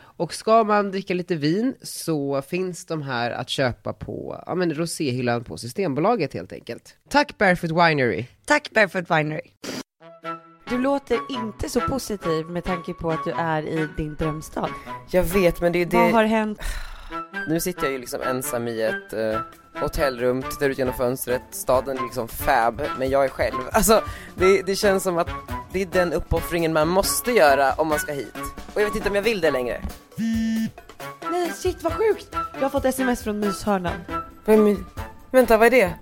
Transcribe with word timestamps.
Och 0.00 0.34
ska 0.34 0.64
man 0.64 0.90
dricka 0.90 1.14
lite 1.14 1.36
vin 1.36 1.74
så 1.82 2.42
finns 2.42 2.86
de 2.86 3.02
här 3.02 3.30
att 3.30 3.48
köpa 3.48 3.92
på 3.92 4.42
ja, 4.46 4.54
men 4.54 4.74
roséhyllan 4.74 5.44
på 5.44 5.56
Systembolaget 5.56 6.34
helt 6.34 6.52
enkelt. 6.52 6.96
Tack 7.08 7.38
Barefoot 7.38 7.70
Winery! 7.70 8.26
Tack 8.44 8.70
Barefoot 8.70 9.10
Winery. 9.10 9.50
Du 10.68 10.78
låter 10.78 11.18
inte 11.30 11.68
så 11.68 11.80
positiv 11.80 12.46
med 12.46 12.64
tanke 12.64 12.94
på 12.94 13.10
att 13.10 13.24
du 13.24 13.30
är 13.30 13.62
i 13.62 13.88
din 13.96 14.14
drömstad. 14.14 14.70
Jag 15.10 15.22
vet 15.22 15.60
men 15.60 15.72
det 15.72 15.78
är 15.78 15.86
det... 15.86 15.96
Vad 15.96 16.12
har 16.12 16.24
hänt? 16.24 16.58
Nu 17.48 17.60
sitter 17.60 17.82
jag 17.82 17.92
ju 17.92 17.98
liksom 17.98 18.20
ensam 18.22 18.68
i 18.68 18.82
ett 18.82 19.12
eh, 19.12 19.40
hotellrum, 19.80 20.42
tittar 20.42 20.70
ut 20.70 20.78
genom 20.78 20.94
fönstret, 20.94 21.42
staden 21.50 21.98
är 21.98 22.02
liksom 22.02 22.28
fab, 22.28 22.82
men 22.98 23.10
jag 23.10 23.24
är 23.24 23.28
själv. 23.28 23.58
Alltså, 23.72 24.02
det, 24.34 24.62
det 24.62 24.76
känns 24.76 25.02
som 25.02 25.18
att 25.18 25.28
det 25.72 25.82
är 25.82 25.86
den 25.86 26.12
uppoffringen 26.12 26.72
man 26.72 26.88
måste 26.88 27.32
göra 27.32 27.72
om 27.72 27.88
man 27.88 27.98
ska 27.98 28.12
hit. 28.12 28.34
Och 28.74 28.80
jag 28.80 28.86
vet 28.86 28.96
inte 28.96 29.08
om 29.08 29.14
jag 29.14 29.22
vill 29.22 29.40
det 29.40 29.50
längre. 29.50 29.82
Nej 31.30 31.52
shit 31.54 31.82
vad 31.82 31.92
sjukt! 31.92 32.28
Jag 32.54 32.60
har 32.60 32.70
fått 32.70 32.84
sms 32.84 33.22
från 33.22 33.40
myshörnan. 33.40 33.94
Vem, 34.44 34.86
vänta, 35.30 35.56
vad 35.56 35.66
är 35.66 35.70
det? 35.70 35.94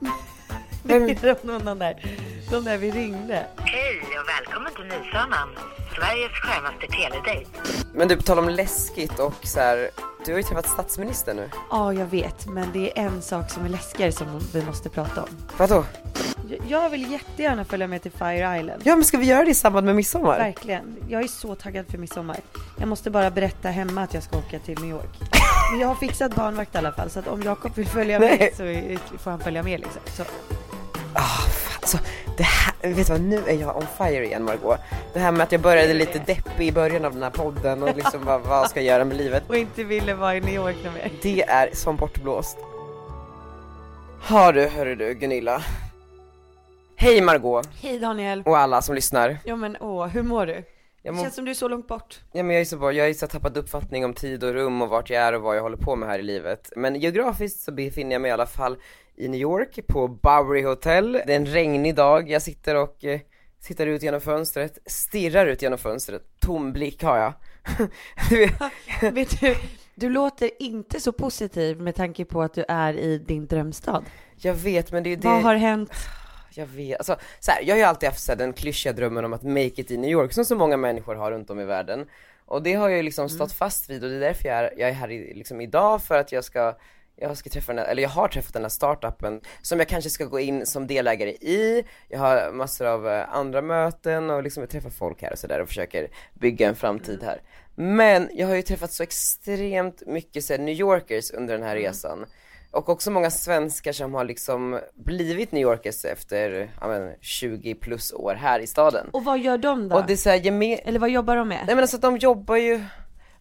Vem, 0.87 1.07
Det 1.21 1.25
är 1.25 1.47
någon 1.65 1.79
där, 1.79 2.03
de 2.51 2.65
där 2.65 2.79
vi 2.79 2.91
ringde. 2.91 3.47
Hej 3.57 4.01
och 4.23 4.29
välkommen 4.29 4.73
till 4.75 4.85
Myshörnan, 4.85 5.49
Sveriges 5.97 6.33
skönaste 6.33 6.87
teledejt. 6.87 7.51
men 7.95 8.09
du, 8.09 8.17
på 8.17 8.23
tal 8.23 8.39
om 8.39 8.49
läskigt 8.49 9.19
och 9.19 9.35
så 9.47 9.61
här, 9.61 9.91
du 10.27 10.33
har 10.33 10.39
ju 10.39 10.43
träffat 10.43 10.69
statsministern 10.69 11.37
nu. 11.37 11.51
Ja 11.71 11.93
jag 11.93 12.07
vet, 12.07 12.47
men 12.47 12.73
det 12.73 12.99
är 12.99 13.03
en 13.07 13.23
sak 13.23 13.51
som 13.51 13.65
är 13.65 13.69
läskigare 13.69 14.13
som 14.13 14.41
vi 14.53 14.63
måste 14.63 14.89
prata 14.89 15.23
om. 15.23 15.29
Vadå? 15.57 15.85
Jag- 16.49 16.61
Jag 16.69 16.91
vill 16.91 17.13
jättegärna 17.13 17.65
följa 17.65 17.87
med 17.87 18.03
till 18.03 18.13
Fire 18.13 18.59
Island. 18.61 18.83
Ja 18.85 18.97
men 18.97 19.05
ska 19.05 19.19
vi 19.19 19.27
göra 19.27 19.45
det 19.45 19.51
i 19.51 19.55
samband 19.55 19.87
med 19.87 19.97
midsommar? 19.97 20.39
Verkligen. 20.39 20.97
Jag 21.09 21.23
är 21.23 21.29
så 21.29 21.55
taggad 21.55 21.87
för 21.91 21.99
midsommar. 21.99 22.37
Jag 22.79 22.89
måste 22.89 23.11
bara 23.11 23.31
berätta 23.31 23.69
hemma 23.69 24.03
att 24.03 24.15
jag 24.15 24.23
ska 24.23 24.39
åka 24.39 24.59
till 24.59 24.79
New 24.81 24.91
York. 24.91 25.09
Men 25.71 25.81
jag 25.81 25.89
har 25.89 25.95
fixat 25.95 26.35
barnvakt 26.35 26.75
i 26.75 26.79
alla 26.79 26.93
fall 26.93 27.11
så 27.11 27.19
att 27.19 27.27
om 27.29 27.43
Jakob 27.43 27.75
vill 27.75 27.87
följa 27.89 28.19
Nej. 28.19 28.39
med 28.39 28.51
så 28.57 28.63
är- 28.65 29.19
får 29.19 29.31
han 29.31 29.41
följa 29.41 29.63
med 29.63 29.81
liksom. 29.81 30.03
Så. 30.17 30.23
Alltså, 31.87 31.99
det 32.37 32.43
här, 32.43 32.75
vet 32.95 33.07
du 33.07 33.13
vad, 33.13 33.21
nu 33.21 33.37
är 33.47 33.53
jag 33.55 33.77
on 33.77 33.87
fire 33.99 34.25
igen 34.25 34.45
Margot. 34.45 34.79
Det 35.13 35.19
här 35.21 35.33
med 35.33 35.41
att 35.43 35.53
jag 35.53 35.61
började 35.61 35.95
lite 35.95 36.19
deppig 36.19 36.67
i 36.69 36.73
början 36.73 37.05
av 37.05 37.13
den 37.13 37.23
här 37.23 37.31
podden 37.31 37.83
och 37.83 37.97
liksom 37.97 38.25
vad, 38.25 38.41
vad 38.41 38.71
ska 38.71 38.81
jag 38.81 38.87
göra 38.87 39.05
med 39.05 39.17
livet? 39.17 39.43
Och 39.49 39.57
inte 39.57 39.85
ville 39.85 40.15
vara 40.15 40.37
i 40.37 40.41
New 40.41 40.55
York 40.55 40.77
mer. 40.85 41.13
Det 41.23 41.43
är 41.43 41.71
som 41.73 41.97
bortblåst. 41.97 42.57
Har 44.23 44.53
du, 44.53 44.67
hörru 44.67 44.95
du 44.95 45.15
Gunilla. 45.15 45.63
Hej 46.97 47.21
Margot 47.21 47.69
Hej 47.81 47.99
Daniel. 47.99 48.43
och 48.47 48.59
alla 48.59 48.83
som 48.83 48.95
lyssnar. 48.95 49.39
Ja 49.45 49.57
men 49.57 49.77
åh, 49.81 50.07
hur 50.07 50.23
mår 50.23 50.47
du? 50.47 50.65
Jag, 51.03 51.15
Det 51.17 51.21
känns 51.23 51.35
som 51.35 51.45
du 51.45 51.51
är 51.51 51.55
så 51.55 51.69
långt 51.69 51.89
bort. 51.89 52.21
ja, 52.33 52.43
men 52.43 52.55
jag 52.57 52.61
är 52.61 52.65
så 52.65 52.77
bra, 52.77 52.93
jag 52.93 53.09
är 53.09 53.15
så 53.15 53.27
tappat 53.27 53.57
uppfattning 53.57 54.05
om 54.05 54.15
tid 54.15 54.45
och 54.45 54.53
rum 54.53 54.83
och 54.83 54.89
vart 54.89 55.11
jag 55.11 55.23
är 55.23 55.33
och 55.33 55.43
vad 55.43 55.57
jag 55.57 55.63
håller 55.63 55.77
på 55.77 55.97
med 55.97 56.09
här 56.09 56.19
i 56.19 56.23
livet. 56.23 56.73
Men 56.77 56.95
geografiskt 56.95 57.61
så 57.61 57.73
befinner 57.73 58.13
jag 58.13 58.23
mig 58.23 58.29
i 58.29 58.33
alla 58.33 58.47
fall 58.47 58.77
i 59.17 59.29
New 59.29 59.41
York 59.41 59.87
på 59.87 60.09
Bowery 60.09 60.63
Hotel. 60.63 61.13
Det 61.13 61.33
är 61.33 61.37
en 61.37 61.47
regnig 61.47 61.95
dag, 61.95 62.31
jag 62.31 62.43
sitter 62.43 62.75
och 62.75 63.05
eh, 63.05 63.21
tittar 63.63 63.87
ut 63.87 64.03
genom 64.03 64.21
fönstret, 64.21 64.79
stirrar 64.87 65.47
ut 65.47 65.63
genom 65.63 65.79
fönstret, 65.79 66.23
tom 66.41 66.73
blick 66.73 67.03
har 67.03 67.19
jag. 67.19 67.33
Du 68.31 68.39
vet, 68.39 68.53
Vet 69.17 69.41
du, 69.41 69.57
du 69.95 70.09
låter 70.09 70.51
inte 70.63 71.01
så 71.01 71.13
positiv 71.13 71.81
med 71.81 71.95
tanke 71.95 72.25
på 72.25 72.43
att 72.43 72.55
du 72.55 72.65
är 72.69 72.95
i 72.95 73.19
din 73.19 73.47
drömstad. 73.47 74.05
jag 74.37 74.55
vet 74.55 74.93
men 74.93 75.03
det 75.03 75.13
är 75.13 75.17
det 75.17 75.29
Vad 75.29 75.43
har 75.43 75.55
hänt? 75.55 75.93
Jag 76.51 76.67
vet, 76.67 76.99
alltså 76.99 77.17
så 77.41 77.51
här, 77.51 77.63
jag 77.63 77.75
har 77.75 77.79
ju 77.79 77.85
alltid 77.85 78.09
haft 78.09 78.23
så 78.23 78.33
här, 78.33 78.39
den 78.39 78.53
klyschiga 78.53 78.93
drömmen 78.93 79.25
om 79.25 79.33
att 79.33 79.43
make 79.43 79.61
it 79.61 79.91
i 79.91 79.97
New 79.97 80.11
York 80.11 80.33
som 80.33 80.45
så 80.45 80.57
många 80.57 80.77
människor 80.77 81.15
har 81.15 81.31
runt 81.31 81.51
om 81.51 81.61
i 81.61 81.65
världen. 81.65 82.07
Och 82.45 82.63
det 82.63 82.75
har 82.75 82.89
jag 82.89 82.97
ju 82.97 83.03
liksom 83.03 83.29
stått 83.29 83.53
fast 83.53 83.91
vid 83.91 84.05
och 84.05 84.11
det 84.11 84.17
är 84.17 84.21
därför 84.21 84.49
jag 84.49 84.59
är, 84.59 84.73
jag 84.77 84.89
är 84.89 84.93
här 84.93 85.11
i, 85.11 85.35
liksom 85.35 85.61
idag 85.61 86.03
för 86.03 86.19
att 86.19 86.33
jag 86.33 86.45
ska 86.45 86.77
jag 87.17 87.37
ska 87.37 87.51
träffa 87.51 87.73
den 87.73 87.79
här, 87.85 87.91
eller 87.91 88.03
jag 88.03 88.11
har 88.11 88.29
träffat 88.29 88.53
den 88.53 88.63
här 88.63 88.69
startupen 88.69 89.41
som 89.63 89.79
jag 89.79 89.89
kanske 89.89 90.11
ska 90.11 90.25
gå 90.25 90.41
in 90.41 90.67
som 90.67 90.87
delägare 90.87 91.31
i. 91.31 91.85
Jag 92.09 92.19
har 92.19 92.53
massor 92.53 92.87
av 92.87 93.09
eh, 93.09 93.35
andra 93.35 93.63
möten 93.63 94.31
och 94.31 94.43
liksom 94.43 94.61
jag 94.63 94.71
träffar 94.71 94.91
folk 94.91 95.23
här 95.23 95.33
och 95.33 95.39
sådär 95.39 95.61
och 95.61 95.69
försöker 95.69 96.09
bygga 96.35 96.69
en 96.69 96.77
framtid 96.77 97.23
här. 97.23 97.41
Men 97.75 98.29
jag 98.35 98.47
har 98.47 98.55
ju 98.55 98.63
träffat 98.63 98.93
så 98.93 99.03
extremt 99.03 100.03
mycket 100.07 100.45
så 100.45 100.53
här, 100.53 100.61
New 100.61 100.75
Yorkers 100.75 101.31
under 101.31 101.55
den 101.59 101.63
här 101.67 101.77
resan. 101.77 102.25
Och 102.71 102.89
också 102.89 103.11
många 103.11 103.31
svenskar 103.31 103.93
som 103.93 104.15
har 104.15 104.25
liksom 104.25 104.81
blivit 104.95 105.53
New 105.53 105.63
Yorkers 105.63 106.05
efter, 106.05 106.71
ja 106.81 106.89
men 106.89 107.15
20 107.21 107.75
plus 107.75 108.13
år 108.13 108.35
här 108.35 108.61
i 108.61 108.67
staden. 108.67 109.07
Och 109.13 109.25
vad 109.25 109.39
gör 109.39 109.59
de 109.59 109.89
då? 109.89 109.97
Och 109.97 110.07
det 110.07 110.13
är 110.13 110.17
såhär, 110.17 110.39
geme- 110.39 110.81
Eller 110.85 110.99
vad 110.99 111.11
jobbar 111.11 111.37
de 111.37 111.49
med? 111.49 111.63
nej 111.67 111.75
men 111.75 111.83
alltså 111.83 111.99
de 111.99 112.17
jobbar 112.17 112.57
ju 112.57 112.85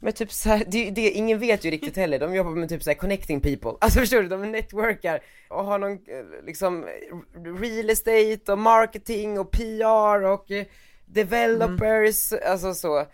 med 0.05 0.15
typ 0.15 0.31
såhär, 0.31 0.63
det, 0.67 0.89
det, 0.89 1.11
ingen 1.11 1.39
vet 1.39 1.65
ju 1.65 1.71
riktigt 1.71 1.97
heller, 1.97 2.19
de 2.19 2.35
jobbar 2.35 2.51
med 2.51 2.69
typ 2.69 2.83
såhär 2.83 2.95
connecting 2.97 3.41
people, 3.41 3.71
alltså 3.81 3.99
förstår 3.99 4.21
du, 4.21 4.27
de 4.27 4.51
networkar 4.51 5.19
och 5.49 5.65
har 5.65 5.79
någon 5.79 5.91
eh, 5.91 6.45
liksom 6.45 6.85
real 7.61 7.89
estate 7.89 8.51
och 8.51 8.59
marketing 8.59 9.39
och 9.39 9.51
PR 9.51 10.23
och 10.23 10.51
eh, 10.51 10.65
developers, 11.05 12.33
alltså 12.33 12.73
så. 12.73 12.99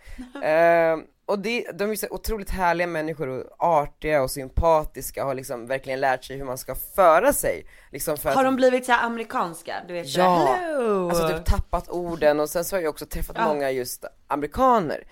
Eh, 0.42 0.96
och 1.32 1.38
det, 1.38 1.66
de 1.74 1.90
är 1.90 1.96
så 1.96 2.06
otroligt 2.10 2.50
härliga 2.50 2.86
människor 2.86 3.28
och 3.28 3.44
artiga 3.58 4.22
och 4.22 4.30
sympatiska 4.30 5.22
och 5.22 5.28
har 5.28 5.34
liksom 5.34 5.66
verkligen 5.66 6.00
lärt 6.00 6.24
sig 6.24 6.36
hur 6.36 6.44
man 6.44 6.58
ska 6.58 6.74
föra 6.74 7.32
sig. 7.32 7.66
Liksom 7.92 8.16
för 8.16 8.30
Har 8.30 8.36
att, 8.40 8.44
de 8.46 8.56
blivit 8.56 8.86
så 8.86 8.92
amerikanska? 8.92 9.74
Du 9.88 9.94
vet 9.94 10.16
Ja. 10.16 10.54
hello! 10.56 11.08
Alltså 11.08 11.28
typ 11.28 11.44
tappat 11.44 11.88
orden 11.88 12.40
och 12.40 12.48
sen 12.50 12.64
så 12.64 12.76
har 12.76 12.80
jag 12.80 12.90
också 12.90 13.06
träffat 13.06 13.36
Ja. 13.38 13.48
många 13.48 13.70
just 13.70 14.04
amerikaner 14.26 15.04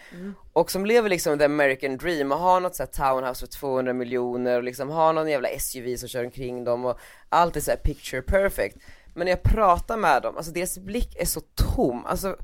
och 0.53 0.71
som 0.71 0.87
lever 0.87 1.09
liksom 1.09 1.39
the 1.39 1.45
American 1.45 1.97
dream 1.97 2.33
och 2.33 2.39
har 2.39 2.61
något 2.61 2.75
så 2.77 2.87
townhouse 2.87 3.41
för 3.47 3.53
200 3.53 3.93
miljoner 3.93 4.57
och 4.57 4.63
liksom 4.63 4.91
har 4.91 5.13
någon 5.13 5.29
jävla 5.29 5.49
SUV 5.59 5.97
som 5.97 6.09
kör 6.09 6.25
omkring 6.25 6.65
dem 6.65 6.85
och 6.85 6.99
allt 7.29 7.57
är 7.57 7.61
så 7.61 7.73
picture 7.85 8.23
perfect 8.23 8.77
men 9.15 9.25
när 9.25 9.33
jag 9.33 9.43
pratar 9.43 9.97
med 9.97 10.23
dem, 10.23 10.37
alltså 10.37 10.53
deras 10.53 10.79
blick 10.79 11.17
är 11.21 11.25
så 11.27 11.41
tom, 11.75 12.07
alltså 12.07 12.37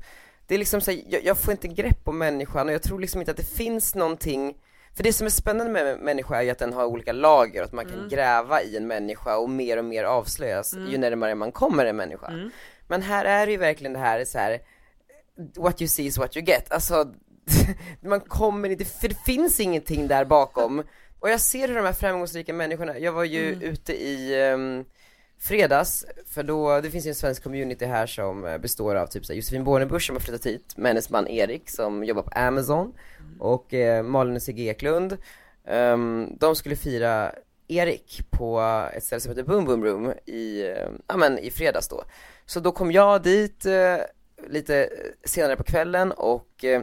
det 0.47 0.55
är 0.55 0.59
liksom 0.59 0.81
så 0.81 0.91
här, 0.91 1.01
jag, 1.07 1.23
jag 1.23 1.37
får 1.37 1.51
inte 1.51 1.67
grepp 1.67 2.07
om 2.07 2.17
människan 2.17 2.67
och 2.67 2.73
jag 2.73 2.83
tror 2.83 2.99
liksom 2.99 3.21
inte 3.21 3.31
att 3.31 3.37
det 3.37 3.55
finns 3.55 3.95
någonting 3.95 4.57
för 4.95 5.03
det 5.03 5.13
som 5.13 5.25
är 5.25 5.31
spännande 5.31 5.71
med 5.73 5.87
en 5.87 5.99
människa 5.99 6.35
är 6.37 6.41
ju 6.41 6.49
att 6.49 6.59
den 6.59 6.73
har 6.73 6.85
olika 6.85 7.11
lager 7.13 7.59
och 7.59 7.65
att 7.65 7.73
man 7.73 7.85
kan 7.85 8.09
gräva 8.09 8.61
i 8.61 8.77
en 8.77 8.87
människa 8.87 9.37
och 9.37 9.49
mer 9.49 9.77
och 9.77 9.85
mer 9.85 10.03
avslöjas 10.03 10.73
ju 10.91 10.97
närmare 10.97 11.35
man 11.35 11.51
kommer 11.51 11.85
en 11.85 11.95
människa. 11.95 12.49
Men 12.87 13.01
här 13.01 13.25
är 13.25 13.45
det 13.45 13.51
ju 13.51 13.57
verkligen 13.57 13.93
det 13.93 13.99
här 13.99 14.25
så 14.25 14.37
här 14.37 14.59
what 15.55 15.81
you 15.81 15.87
see 15.87 16.05
is 16.05 16.17
what 16.17 16.37
you 16.37 16.45
get, 16.45 16.71
alltså 16.71 17.13
man 18.01 18.19
kommer 18.19 18.69
inte, 18.69 18.85
för 18.85 19.07
det 19.07 19.17
finns 19.25 19.59
ingenting 19.59 20.07
där 20.07 20.25
bakom. 20.25 20.83
Och 21.19 21.29
jag 21.29 21.41
ser 21.41 21.67
hur 21.67 21.75
de 21.75 21.85
här 21.85 21.93
framgångsrika 21.93 22.53
människorna, 22.53 22.99
jag 22.99 23.11
var 23.11 23.23
ju 23.23 23.57
ute 23.61 23.93
i 23.93 24.43
um, 24.51 24.85
fredags, 25.39 26.05
för 26.25 26.43
då, 26.43 26.81
det 26.81 26.89
finns 26.89 27.05
ju 27.05 27.09
en 27.09 27.15
svensk 27.15 27.43
community 27.43 27.85
här 27.85 28.07
som 28.07 28.45
eh, 28.45 28.57
består 28.57 28.95
av 28.95 29.07
typ 29.07 29.25
så 29.25 29.33
här, 29.33 29.37
Josefin 29.37 29.63
Bornebusch 29.63 30.05
som 30.05 30.15
har 30.15 30.21
flyttat 30.21 30.45
hit, 30.45 30.77
med 30.77 30.89
hennes 30.89 31.09
man 31.09 31.27
Erik 31.27 31.69
som 31.69 32.03
jobbar 32.03 32.23
på 32.23 32.31
Amazon, 32.35 32.93
och 33.39 33.73
eh, 33.73 34.03
Malin 34.03 34.35
och 34.35 34.41
Sigge 34.41 34.63
Eklund. 34.63 35.17
Um, 35.69 36.37
de 36.39 36.55
skulle 36.55 36.75
fira 36.75 37.31
Erik 37.67 38.21
på 38.29 38.61
ett 38.93 39.03
ställe 39.03 39.19
som 39.19 39.29
heter 39.29 39.43
Boom 39.43 39.65
Boom 39.65 39.85
Room 39.85 40.13
i, 40.25 40.61
eh, 40.61 40.89
ja 41.07 41.17
men 41.17 41.39
i 41.39 41.51
fredags 41.51 41.87
då. 41.87 42.03
Så 42.45 42.59
då 42.59 42.71
kom 42.71 42.91
jag 42.91 43.23
dit 43.23 43.65
eh, 43.65 43.97
lite 44.47 44.83
eh, 44.83 44.89
senare 45.23 45.55
på 45.55 45.63
kvällen 45.63 46.11
och 46.11 46.63
eh, 46.65 46.81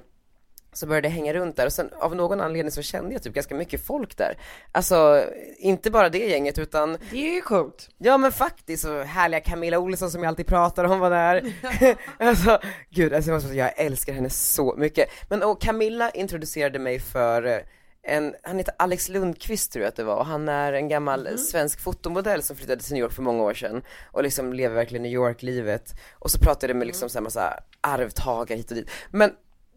så 0.75 0.87
började 0.87 1.09
jag 1.09 1.12
hänga 1.12 1.35
runt 1.35 1.56
där 1.56 1.67
och 1.67 1.73
sen 1.73 1.91
av 2.00 2.17
någon 2.17 2.41
anledning 2.41 2.71
så 2.71 2.82
kände 2.82 3.12
jag 3.12 3.23
typ 3.23 3.35
ganska 3.35 3.55
mycket 3.55 3.87
folk 3.87 4.17
där. 4.17 4.38
Alltså, 4.73 5.25
inte 5.59 5.91
bara 5.91 6.09
det 6.09 6.19
gänget 6.19 6.59
utan 6.59 6.99
Det 7.11 7.31
är 7.31 7.35
ju 7.35 7.41
coolt. 7.41 7.88
Ja 7.99 8.19
men 8.19 8.32
faktiskt, 8.32 8.82
så 8.82 9.03
härliga 9.03 9.41
Camilla 9.41 9.79
Olsson 9.79 10.11
som 10.11 10.23
jag 10.23 10.29
alltid 10.29 10.47
pratar 10.47 10.85
om 10.85 10.99
var 10.99 11.11
där. 11.11 11.53
alltså, 12.19 12.59
gud, 12.91 13.15
alltså, 13.15 13.55
jag 13.55 13.73
älskar 13.76 14.12
henne 14.12 14.31
så 14.31 14.75
mycket. 14.76 15.09
Men 15.29 15.43
och 15.43 15.61
Camilla 15.61 16.11
introducerade 16.11 16.79
mig 16.79 16.99
för 16.99 17.47
eh, 17.47 17.59
en, 18.06 18.35
han 18.43 18.59
heter 18.59 18.75
Alex 18.79 19.09
Lundqvist 19.09 19.73
tror 19.73 19.82
jag 19.82 19.88
att 19.88 19.97
det 19.97 20.05
var, 20.05 20.17
och 20.17 20.27
han 20.27 20.49
är 20.49 20.73
en 20.73 20.88
gammal 20.88 21.38
svensk 21.38 21.81
fotomodell 21.81 22.43
som 22.43 22.56
flyttade 22.56 22.82
till 22.82 22.93
New 22.93 23.03
York 23.03 23.12
för 23.12 23.23
många 23.23 23.43
år 23.43 23.55
sedan 23.55 23.82
och 24.12 24.23
liksom 24.23 24.53
lever 24.53 24.75
verkligen 24.75 25.03
New 25.03 25.12
York-livet. 25.12 25.94
Och 26.12 26.31
så 26.31 26.38
pratade 26.38 26.70
jag 26.70 26.77
med 26.77 26.87
liksom 26.87 27.09
så 27.09 27.19
här 27.19 27.23
massa 27.23 27.61
arvtagare 27.81 28.56
hit 28.56 28.70
och 28.70 28.77
dit. 28.77 28.91
Men 29.11 29.32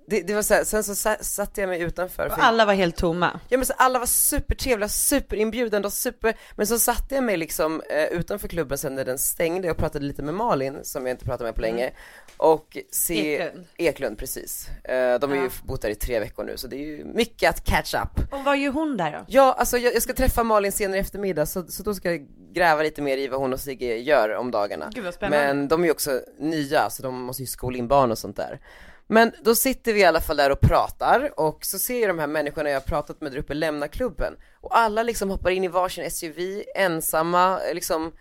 det, 0.09 0.21
det 0.21 0.33
var 0.33 0.41
så 0.41 0.53
här, 0.53 0.63
sen 0.63 0.83
så 0.83 0.95
sa, 0.95 1.15
satte 1.21 1.61
jag 1.61 1.67
mig 1.67 1.81
utanför. 1.81 2.29
För- 2.29 2.41
alla 2.41 2.65
var 2.65 2.73
helt 2.73 2.95
tomma. 2.95 3.39
Ja 3.49 3.57
men 3.57 3.65
så 3.65 3.73
alla 3.77 3.99
var 3.99 4.05
supertrevliga, 4.05 4.89
superinbjudande 4.89 5.85
och 5.85 5.93
super, 5.93 6.37
men 6.55 6.67
så 6.67 6.79
satte 6.79 7.15
jag 7.15 7.23
mig 7.23 7.37
liksom 7.37 7.81
eh, 7.89 8.03
utanför 8.05 8.47
klubben 8.47 8.77
sen 8.77 8.95
när 8.95 9.05
den 9.05 9.17
stängde 9.17 9.71
och 9.71 9.77
pratade 9.77 10.05
lite 10.05 10.21
med 10.23 10.33
Malin 10.33 10.79
som 10.83 11.05
jag 11.05 11.13
inte 11.13 11.25
pratat 11.25 11.45
med 11.47 11.55
på 11.55 11.61
länge 11.61 11.91
och 12.37 12.77
se 12.91 13.35
Eklund. 13.37 13.65
Eklund 13.77 14.17
precis. 14.17 14.69
Eh, 14.83 15.19
de 15.19 15.29
har 15.29 15.37
ju 15.37 15.43
Ja. 15.43 15.49
bott 15.63 15.81
där 15.81 15.89
i 15.89 15.95
tre 15.95 16.19
veckor 16.19 16.43
nu 16.43 16.57
så 16.57 16.67
det 16.67 16.75
är 16.75 16.85
ju 16.97 17.05
mycket 17.05 17.49
att 17.49 17.63
catch 17.65 17.93
up. 17.95 18.33
Och 18.33 18.43
vad 18.43 18.57
gör 18.57 18.71
hon 18.71 18.97
där 18.97 19.11
då? 19.11 19.25
Ja, 19.27 19.53
alltså 19.53 19.77
jag, 19.77 19.95
jag 19.95 20.01
ska 20.01 20.13
träffa 20.13 20.43
Malin 20.43 20.71
senare 20.71 20.97
i 20.97 21.01
eftermiddag 21.01 21.45
så, 21.45 21.67
så 21.67 21.83
då 21.83 21.93
ska 21.93 22.11
jag 22.11 22.27
gräva 22.53 22.83
lite 22.83 23.01
mer 23.01 23.17
i 23.17 23.27
vad 23.27 23.39
hon 23.39 23.53
och 23.53 23.59
Sigge 23.59 23.97
gör 23.97 24.35
om 24.35 24.51
dagarna. 24.51 24.89
Gud 24.93 25.03
vad 25.03 25.13
spännande. 25.13 25.47
Men 25.53 25.67
de 25.67 25.81
är 25.81 25.85
ju 25.85 25.91
också 25.91 26.21
nya 26.39 26.89
så 26.89 27.03
de 27.03 27.21
måste 27.21 27.43
ju 27.43 27.47
skola 27.47 27.77
in 27.77 27.87
barn 27.87 28.11
och 28.11 28.17
sånt 28.17 28.35
där. 28.37 28.59
Men 29.07 29.31
då 29.43 29.55
sitter 29.55 29.93
vi 29.93 29.99
i 29.99 30.05
alla 30.05 30.21
fall 30.21 30.37
där 30.37 30.51
och 30.51 30.61
pratar 30.61 31.39
och 31.39 31.65
så 31.65 31.79
ser 31.79 31.99
jag 31.99 32.09
de 32.09 32.19
här 32.19 32.27
människorna 32.27 32.69
jag 32.69 32.75
har 32.75 32.85
pratat 32.85 33.21
med 33.21 33.31
där 33.31 33.39
uppe 33.39 33.53
lämna 33.53 33.87
klubben 33.87 34.33
och 34.61 34.77
alla 34.77 35.03
liksom 35.03 35.29
hoppar 35.29 35.49
in 35.49 35.63
i 35.63 35.67
varsin 35.67 36.11
SUV 36.11 36.63
ensamma 36.75 37.59
liksom 37.73 38.11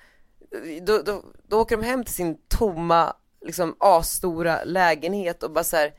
då, 0.83 0.99
då, 0.99 1.23
då 1.49 1.61
åker 1.61 1.77
de 1.77 1.83
hem 1.87 2.05
till 2.05 2.15
sin 2.15 2.39
tomma 2.49 3.17
liksom 3.47 3.77
asstora 3.81 4.65
lägenhet 4.65 5.43
och 5.43 5.51
bara 5.51 5.65
så 5.65 5.77
här 5.77 5.95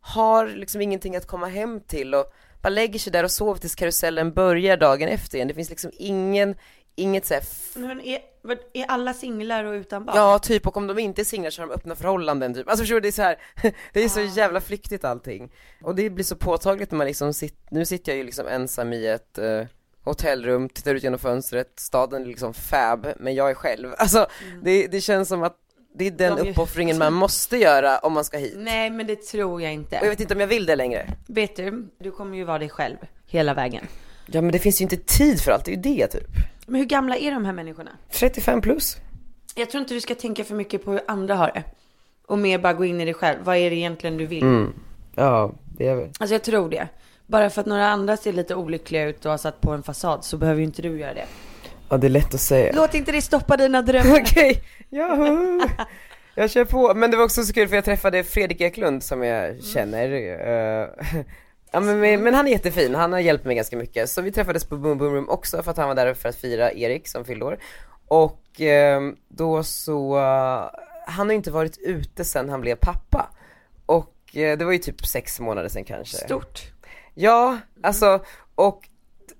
har 0.00 0.46
liksom 0.46 0.80
ingenting 0.80 1.16
att 1.16 1.26
komma 1.26 1.46
hem 1.46 1.80
till 1.80 2.14
och 2.14 2.32
bara 2.62 2.68
lägger 2.68 2.98
sig 2.98 3.12
där 3.12 3.24
och 3.24 3.30
sover 3.30 3.60
tills 3.60 3.74
karusellen 3.74 4.32
börjar 4.32 4.76
dagen 4.76 5.08
efter 5.08 5.36
igen. 5.36 5.48
Det 5.48 5.54
finns 5.54 5.70
liksom 5.70 5.90
ingen, 5.98 6.54
inget 6.94 7.26
så 7.26 7.34
här 7.34 7.42
Men 7.74 8.00
är, 8.00 8.20
är 8.72 8.84
alla 8.88 9.14
singlar 9.14 9.64
och 9.64 9.72
utan 9.72 10.04
barn? 10.04 10.16
Ja, 10.16 10.38
typ, 10.38 10.66
och 10.66 10.76
om 10.76 10.86
de 10.86 10.98
inte 10.98 11.22
är 11.22 11.24
singlar 11.24 11.50
så 11.50 11.62
har 11.62 11.68
de 11.68 11.74
öppna 11.74 11.94
förhållanden 11.96 12.54
typ. 12.54 12.68
Alltså 12.68 12.82
förstår 12.82 12.94
du, 12.94 13.00
det 13.00 13.08
är 13.08 13.12
så 13.12 13.22
här, 13.22 13.36
det 13.92 14.04
är 14.04 14.08
så 14.08 14.20
jävla 14.20 14.60
flyktigt 14.60 15.04
allting. 15.04 15.52
Och 15.82 15.94
det 15.94 16.10
blir 16.10 16.24
så 16.24 16.36
påtagligt 16.36 16.90
när 16.90 16.98
man 16.98 17.06
liksom 17.06 17.34
sitter, 17.34 17.74
nu 17.74 17.84
sitter 17.84 18.12
jag 18.12 18.16
ju 18.16 18.24
liksom 18.24 18.46
ensam 18.46 18.92
i 18.92 19.06
ett 19.06 19.38
eh, 19.38 19.62
hotellrum, 20.04 20.68
tittar 20.68 20.94
ut 20.94 21.02
genom 21.02 21.18
fönstret, 21.18 21.72
staden 21.76 22.22
är 22.22 22.26
liksom 22.26 22.54
fab, 22.54 23.06
men 23.16 23.34
jag 23.34 23.50
är 23.50 23.54
själv. 23.54 23.94
Alltså 23.98 24.26
det, 24.62 24.86
det 24.86 25.00
känns 25.00 25.28
som 25.28 25.42
att 25.42 25.56
det 25.94 26.06
är 26.06 26.10
den 26.10 26.36
De 26.36 26.50
uppoffringen 26.50 26.98
man 26.98 27.12
måste 27.12 27.56
göra 27.56 27.98
om 27.98 28.12
man 28.12 28.24
ska 28.24 28.38
hit. 28.38 28.54
Nej 28.56 28.90
men 28.90 29.06
det 29.06 29.16
tror 29.16 29.40
jag 29.40 29.52
Och 29.52 29.62
jag 29.62 29.72
inte. 29.72 30.00
vet 30.08 30.20
inte 30.20 30.34
om 30.34 30.40
jag 30.40 30.46
vill 30.46 30.66
det 30.66 30.76
längre. 30.76 31.14
Vet 31.28 31.56
du, 31.56 31.88
du 31.98 32.10
kommer 32.10 32.36
ju 32.36 32.44
vara 32.44 32.58
dig 32.58 32.68
själv 32.68 32.96
hela 33.26 33.54
vägen. 33.54 33.86
Ja 34.26 34.40
men 34.40 34.52
det 34.52 34.58
finns 34.58 34.80
ju 34.80 34.82
inte 34.82 34.96
tid 34.96 35.40
för 35.40 35.52
allt, 35.52 35.64
det 35.64 35.70
är 35.70 35.76
ju 35.76 35.82
det 35.82 36.06
typ. 36.06 36.30
Men 36.66 36.80
hur 36.80 36.86
gamla 36.86 37.16
är 37.16 37.30
de 37.30 37.44
här 37.44 37.52
människorna? 37.52 37.90
35 38.10 38.60
plus. 38.60 38.96
Jag 39.54 39.70
tror 39.70 39.80
inte 39.80 39.94
du 39.94 40.00
ska 40.00 40.14
tänka 40.14 40.44
för 40.44 40.54
mycket 40.54 40.84
på 40.84 40.92
hur 40.92 41.00
andra 41.08 41.34
har 41.34 41.50
det. 41.54 41.62
Och 42.26 42.38
mer 42.38 42.58
bara 42.58 42.72
gå 42.72 42.84
in 42.84 43.00
i 43.00 43.04
dig 43.04 43.14
själv. 43.14 43.38
Vad 43.44 43.56
är 43.56 43.70
det 43.70 43.76
egentligen 43.76 44.16
du 44.16 44.26
vill? 44.26 44.42
Mm. 44.42 44.72
Ja, 45.14 45.52
det 45.78 45.86
är 45.88 45.94
väl. 45.94 46.08
Alltså 46.18 46.34
jag 46.34 46.42
tror 46.42 46.70
det. 46.70 46.88
Bara 47.26 47.50
för 47.50 47.60
att 47.60 47.66
några 47.66 47.88
andra 47.88 48.16
ser 48.16 48.32
lite 48.32 48.54
olyckliga 48.54 49.04
ut 49.04 49.24
och 49.24 49.30
har 49.30 49.38
satt 49.38 49.60
på 49.60 49.70
en 49.70 49.82
fasad 49.82 50.24
så 50.24 50.36
behöver 50.36 50.58
ju 50.58 50.64
inte 50.64 50.82
du 50.82 50.98
göra 50.98 51.14
det. 51.14 51.26
Ja 51.88 51.96
det 51.96 52.06
är 52.06 52.08
lätt 52.08 52.34
att 52.34 52.40
säga. 52.40 52.72
Låt 52.74 52.94
inte 52.94 53.12
det 53.12 53.22
stoppa 53.22 53.56
dina 53.56 53.82
drömmar. 53.82 54.20
Okej, 54.22 54.62
Yahoo! 54.90 55.60
Jag 56.34 56.50
kör 56.50 56.64
på, 56.64 56.94
men 56.94 57.10
det 57.10 57.16
var 57.16 57.24
också 57.24 57.42
så 57.42 57.52
kul 57.52 57.68
för 57.68 57.74
jag 57.74 57.84
träffade 57.84 58.24
Fredrik 58.24 58.60
Eklund 58.60 59.02
som 59.02 59.22
jag 59.22 59.64
känner 59.64 60.12
eh, 60.12 60.88
Ja 61.72 61.80
men, 61.80 62.22
men 62.22 62.34
han 62.34 62.46
är 62.46 62.52
jättefin, 62.52 62.94
han 62.94 63.12
har 63.12 63.20
hjälpt 63.20 63.44
mig 63.44 63.56
ganska 63.56 63.76
mycket. 63.76 64.10
Så 64.10 64.22
vi 64.22 64.32
träffades 64.32 64.64
på 64.64 64.76
Boom 64.76 64.98
Boom 64.98 65.14
Room 65.14 65.28
också 65.28 65.62
för 65.62 65.70
att 65.70 65.76
han 65.76 65.88
var 65.88 65.94
där 65.94 66.14
för 66.14 66.28
att 66.28 66.36
fira 66.36 66.72
Erik 66.72 67.08
som 67.08 67.24
fyllde 67.24 67.44
år. 67.44 67.58
Och 68.08 68.60
eh, 68.60 69.00
då 69.28 69.62
så, 69.62 70.18
eh, 70.18 70.70
han 71.06 71.26
har 71.26 71.32
ju 71.32 71.36
inte 71.36 71.50
varit 71.50 71.78
ute 71.78 72.24
sen 72.24 72.48
han 72.48 72.60
blev 72.60 72.76
pappa. 72.76 73.30
Och 73.86 74.36
eh, 74.36 74.58
det 74.58 74.64
var 74.64 74.72
ju 74.72 74.78
typ 74.78 75.06
sex 75.06 75.40
månader 75.40 75.68
sen 75.68 75.84
kanske. 75.84 76.16
Stort. 76.16 76.60
Ja, 77.14 77.58
alltså 77.82 78.20
och 78.54 78.88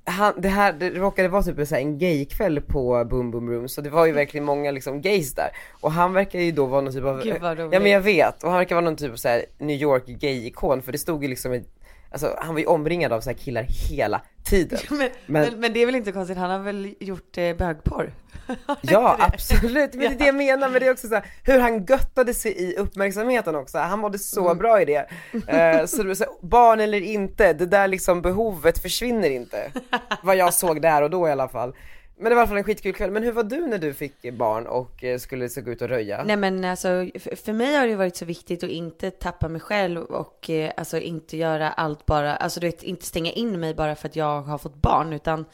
han, 0.04 0.34
det 0.38 0.48
här, 0.48 0.72
det 0.72 0.90
råkade 0.90 1.28
vara 1.28 1.42
typ 1.42 1.68
så 1.68 1.74
en 1.74 1.98
gaykväll 1.98 2.60
på 2.60 3.04
Boom 3.04 3.30
Boom 3.30 3.50
Room. 3.50 3.68
Så 3.68 3.80
det 3.80 3.90
var 3.90 4.06
ju 4.06 4.12
verkligen 4.12 4.44
många 4.44 4.70
liksom 4.70 5.00
gays 5.00 5.34
där. 5.34 5.48
Och 5.80 5.92
han 5.92 6.12
verkar 6.12 6.38
ju 6.38 6.52
då 6.52 6.66
vara 6.66 6.80
någon 6.80 6.92
typ 6.92 7.04
av, 7.04 7.22
Gud, 7.22 7.40
vad 7.40 7.58
roligt. 7.58 7.72
ja 7.72 7.80
men 7.80 7.90
jag 7.90 8.00
vet. 8.00 8.42
Och 8.42 8.50
han 8.50 8.58
verkar 8.58 8.74
vara 8.74 8.84
någon 8.84 8.96
typ 8.96 9.12
av 9.12 9.16
så 9.16 9.28
här 9.28 9.44
New 9.58 9.76
York 9.76 10.06
gay-ikon. 10.06 10.82
För 10.82 10.92
det 10.92 10.98
stod 10.98 11.22
ju 11.22 11.28
liksom 11.28 11.52
ett, 11.52 11.68
Alltså 12.12 12.36
han 12.40 12.54
var 12.54 12.60
ju 12.60 12.66
omringad 12.66 13.12
av 13.12 13.20
så 13.20 13.30
här 13.30 13.36
killar 13.36 13.66
hela 13.90 14.22
tiden 14.44 14.78
Men, 14.90 14.98
Men- 14.98 15.10
men, 15.26 15.60
men, 15.60 15.72
det 15.72 15.82
är 15.82 15.86
väl 15.86 15.94
inte 15.94 16.12
konstigt, 16.12 16.38
han 16.38 16.50
har 16.50 16.58
väl 16.58 16.94
gjort 17.00 17.38
eh, 17.38 17.56
bögporr? 17.56 18.12
Ja 18.80 19.16
absolut, 19.20 19.94
men 19.94 20.00
det 20.00 20.06
är 20.06 20.18
det 20.18 20.26
jag 20.26 20.34
menar 20.34 20.68
men 20.68 20.80
det 20.80 20.86
är 20.86 20.92
också 20.92 21.08
så 21.08 21.14
här, 21.14 21.26
hur 21.44 21.58
han 21.58 21.84
göttade 21.84 22.34
sig 22.34 22.52
i 22.52 22.76
uppmärksamheten 22.76 23.56
också, 23.56 23.78
han 23.78 23.98
mådde 23.98 24.18
så 24.18 24.44
Mm. 24.44 24.58
bra 24.58 24.82
i 24.82 24.84
det. 24.84 25.06
Eh, 25.48 25.86
så 25.86 26.02
det 26.02 26.16
så 26.16 26.24
här, 26.24 26.32
barn 26.46 26.80
eller 26.80 27.00
inte, 27.00 27.52
det 27.52 27.66
där 27.66 27.88
liksom 27.88 28.22
behovet 28.22 28.78
försvinner 28.82 29.30
inte. 29.30 29.70
Vad 30.22 30.36
jag 30.36 30.54
såg 30.54 30.82
där 30.82 31.02
och 31.02 31.10
då 31.10 31.28
i 31.28 31.30
alla 31.32 31.48
fall. 31.48 31.74
Men 32.22 32.30
det 32.30 32.34
var 32.34 32.42
i 32.42 32.42
alla 32.42 32.48
fall 32.48 32.58
en 32.58 32.64
skitkul 32.64 32.92
kväll, 32.92 33.10
men 33.10 33.22
hur 33.22 33.32
var 33.32 33.42
du 33.42 33.66
när 33.66 33.78
du 33.78 33.94
fick 33.94 34.32
barn 34.32 34.66
och 34.66 35.04
eh, 35.04 35.18
skulle 35.18 35.48
gå 35.48 35.70
ut 35.70 35.82
och 35.82 35.88
röja? 35.88 36.24
Nej 36.24 36.36
men 36.36 36.64
alltså, 36.64 36.88
för, 37.18 37.52
mig 37.52 37.76
har 37.76 37.86
det 37.86 37.96
varit 37.96 38.16
så 38.16 38.24
viktigt 38.24 38.64
att 38.64 38.70
inte 38.70 39.10
tappa 39.10 39.48
mig 39.48 39.60
själv 39.60 40.02
och 40.02 40.50
eh, 40.50 40.72
alltså 40.76 40.98
inte 40.98 41.36
göra 41.36 41.70
allt 41.70 42.06
bara, 42.06 42.36
alltså 42.36 42.60
du 42.60 42.66
vet, 42.66 42.82
inte 42.82 43.06
stänga 43.06 43.32
in 43.32 43.60
mig 43.60 43.74
bara 43.74 43.94
för 43.94 44.08
att 44.08 44.16
jag 44.16 44.42
har 44.42 44.58
fått 44.58 44.74
barn, 44.74 45.12
utan 45.12 45.44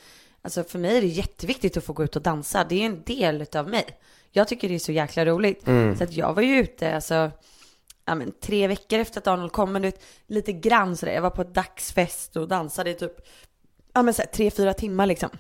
alltså 0.43 0.65
för 0.65 0.79
mig 0.79 0.97
är 0.97 1.01
det 1.01 1.07
jätteviktigt 1.07 1.77
att 1.77 1.85
få 1.85 1.93
gå 1.93 2.05
ut 2.05 2.17
och 2.17 2.23
dansa. 2.23 2.67
Det 2.69 2.83
är 2.83 2.87
en 2.87 3.03
del 3.03 3.43
utav 3.43 3.69
mig. 3.69 3.87
Jag 4.31 4.49
tycker 4.49 4.69
det 4.69 4.75
är 4.75 4.79
så 4.79 4.93
jäkla 4.93 5.25
roligt. 5.25 5.65
Så 5.99 6.05
att 6.05 6.13
jag 6.13 6.35
var 6.35 6.43
ju 6.43 6.59
ute, 6.59 6.95
alltså, 6.95 7.31
ja 8.05 8.15
men 8.15 8.33
tre 8.41 8.67
veckor 8.67 8.99
efter 8.99 9.21
att 9.21 9.27
Arnold 9.27 9.53
kom, 9.53 9.73
men 9.73 9.83
du 9.83 9.89
vet, 9.89 10.03
lite 10.27 10.53
grann 10.53 10.97
sådär. 10.97 11.13
Jag 11.13 11.23
var 11.23 11.31
på 11.31 11.43
ett 11.43 11.55
dagsfest 11.55 12.37
och 12.37 12.49
dansade 12.49 12.91
i 12.91 12.95
typ, 12.95 13.13
ja 13.93 14.03
men 14.03 14.15
såhär 14.15 14.29
tre, 14.29 14.51
fyra 14.51 14.75
timmar 14.75 15.07
liksom. 15.07 15.31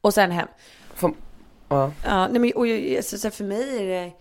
Och 0.00 0.14
sen 0.14 0.30
hem. 0.30 0.48
Får- 0.94 1.14
ja. 1.68 1.92
Ja, 2.04 2.28
nej 2.28 2.40
men 2.40 2.52
och, 2.52 2.66
alltså, 2.96 3.18
så 3.18 3.30
för 3.30 3.44
mig 3.44 3.78
är 3.78 3.86
det, 3.86 4.12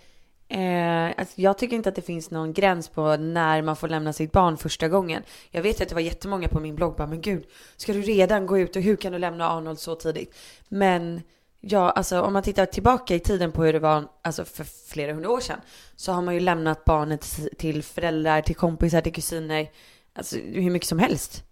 eh, 0.55 1.13
alltså, 1.17 1.41
jag 1.41 1.57
tycker 1.57 1.75
inte 1.75 1.89
att 1.89 1.95
det 1.95 2.01
finns 2.01 2.31
någon 2.31 2.53
gräns 2.53 2.89
på 2.89 3.15
när 3.15 3.61
man 3.61 3.75
får 3.75 3.87
lämna 3.87 4.13
sitt 4.13 4.31
barn 4.31 4.57
första 4.57 4.87
gången. 4.87 5.23
Jag 5.51 5.61
vet 5.61 5.81
att 5.81 5.89
det 5.89 5.95
var 5.95 6.01
jättemånga 6.01 6.47
på 6.47 6.59
min 6.59 6.75
blogg 6.75 6.95
bara, 6.95 7.07
men 7.07 7.21
gud, 7.21 7.45
ska 7.77 7.93
du 7.93 8.01
redan 8.01 8.45
gå 8.45 8.59
ut 8.59 8.75
och 8.75 8.81
hur 8.81 8.95
kan 8.95 9.11
du 9.11 9.19
lämna 9.19 9.49
Arnold 9.49 9.79
så 9.79 9.95
tidigt? 9.95 10.35
Men 10.69 11.21
ja, 11.59 11.89
alltså 11.89 12.21
om 12.21 12.33
man 12.33 12.43
tittar 12.43 12.65
tillbaka 12.65 13.15
i 13.15 13.19
tiden 13.19 13.51
på 13.51 13.63
hur 13.63 13.73
det 13.73 13.79
var, 13.79 14.05
alltså 14.21 14.45
för 14.45 14.63
flera 14.63 15.13
hundra 15.13 15.29
år 15.29 15.39
sedan, 15.39 15.59
så 15.95 16.11
har 16.11 16.21
man 16.21 16.33
ju 16.33 16.39
lämnat 16.39 16.85
barnet 16.85 17.39
till 17.57 17.83
föräldrar, 17.83 18.41
till 18.41 18.55
kompisar, 18.55 19.01
till 19.01 19.13
kusiner, 19.13 19.67
alltså 20.13 20.35
hur 20.37 20.71
mycket 20.71 20.87
som 20.87 20.99
helst. 20.99 21.43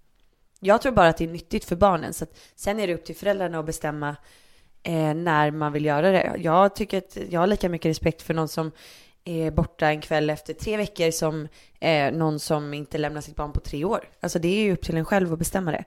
Jag 0.59 0.81
tror 0.81 0.91
bara 0.91 1.07
att 1.07 1.17
det 1.17 1.23
är 1.23 1.27
nyttigt 1.27 1.65
för 1.65 1.75
barnen, 1.75 2.13
så 2.13 2.23
att 2.23 2.37
sen 2.55 2.79
är 2.79 2.87
det 2.87 2.93
upp 2.93 3.05
till 3.05 3.15
föräldrarna 3.15 3.59
att 3.59 3.65
bestämma 3.65 4.15
eh, 4.83 5.13
när 5.13 5.51
man 5.51 5.73
vill 5.73 5.85
göra 5.85 6.11
det. 6.11 6.33
Jag 6.37 6.75
tycker 6.75 6.97
att 6.97 7.17
jag 7.29 7.39
har 7.39 7.47
lika 7.47 7.69
mycket 7.69 7.89
respekt 7.89 8.21
för 8.21 8.33
någon 8.33 8.47
som 8.47 8.71
är 9.27 9.51
borta 9.51 9.87
en 9.87 10.01
kväll 10.01 10.29
efter 10.29 10.53
tre 10.53 10.77
veckor 10.77 11.11
som 11.11 11.47
eh, 11.79 12.11
någon 12.11 12.39
som 12.39 12.73
inte 12.73 12.97
lämnar 12.97 13.21
sitt 13.21 13.35
barn 13.35 13.51
på 13.51 13.59
tre 13.59 13.85
år. 13.85 14.09
Alltså 14.19 14.39
det 14.39 14.47
är 14.47 14.63
ju 14.63 14.73
upp 14.73 14.81
till 14.81 14.97
en 14.97 15.05
själv 15.05 15.33
att 15.33 15.39
bestämma 15.39 15.71
det. 15.71 15.83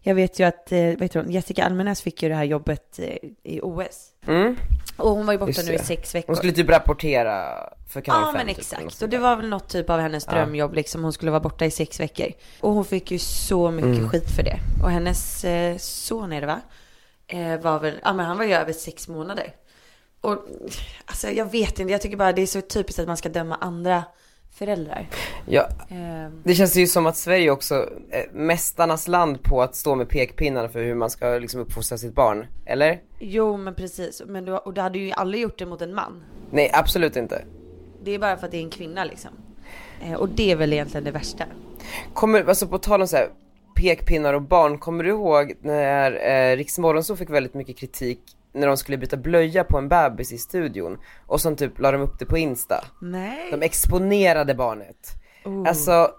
Jag 0.00 0.14
vet 0.14 0.40
ju 0.40 0.44
att, 0.44 0.72
eh, 0.72 0.78
vet 0.78 1.12
du, 1.12 1.24
Jessica 1.28 1.64
Almenäs 1.64 2.02
fick 2.02 2.22
ju 2.22 2.28
det 2.28 2.34
här 2.34 2.44
jobbet 2.44 2.98
eh, 2.98 3.16
i 3.42 3.60
OS. 3.62 4.10
Mm. 4.26 4.56
Och 4.96 5.11
hon 5.22 5.26
var 5.26 5.32
ju 5.32 5.38
borta 5.38 5.62
nu 5.66 5.74
i 5.74 5.78
sex 5.78 6.14
veckor. 6.14 6.26
Hon 6.26 6.36
skulle 6.36 6.52
typ 6.52 6.70
rapportera 6.70 7.54
för 7.88 8.00
kanal 8.00 8.20
Ja 8.22 8.26
5 8.26 8.34
men 8.46 8.46
typ, 8.54 8.58
exakt, 8.58 9.02
och 9.02 9.08
det 9.08 9.18
var 9.18 9.36
väl 9.36 9.48
något 9.48 9.68
typ 9.68 9.90
av 9.90 10.00
hennes 10.00 10.24
drömjobb 10.24 10.74
liksom. 10.74 11.02
Hon 11.02 11.12
skulle 11.12 11.30
vara 11.30 11.40
borta 11.40 11.64
i 11.64 11.70
sex 11.70 12.00
veckor. 12.00 12.26
Och 12.60 12.72
hon 12.72 12.84
fick 12.84 13.10
ju 13.10 13.18
så 13.18 13.70
mycket 13.70 13.90
Mm. 13.98 14.08
skit 14.08 14.30
för 14.36 14.42
det. 14.42 14.58
Och 14.82 14.90
hennes 14.90 15.44
eh, 15.44 15.76
son 15.76 16.32
är 16.32 16.40
det 16.40 16.46
va? 16.46 16.60
Eh, 17.26 17.60
var 17.60 17.78
väl, 17.80 17.94
ja 18.04 18.12
men 18.12 18.26
han 18.26 18.38
var 18.38 18.44
ju 18.44 18.52
över 18.54 18.72
sex 18.72 19.08
månader. 19.08 19.54
Och 20.20 20.38
alltså 21.06 21.28
jag 21.30 21.50
vet 21.52 21.78
inte, 21.80 21.92
jag 21.92 22.00
tycker 22.02 22.16
bara 22.16 22.32
det 22.32 22.42
är 22.42 22.46
så 22.46 22.60
typiskt 22.60 22.98
att 23.00 23.06
man 23.06 23.16
ska 23.16 23.28
döma 23.28 23.56
andra 23.60 24.04
föräldrar. 24.52 25.08
Ja, 25.46 25.68
Eh, 25.90 26.30
Det 26.44 26.54
känns 26.54 26.76
ju 26.76 26.86
som 26.86 27.06
att 27.06 27.16
Sverige 27.16 27.50
också 27.50 27.74
är 28.10 28.26
mästarnas 28.32 29.08
land 29.08 29.42
på 29.42 29.62
att 29.62 29.74
stå 29.76 29.94
med 29.94 30.08
pekpinnarna 30.08 30.68
för 30.68 30.82
hur 30.82 30.94
man 30.94 31.10
ska 31.10 31.26
liksom 31.28 31.60
uppfostra 31.60 31.98
sitt 31.98 32.14
barn, 32.14 32.46
eller? 32.66 33.00
jo 33.18 33.56
men 33.56 33.74
precis, 33.74 34.22
men 34.26 34.44
du, 34.44 34.52
och 34.52 34.74
du 34.74 34.80
hade 34.80 34.98
ju 34.98 35.12
aldrig 35.12 35.42
gjort 35.42 35.58
det 35.58 35.66
mot 35.66 35.82
en 35.82 35.94
man. 35.94 36.24
Nej, 36.50 36.70
absolut 36.74 37.16
inte. 37.16 37.44
Det 38.04 38.10
är 38.10 38.18
bara 38.18 38.36
för 38.36 38.44
att 38.46 38.50
det 38.52 38.58
är 38.58 38.62
en 38.62 38.70
kvinna 38.70 39.04
liksom. 39.04 39.30
Eh, 40.04 40.14
och 40.14 40.28
det 40.28 40.50
är 40.50 40.56
väl 40.56 40.72
egentligen 40.72 41.04
det 41.04 41.10
värsta. 41.10 41.44
Kommer, 42.14 42.44
alltså 42.48 42.66
på 42.66 42.78
tal 42.78 43.00
om 43.00 43.06
så 43.08 43.16
här, 43.16 43.28
pekpinnar 43.76 44.34
och 44.34 44.42
barn, 44.42 44.78
kommer 44.78 45.04
du 45.04 45.10
ihåg 45.10 45.52
när 45.60 46.12
eh, 46.52 46.56
Riks 46.56 46.78
Morgonzoo 46.78 47.16
fick 47.16 47.30
väldigt 47.30 47.54
mycket 47.54 47.76
kritik 47.76 48.20
när 48.52 48.66
de 48.66 48.76
skulle 48.76 48.98
byta 48.98 49.16
blöja 49.16 49.64
på 49.64 49.78
en 49.78 49.88
bebis 49.88 50.32
i 50.32 50.38
studion 50.38 50.98
och 51.26 51.40
som 51.40 51.56
typ 51.56 51.78
la 51.78 51.92
de 51.92 52.00
upp 52.00 52.18
det 52.18 52.26
på 52.26 52.38
Insta. 52.38 52.84
Nej. 53.00 53.50
De 53.50 53.62
exponerade 53.62 54.54
barnet. 54.54 55.08
Oh. 55.44 55.68
Alltså, 55.68 56.10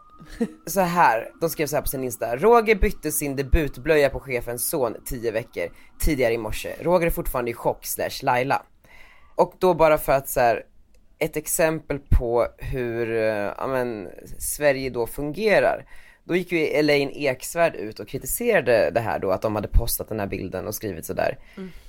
så 0.66 0.82
här, 0.82 1.30
de 1.42 1.50
skrev 1.50 1.68
så 1.68 1.75
här 1.75 1.82
på 1.82 1.88
sin 1.88 2.04
Insta. 2.04 2.36
Roger 2.36 2.75
bytte 2.75 3.12
sin 3.12 3.36
debutblöja 3.36 4.10
på 4.10 4.20
chefens 4.20 4.70
son 4.70 4.96
10 5.06 5.32
veckor 5.32 5.68
tidigare 6.00 6.34
i 6.34 6.38
morse. 6.38 6.75
Roger 6.82 7.08
är 7.08 7.12
fortfarande 7.12 7.52
i 7.52 7.54
chock 7.54 7.86
slash 7.86 8.24
Laila. 8.24 8.62
Och 9.36 9.54
då 9.60 9.74
bara 9.74 9.98
för 9.98 10.13
att 10.13 10.30
så 10.30 10.40
här 10.40 10.63
ett 11.20 11.38
exempel 11.38 12.00
på 12.00 12.48
hur, 12.58 13.16
eh, 13.16 13.54
ja 13.58 13.68
men, 13.68 14.10
Sverige 14.40 14.90
då 14.90 15.08
fungerar. 15.08 15.86
Då 16.24 16.36
gick 16.36 16.51
ju 16.51 16.60
Elaine 16.60 17.12
Eksvärd 17.13 17.75
ut 17.75 18.00
och 18.00 18.08
kritiserade 18.08 18.92
det 18.92 19.00
här 19.00 19.20
då, 19.20 19.32
att 19.32 19.42
de 19.42 19.56
hade 19.56 19.68
postat 19.68 20.10
den 20.10 20.20
här 20.20 20.27
bilden 20.27 20.68
och 20.68 20.75
skrivit 20.75 21.06
sådär. 21.06 21.38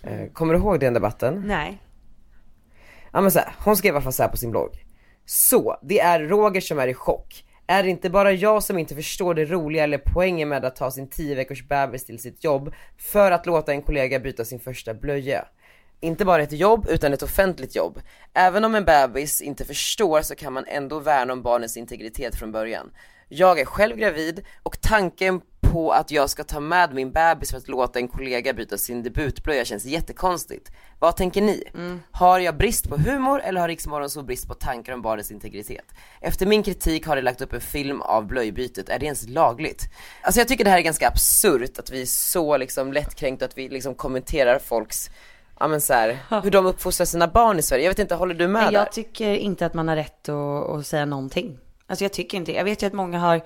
Eh, 0.02 0.32
Kommer 0.32 0.54
du 0.54 0.60
ihåg 0.60 0.80
den 0.80 0.94
debatten? 0.94 1.42
Nej. 1.46 1.78
Ja 3.12 3.20
men 3.20 3.30
så 3.30 3.38
här, 3.38 3.54
hon 3.64 3.76
skrev 3.76 3.94
i 3.94 3.96
alla 3.96 4.02
fall 4.02 4.12
så 4.12 4.22
här 4.22 4.30
på 4.30 4.36
sin 4.36 4.50
blogg. 4.50 4.84
Så, 5.26 5.76
det 5.82 6.00
är 6.00 6.20
Roger 6.20 6.60
som 6.60 6.78
är 6.78 6.88
i 6.88 6.94
chock. 6.94 7.44
Är 7.66 7.82
det 7.82 7.90
inte 7.90 8.10
bara 8.10 8.32
jag 8.32 8.62
som 8.62 8.78
inte 8.78 8.94
förstår 8.94 9.34
det 9.34 9.44
roliga 9.44 9.84
eller 9.84 9.98
poängen 9.98 10.48
med 10.48 10.64
att 10.64 10.76
ta 10.76 10.90
sin 10.90 11.08
10 11.08 11.34
veckors 11.34 11.68
bebis 11.68 12.04
till 12.04 12.18
sitt 12.18 12.44
jobb 12.44 12.74
för 12.98 13.30
att 13.30 13.46
låta 13.46 13.72
en 13.72 13.82
kollega 13.82 14.20
byta 14.20 14.44
sin 14.44 14.60
första 14.60 14.94
blöja? 14.94 15.44
Inte 16.00 16.24
bara 16.24 16.42
ett 16.42 16.52
jobb 16.52 16.86
utan 16.90 17.12
ett 17.12 17.22
offentligt 17.22 17.76
jobb. 17.76 18.00
Även 18.34 18.64
om 18.64 18.74
en 18.74 18.84
bebis 18.84 19.40
inte 19.40 19.64
förstår 19.64 20.22
så 20.22 20.34
kan 20.34 20.52
man 20.52 20.64
ändå 20.66 20.98
värna 20.98 21.32
om 21.32 21.42
barnets 21.42 21.76
integritet 21.76 22.34
från 22.34 22.52
början. 22.52 22.90
Jag 23.28 23.60
är 23.60 23.64
själv 23.64 23.96
gravid 23.96 24.44
och 24.62 24.80
tanken 24.80 25.40
på 25.74 25.92
att 25.92 26.10
jag 26.10 26.30
ska 26.30 26.44
ta 26.44 26.60
med 26.60 26.94
min 26.94 27.12
bebis 27.12 27.50
för 27.50 27.58
att 27.58 27.68
låta 27.68 27.98
en 27.98 28.08
kollega 28.08 28.52
byta 28.52 28.78
sin 28.78 29.02
debutblöja 29.02 29.64
känns 29.64 29.84
jättekonstigt. 29.84 30.72
Vad 30.98 31.16
tänker 31.16 31.42
ni? 31.42 31.64
Har 32.10 32.38
jag 32.38 32.56
brist 32.56 32.88
på 32.88 32.96
humor 32.96 33.40
eller 33.44 33.60
har 33.60 33.68
Riksmorgon 33.68 34.10
så 34.10 34.22
brist 34.22 34.48
på 34.48 34.54
tankar 34.54 34.92
om 34.92 35.02
barnets 35.02 35.30
integritet? 35.30 35.84
Efter 36.20 36.46
min 36.46 36.62
kritik 36.62 37.06
har 37.06 37.16
de 37.16 37.22
lagt 37.22 37.40
upp 37.40 37.52
en 37.52 37.60
film 37.60 38.00
av 38.00 38.26
blöjbytet, 38.26 38.88
är 38.88 38.98
det 38.98 39.04
ens 39.04 39.28
lagligt? 39.28 39.82
Alltså 40.22 40.40
jag 40.40 40.48
tycker 40.48 40.64
det 40.64 40.70
här 40.70 40.78
är 40.78 40.82
ganska 40.82 41.08
absurt 41.08 41.78
att 41.78 41.90
vi 41.90 42.02
är 42.02 42.06
så 42.06 42.56
liksom 42.56 42.92
lättkränkta 42.92 43.44
att 43.44 43.58
vi 43.58 43.68
liksom 43.68 43.94
kommenterar 43.94 44.58
folks 44.58 45.10
Ja 45.60 45.68
men 45.68 45.80
så 45.80 45.92
här, 45.92 46.18
hur 46.42 46.50
de 46.50 46.66
uppfostrar 46.66 47.06
sina 47.06 47.28
barn 47.28 47.58
i 47.58 47.62
Sverige. 47.62 47.84
Jag 47.84 47.90
vet 47.90 47.98
inte, 47.98 48.14
håller 48.14 48.34
du 48.34 48.48
med 48.48 48.62
Nej, 48.62 48.72
där? 48.72 48.78
jag 48.78 48.92
tycker 48.92 49.34
inte 49.34 49.66
att 49.66 49.74
man 49.74 49.88
har 49.88 49.96
rätt 49.96 50.28
att, 50.28 50.70
att 50.70 50.86
säga 50.86 51.04
någonting. 51.04 51.58
Alltså 51.86 52.04
jag 52.04 52.12
tycker 52.12 52.38
inte 52.38 52.52
Jag 52.52 52.64
vet 52.64 52.82
ju 52.82 52.86
att 52.86 52.92
många 52.92 53.18
har 53.18 53.40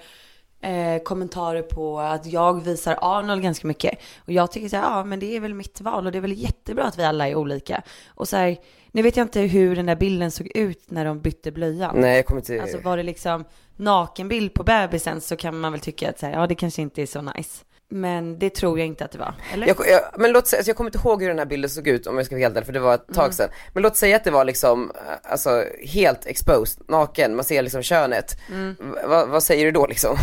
eh, 0.60 1.02
kommentarer 1.02 1.62
på 1.62 2.00
att 2.00 2.26
jag 2.26 2.64
visar 2.64 2.98
Arnold 3.00 3.42
ganska 3.42 3.66
mycket. 3.66 3.98
Och 4.18 4.32
jag 4.32 4.52
tycker 4.52 4.68
så 4.68 4.76
här, 4.76 4.82
ja 4.82 5.04
men 5.04 5.20
det 5.20 5.36
är 5.36 5.40
väl 5.40 5.54
mitt 5.54 5.80
val 5.80 6.06
och 6.06 6.12
det 6.12 6.18
är 6.18 6.22
väl 6.22 6.42
jättebra 6.42 6.84
att 6.84 6.98
vi 6.98 7.04
alla 7.04 7.28
är 7.28 7.34
olika. 7.34 7.82
Och 8.08 8.28
så 8.28 8.36
här, 8.36 8.56
nu 8.92 9.02
vet 9.02 9.16
jag 9.16 9.24
inte 9.24 9.40
hur 9.40 9.76
den 9.76 9.86
där 9.86 9.96
bilden 9.96 10.30
såg 10.30 10.50
ut 10.54 10.90
när 10.90 11.04
de 11.04 11.20
bytte 11.20 11.52
blöjan. 11.52 11.96
Nej 12.00 12.16
jag 12.16 12.26
kommer 12.26 12.40
inte... 12.40 12.62
Alltså 12.62 12.78
var 12.78 12.96
det 12.96 13.02
liksom 13.02 13.44
nakenbild 13.76 14.54
på 14.54 14.64
bebisen 14.64 15.20
så 15.20 15.36
kan 15.36 15.60
man 15.60 15.72
väl 15.72 15.80
tycka 15.80 16.10
att 16.10 16.18
så 16.18 16.26
här, 16.26 16.32
ja 16.32 16.46
det 16.46 16.54
kanske 16.54 16.82
inte 16.82 17.02
är 17.02 17.06
så 17.06 17.22
nice. 17.22 17.64
Men 17.90 18.38
det 18.38 18.50
tror 18.50 18.78
jag 18.78 18.86
inte 18.86 19.04
att 19.04 19.10
det 19.10 19.18
var. 19.18 19.34
Eller? 19.52 19.66
Jag, 19.66 19.76
jag, 19.88 20.00
men 20.20 20.32
låt 20.32 20.46
säga, 20.46 20.58
alltså 20.58 20.70
jag 20.70 20.76
kommer 20.76 20.88
inte 20.88 20.98
ihåg 20.98 21.22
hur 21.22 21.28
den 21.28 21.38
här 21.38 21.46
bilden 21.46 21.70
såg 21.70 21.88
ut 21.88 22.06
om 22.06 22.16
jag 22.16 22.26
ska 22.26 22.34
vara 22.34 22.42
helt 22.42 22.56
ärlig 22.56 22.66
för 22.66 22.72
det 22.72 22.80
var 22.80 22.94
ett 22.94 23.14
tag 23.14 23.34
sedan. 23.34 23.48
Men 23.72 23.82
låt 23.82 23.96
säga 23.96 24.16
att 24.16 24.24
det 24.24 24.30
var 24.30 24.44
liksom, 24.44 24.90
eh, 24.94 25.30
alltså 25.32 25.64
helt 25.84 26.26
exposed, 26.26 26.82
naken, 26.88 27.36
man 27.36 27.44
ser 27.44 27.62
liksom 27.62 27.82
könet. 27.82 28.36
V- 28.50 28.74
vad- 29.06 29.28
vad 29.28 29.42
säger 29.42 29.64
du 29.64 29.70
då 29.70 29.86
liksom? 29.86 30.16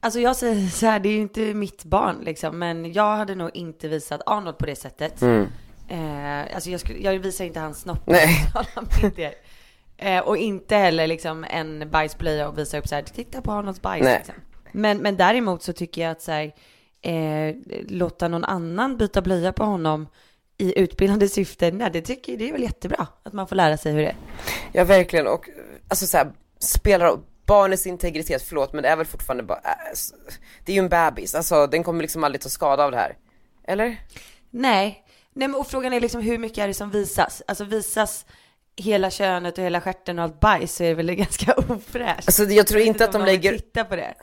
Alltså 0.00 0.20
jag 0.20 0.36
säger 0.36 0.68
så 0.68 0.86
här, 0.86 0.98
det 0.98 1.08
är 1.08 1.12
ju 1.12 1.20
inte 1.20 1.40
mitt 1.40 1.84
barn 1.84 2.16
liksom, 2.24 2.58
men 2.58 2.92
jag 2.92 3.16
hade 3.16 3.34
nog 3.34 3.50
inte 3.54 3.88
visat 3.88 4.20
Arnold 4.26 4.58
på 4.58 4.66
det 4.66 4.76
sättet. 4.76 5.22
Eh, 5.88 6.54
alltså 6.54 6.70
jag, 6.70 6.80
skulle, 6.80 6.98
jag 6.98 7.18
visar 7.18 7.44
inte 7.44 7.60
hans 7.60 7.80
snopp 7.80 8.06
Nej. 8.06 8.46
Eh, 9.96 10.18
och 10.20 10.36
inte 10.36 10.76
heller 10.76 11.06
liksom 11.06 11.44
en 11.50 11.90
bajsblöja 11.90 12.48
och 12.48 12.58
visa 12.58 12.78
upp 12.78 12.88
så 12.88 12.94
här, 12.94 13.02
titta 13.02 13.40
på 13.42 13.52
Arnolds 13.52 13.82
bajs. 13.82 14.04
Nej. 14.04 14.16
Liksom. 14.18 14.34
Men, 14.72 14.98
men 14.98 15.16
däremot 15.16 15.62
så 15.62 15.72
tycker 15.72 16.02
jag 16.02 16.10
att 16.10 16.22
så 16.22 16.32
här, 16.32 16.52
eh, 17.04 17.54
låta 17.88 18.28
någon 18.28 18.44
annan 18.44 18.96
byta 18.96 19.22
blöja 19.22 19.52
på 19.52 19.64
honom 19.64 20.08
i 20.58 20.78
utbildande 20.80 21.28
syfte, 21.28 21.70
nej 21.70 21.90
det 21.92 22.00
tycker 22.02 22.32
jag, 22.32 22.38
det 22.38 22.48
är 22.48 22.52
väl 22.52 22.62
jättebra 22.62 23.06
att 23.22 23.32
man 23.32 23.48
får 23.48 23.56
lära 23.56 23.76
sig 23.76 23.92
hur 23.92 24.00
det 24.00 24.06
är. 24.06 24.16
Ja 24.72 24.84
verkligen 24.84 25.26
och 25.26 25.48
alltså 25.88 26.06
så 26.06 26.16
här, 26.16 26.32
spelar 26.58 27.18
barnets 27.46 27.86
integritet, 27.86 28.42
förlåt 28.42 28.72
men 28.72 28.82
det 28.82 28.88
är 28.88 28.96
väl 28.96 29.06
fortfarande 29.06 29.42
bara, 29.42 29.58
äh, 29.58 29.96
det 30.64 30.72
är 30.72 30.74
ju 30.76 30.82
en 30.82 30.88
bebis, 30.88 31.34
alltså 31.34 31.66
den 31.66 31.82
kommer 31.82 32.02
liksom 32.02 32.24
aldrig 32.24 32.40
ta 32.40 32.48
skada 32.48 32.84
av 32.84 32.90
det 32.90 32.96
här. 32.96 33.16
Eller? 33.64 34.00
Nej, 34.50 35.04
nej 35.32 35.48
men 35.48 35.54
och 35.54 35.66
frågan 35.66 35.92
är 35.92 36.00
liksom 36.00 36.20
hur 36.20 36.38
mycket 36.38 36.58
är 36.58 36.68
det 36.68 36.74
som 36.74 36.90
visas? 36.90 37.42
Alltså 37.46 37.64
visas 37.64 38.26
hela 38.76 39.10
könet 39.10 39.58
och 39.58 39.64
hela 39.64 39.80
stjärten 39.80 40.18
och 40.18 40.24
allt 40.24 40.40
bajs 40.40 40.74
så 40.74 40.84
är 40.84 40.88
det 40.88 40.94
väl 40.94 41.14
ganska 41.14 41.54
ofräscht. 41.54 42.28
Alltså 42.28 42.44
jag 42.44 42.66
tror 42.66 42.80
Jag 42.80 42.86
vet 42.86 42.94
inte 42.94 43.04
att 43.04 43.12
de 43.12 43.24
lägger, 43.24 43.52
Titta 43.52 43.84
på 43.84 43.96
det. 43.96 44.14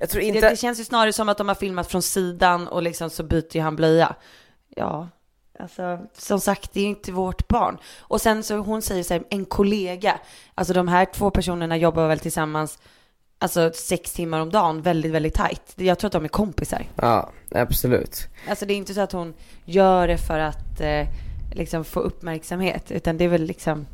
Jag 0.00 0.10
tror 0.10 0.20
det. 0.20 0.26
inte, 0.26 0.50
Det 0.50 0.56
känns 0.56 0.80
ju 0.80 0.84
snarare 0.84 1.12
som 1.12 1.28
att 1.28 1.38
de 1.38 1.48
har 1.48 1.54
filmat 1.54 1.90
från 1.90 2.02
sidan 2.02 2.68
och 2.68 2.82
liksom 2.82 3.10
så 3.10 3.22
byter 3.22 3.56
ju 3.56 3.60
han 3.60 3.76
blöja. 3.76 4.14
Ja, 4.76 5.08
alltså 5.58 5.98
som 6.18 6.40
sagt 6.40 6.72
det 6.72 6.80
är 6.80 6.84
ju 6.84 6.88
inte 6.90 7.12
vårt 7.12 7.48
barn. 7.48 7.78
Och 7.98 8.20
sen 8.20 8.42
så 8.42 8.56
hon 8.56 8.82
säger 8.82 9.02
så 9.02 9.14
här, 9.14 9.22
en 9.30 9.44
kollega. 9.44 10.20
Alltså 10.54 10.74
de 10.74 10.88
här 10.88 11.04
två 11.04 11.30
personerna 11.30 11.76
jobbar 11.76 12.08
väl 12.08 12.18
tillsammans 12.18 12.78
Alltså 13.42 13.70
sex 13.74 14.12
timmar 14.12 14.40
om 14.40 14.50
dagen, 14.50 14.82
väldigt, 14.82 15.12
väldigt 15.12 15.34
tajt. 15.34 15.72
Jag 15.76 15.98
tror 15.98 16.08
att 16.08 16.12
de 16.12 16.24
är 16.24 16.28
kompisar. 16.28 16.86
ja 16.96 17.30
absolut. 17.54 18.28
Alltså 18.48 18.66
det 18.66 18.72
är 18.74 18.76
inte 18.76 18.94
så 18.94 19.00
att 19.00 19.12
hon 19.12 19.34
gör 19.64 20.08
det 20.08 20.18
för 20.18 20.38
att 20.38 20.80
eh, 20.80 21.06
liksom 21.52 21.84
få 21.84 22.00
uppmärksamhet, 22.00 22.90
utan 22.90 23.16
det 23.16 23.24
är 23.24 23.28
väl 23.28 23.42
liksom... 23.42 23.86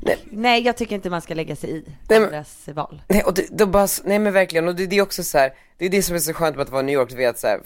Nej. 0.00 0.18
Nej, 0.30 0.62
jag 0.62 0.76
tycker 0.76 0.94
inte 0.94 1.10
man 1.10 1.20
ska 1.22 1.34
lägga 1.34 1.56
sig 1.56 1.70
i 1.70 1.84
men- 2.08 2.22
andras 2.24 2.68
val. 2.74 3.02
Nej 3.08 3.22
och 3.22 3.34
det, 3.34 3.46
det 3.50 3.66
bara, 3.66 3.88
nej 4.04 4.18
men 4.18 4.32
verkligen, 4.32 4.68
och 4.68 4.74
det, 4.74 4.86
det 4.86 4.96
är 4.98 5.02
också 5.02 5.24
så 5.24 5.38
här, 5.38 5.52
det 5.78 5.84
är 5.84 5.88
det 5.90 6.02
som 6.02 6.14
är 6.14 6.18
så 6.20 6.32
skönt 6.32 6.56
med 6.56 6.62
att 6.62 6.70
vara 6.70 6.82
i 6.82 6.84
New 6.84 6.94
York, 6.94 7.10
du 7.10 7.16
vet 7.16 7.38
så 7.38 7.46
här, 7.46 7.60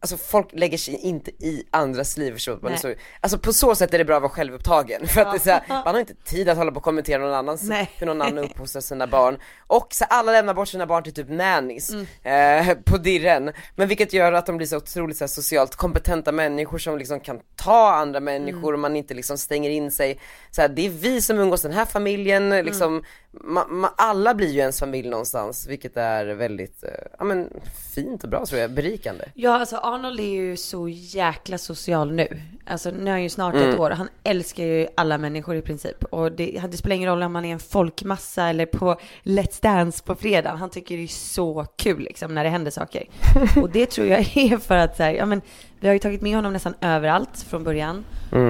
Alltså 0.00 0.16
folk 0.16 0.48
lägger 0.52 0.78
sig 0.78 0.94
inte 0.96 1.30
i 1.30 1.64
andras 1.70 2.16
liv 2.16 2.32
förstår 2.32 2.52
du? 2.52 2.58
Man 2.62 2.72
är 2.72 2.80
Nej. 2.84 2.94
så, 2.96 3.00
Alltså 3.20 3.38
på 3.38 3.52
så 3.52 3.74
sätt 3.74 3.94
är 3.94 3.98
det 3.98 4.04
bra 4.04 4.16
att 4.16 4.22
vara 4.22 4.30
självupptagen 4.32 5.06
för 5.08 5.20
att 5.20 5.32
det 5.32 5.36
är 5.36 5.40
så 5.40 5.50
här, 5.50 5.62
man 5.84 5.94
har 5.94 6.00
inte 6.00 6.14
tid 6.14 6.48
att 6.48 6.56
hålla 6.56 6.70
på 6.72 6.76
och 6.76 6.82
kommentera 6.82 7.22
någon 7.22 7.34
annans, 7.34 7.62
Nej. 7.62 7.90
hur 7.98 8.06
någon 8.06 8.22
annan 8.22 8.38
uppfostrar 8.38 8.80
sina 8.82 9.06
barn 9.06 9.38
Och 9.66 9.86
så 9.94 10.04
alla 10.04 10.32
lämnar 10.32 10.54
bort 10.54 10.68
sina 10.68 10.86
barn 10.86 11.02
till 11.02 11.14
typ 11.14 11.28
nannies 11.28 11.90
Mm. 11.90 12.68
eh, 12.68 12.74
på 12.84 12.96
dirren 12.96 13.52
Men 13.76 13.88
vilket 13.88 14.12
gör 14.12 14.32
att 14.32 14.46
de 14.46 14.56
blir 14.56 14.66
så 14.66 14.76
otroligt 14.76 15.16
så 15.16 15.24
här, 15.24 15.28
socialt 15.28 15.76
kompetenta 15.76 16.32
människor 16.32 16.78
som 16.78 16.98
liksom 16.98 17.20
kan 17.20 17.40
ta 17.56 17.92
andra 17.94 18.20
människor 18.20 18.58
Mm. 18.58 18.74
och 18.74 18.78
man 18.80 18.96
inte 18.96 19.14
liksom 19.14 19.38
stänger 19.38 19.70
in 19.70 19.90
sig 19.90 20.20
så 20.50 20.60
här, 20.60 20.68
Det 20.68 20.86
är 20.86 20.90
vi 20.90 21.22
som 21.22 21.38
umgås 21.38 21.62
den 21.62 21.72
här 21.72 21.84
familjen, 21.84 22.52
Mm. 22.52 22.64
liksom 22.66 23.02
ma, 23.30 23.66
ma, 23.68 23.88
alla 23.96 24.34
blir 24.34 24.48
ju 24.48 24.58
ens 24.60 24.78
familj 24.80 25.08
någonstans, 25.08 25.66
vilket 25.66 25.96
är 25.96 26.26
väldigt, 26.26 26.82
eh, 26.82 26.90
ja 27.18 27.24
men 27.24 27.50
fint 27.94 28.24
och 28.24 28.30
bra 28.30 28.46
tror 28.46 28.60
jag, 28.60 28.70
berikande. 28.70 29.24
Ja, 29.34 29.58
alltså 29.60 29.76
Arnold 29.94 30.20
är 30.20 30.24
ju 30.24 30.56
så 30.56 30.88
jäkla 30.88 31.58
social 31.58 32.12
nu. 32.12 32.40
Alltså 32.66 32.90
nu 32.90 33.06
är 33.06 33.10
han 33.10 33.22
ju 33.22 33.28
snart 33.28 33.54
Mm. 33.54 33.68
ett 33.70 33.78
år. 33.80 33.90
Han 33.90 34.08
älskar 34.24 34.64
ju 34.64 34.86
alla 34.96 35.18
människor 35.18 35.56
i 35.56 35.62
princip. 35.62 36.04
Och 36.04 36.32
det, 36.32 36.62
det 36.70 36.76
spelar 36.76 36.96
ingen 36.96 37.08
roll 37.10 37.22
om 37.22 37.32
man 37.32 37.44
är 37.44 37.52
en 37.52 37.58
folkmassa 37.58 38.46
eller 38.48 38.66
på 38.66 38.96
Let's 39.22 39.62
Dance 39.62 40.04
på 40.04 40.14
fredag. 40.14 40.50
Han 40.50 40.70
tycker 40.70 40.96
det 40.96 41.02
är 41.02 41.06
så 41.06 41.66
kul 41.76 42.00
liksom 42.02 42.34
när 42.34 42.44
det 42.44 42.50
händer 42.50 42.70
saker. 42.70 43.04
Och 43.62 43.70
det 43.70 43.86
tror 43.86 44.06
jag 44.06 44.36
är 44.36 44.56
för 44.58 44.76
att 44.76 44.96
så 44.96 45.02
här, 45.02 45.12
ja 45.12 45.26
men 45.26 45.40
vi 45.80 45.86
har 45.86 45.92
ju 45.94 45.98
tagit 45.98 46.20
med 46.22 46.34
honom 46.34 46.52
nästan 46.52 46.74
överallt 46.80 47.46
från 47.48 47.64
början. 47.64 48.04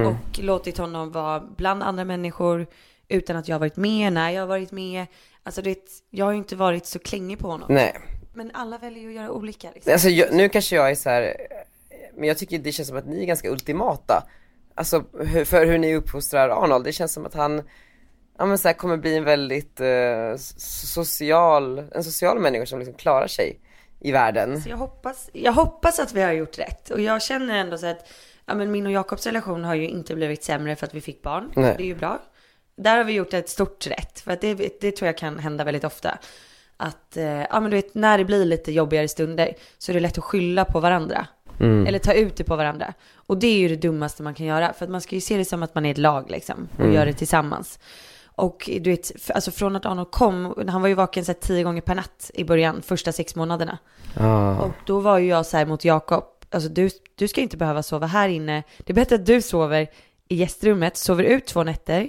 Och 0.07 0.39
låtit 0.39 0.79
honom 0.79 1.13
vara 1.13 1.41
bland 1.57 1.83
andra 1.83 2.05
människor 2.05 2.67
utan 3.09 3.37
att 3.37 3.49
jag 3.49 3.55
har 3.55 3.61
varit 3.61 3.77
med, 3.77 4.13
när 4.13 4.31
jag 4.31 4.43
har 4.43 4.47
varit 4.47 4.73
med. 4.73 5.07
Alltså 5.43 5.63
det, 5.63 5.79
jag 6.11 6.25
har 6.25 6.33
ju 6.33 6.39
inte 6.39 6.57
varit 6.57 6.87
så 6.87 6.99
klängig 6.99 7.39
på 7.39 7.49
honom. 7.49 7.67
Nej, 7.71 7.97
Men 8.39 8.51
alla 8.55 8.79
väljer 8.79 9.03
ju 9.03 9.09
att 9.09 9.15
göra 9.15 9.31
olika 9.31 9.71
liksom. 9.75 9.93
alltså 9.93 10.09
jag, 10.09 10.33
nu 10.35 10.49
kanske 10.49 10.77
jag 10.77 10.91
är 10.91 10.95
så 10.95 11.11
här, 11.11 11.37
men 12.17 12.29
jag 12.29 12.39
tycker 12.39 12.59
det 12.59 12.73
känns 12.73 12.89
som 12.89 12.97
att 12.97 13.07
ni 13.07 13.23
är 13.23 13.27
ganska 13.27 13.51
ultimata. 13.51 14.29
Alltså 14.75 15.05
hur- 15.21 15.45
för 15.45 15.67
hur 15.67 15.79
ni 15.79 15.95
uppfostrar 15.95 16.49
Arnold, 16.49 16.85
det 16.85 16.93
känns 16.93 17.13
som 17.13 17.27
att 17.27 17.35
han, 17.35 17.63
ja 18.39 18.47
men 18.47 18.59
så 18.59 18.69
här, 18.69 18.73
kommer 18.75 18.97
bli 18.97 19.17
en 19.17 19.25
väldigt 19.25 19.81
eh, 19.81 20.37
social, 20.37 21.79
en 21.95 22.05
social 22.05 22.39
människa 22.41 22.67
som 22.67 22.79
liksom 22.79 22.95
klarar 22.97 23.27
sig 23.27 23.61
i 24.01 24.13
världen. 24.13 24.63
Så 24.63 24.69
jag 24.69 24.77
hoppas, 24.77 25.31
jag 25.33 25.53
hoppas 25.53 25.99
att 25.99 26.13
vi 26.13 26.23
har 26.23 26.33
gjort 26.33 26.59
rätt. 26.59 26.91
Och 26.91 27.01
jag 27.01 27.23
känner 27.23 27.59
ändå 27.59 27.79
så 27.79 27.87
att 27.87 28.09
ja, 28.47 28.55
men 28.55 28.71
min 28.71 28.87
och 28.87 28.93
Jakobs 28.93 29.27
relation 29.27 29.65
har 29.65 29.75
ju 29.75 29.89
inte 29.89 30.15
blivit 30.15 30.45
sämre 30.45 30.77
för 30.77 30.87
att 30.87 30.95
vi 30.95 31.01
fick 31.01 31.23
barn. 31.23 31.53
Nej. 31.57 31.75
Det 31.79 31.83
är 31.83 31.87
ju 31.87 31.95
bra. 31.95 32.23
Där 32.77 32.97
har 32.97 33.05
vi 33.05 33.13
gjort 33.13 33.35
ett 33.35 33.49
stort 33.49 33.87
rätt. 33.87 34.21
För 34.21 34.33
att 34.33 34.41
det, 34.41 34.81
det 34.81 34.93
tror 34.93 35.07
jag 35.07 35.19
kan 35.19 35.39
hända 35.39 35.65
väldigt 35.65 35.85
ofta. 35.85 36.19
Att, 36.81 37.17
eh, 37.17 37.25
ja 37.25 37.61
men 37.61 37.71
du 37.71 37.77
vet, 37.77 37.95
när 37.95 38.19
det 38.19 38.25
blir 38.25 38.45
lite 38.45 38.73
jobbigare 38.73 39.09
stunder 39.09 39.55
så 39.79 39.93
är 39.93 39.95
det 39.95 40.01
lätt 40.01 40.19
att 40.19 40.25
skylla 40.25 40.65
på 40.65 40.81
varandra. 40.81 41.27
Eller 41.61 41.99
ta 41.99 42.13
ut 42.13 42.37
det 42.37 42.45
på 42.45 42.57
varandra. 42.57 42.95
Och 43.15 43.39
det 43.39 43.47
är 43.47 43.59
ju 43.59 43.69
det 43.69 43.77
dummaste 43.77 44.23
man 44.23 44.35
kan 44.35 44.47
göra. 44.47 44.73
För 44.73 44.85
att 44.85 44.91
man 44.91 45.01
ska 45.01 45.15
ju 45.15 45.21
se 45.21 45.37
det 45.37 45.45
som 45.45 45.63
att 45.63 45.75
man 45.75 45.87
är 45.87 45.91
ett 45.91 45.99
lag 45.99 46.31
liksom. 46.31 46.69
Och 46.79 46.93
gör 46.93 47.07
det 47.07 47.13
tillsammans. 47.13 47.79
Och 48.39 48.71
du 48.81 48.91
vet, 48.91 49.31
alltså 49.31 49.51
från 49.51 49.77
att 49.77 49.87
Arnold 49.87 50.11
kom, 50.11 50.55
han 50.69 50.83
var 50.83 50.89
ju 50.89 50.95
vaken 50.95 51.25
så 51.25 51.33
här 51.33 51.39
tio 51.41 51.63
gånger 51.63 51.81
per 51.81 51.95
natt 51.95 52.31
i 52.35 52.45
början, 52.45 52.83
första 52.83 53.13
sex 53.13 53.35
månaderna. 53.37 53.79
Ah. 54.17 54.55
Och 54.55 54.75
då 54.87 55.01
var 55.01 55.19
ju 55.19 55.27
jag 55.29 55.47
så 55.47 55.57
här 55.57 55.67
mot 55.67 55.85
Jakob, 55.85 56.25
alltså 56.51 56.69
du, 56.69 56.91
du 57.15 57.29
ska 57.29 57.41
inte 57.41 57.57
behöva 57.57 57.83
sova 57.83 58.07
här 58.07 58.29
inne. 58.29 58.63
Det 58.79 58.93
är 58.93 58.95
bättre 58.95 59.15
att 59.15 59.27
du 59.27 59.43
sover 59.43 59.87
i 60.29 60.35
gästrummet, 60.35 60.97
sover 60.97 61.25
ut 61.25 61.47
två 61.47 61.65
nätter. 61.65 62.09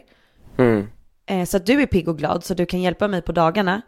Mm. 0.58 0.88
Eh, 1.26 1.46
så 1.46 1.58
att 1.58 1.66
du 1.66 1.82
är 1.82 1.86
pigg 1.86 2.08
och 2.08 2.18
glad, 2.18 2.44
så 2.44 2.54
du 2.54 2.66
kan 2.66 2.82
hjälpa 2.82 3.08
mig 3.08 3.22
på 3.22 3.32
dagarna. 3.32 3.82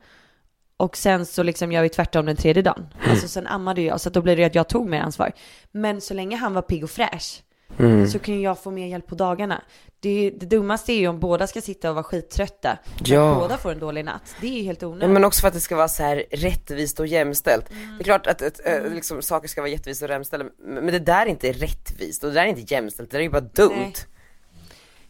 Och 0.82 0.98
sen 0.98 1.26
så 1.26 1.44
liksom 1.44 1.72
gör 1.72 1.82
vi 1.82 1.90
tvärtom 1.90 2.26
den 2.26 2.36
tredje 2.36 2.62
dagen. 2.64 2.88
Alltså 3.10 3.28
sen 3.28 3.48
ammade 3.48 3.82
jag, 3.82 4.02
så 4.02 4.10
att 4.10 4.14
då 4.14 4.22
blir 4.22 4.36
det 4.36 4.44
att 4.44 4.56
jag 4.56 4.68
tog 4.70 4.90
mer 4.90 5.02
ansvar. 5.02 5.32
Men 5.72 6.02
så 6.02 6.14
länge 6.14 6.36
han 6.36 6.54
var 6.54 6.62
pigg 6.62 6.84
och 6.84 6.90
fräsch, 6.90 7.44
Mm. 7.80 8.08
så 8.08 8.20
kan 8.20 8.42
jag 8.42 8.60
få 8.60 8.72
mer 8.72 8.88
hjälp 8.88 9.08
på 9.08 9.16
dagarna. 9.16 9.62
Det, 10.00 10.32
det 10.38 10.46
dummaste 10.46 10.94
är 10.94 11.00
ju 11.00 11.08
om 11.08 11.20
båda 11.20 11.48
ska 11.48 11.62
sitta 11.62 11.90
och 11.90 11.96
vara 11.96 12.04
skittrötta. 12.04 12.78
Ja. 13.06 13.38
Båda 13.40 13.58
får 13.58 13.72
en 13.72 13.80
dålig 13.80 14.06
natt. 14.06 14.36
Det 14.42 14.48
är 14.48 14.52
ju 14.58 14.64
helt 14.64 14.84
onödigt. 14.84 15.10
men 15.10 15.24
också 15.26 15.42
för 15.42 15.48
att 15.48 15.54
det 15.54 15.60
ska 15.60 15.76
vara 15.76 15.88
så 15.88 16.04
här 16.04 16.26
rättvist 16.32 17.00
och 17.00 17.08
jämställt. 17.08 17.72
Mm. 17.72 17.98
Det 17.98 18.02
är 18.02 18.04
klart 18.04 18.28
att 18.28 18.42
ett, 18.42 18.60
äh, 18.66 18.94
liksom, 18.94 19.22
saker 19.22 19.48
ska 19.48 19.62
vara 19.62 19.72
jättvist 19.72 20.02
och 20.02 20.10
jämställda, 20.10 20.46
men 20.58 20.86
det 20.88 21.00
där 21.00 21.26
är 21.26 21.30
inte 21.30 21.52
rättvist 21.52 22.24
och 22.24 22.30
det 22.30 22.36
där 22.36 22.44
är 22.46 22.48
inte 22.48 22.74
jämställt, 22.74 23.12
det 23.12 23.18
där 23.18 23.20
är 23.20 23.24
ju 23.24 23.30
bara 23.30 23.42
dumt. 23.42 23.76
Nej. 23.78 23.94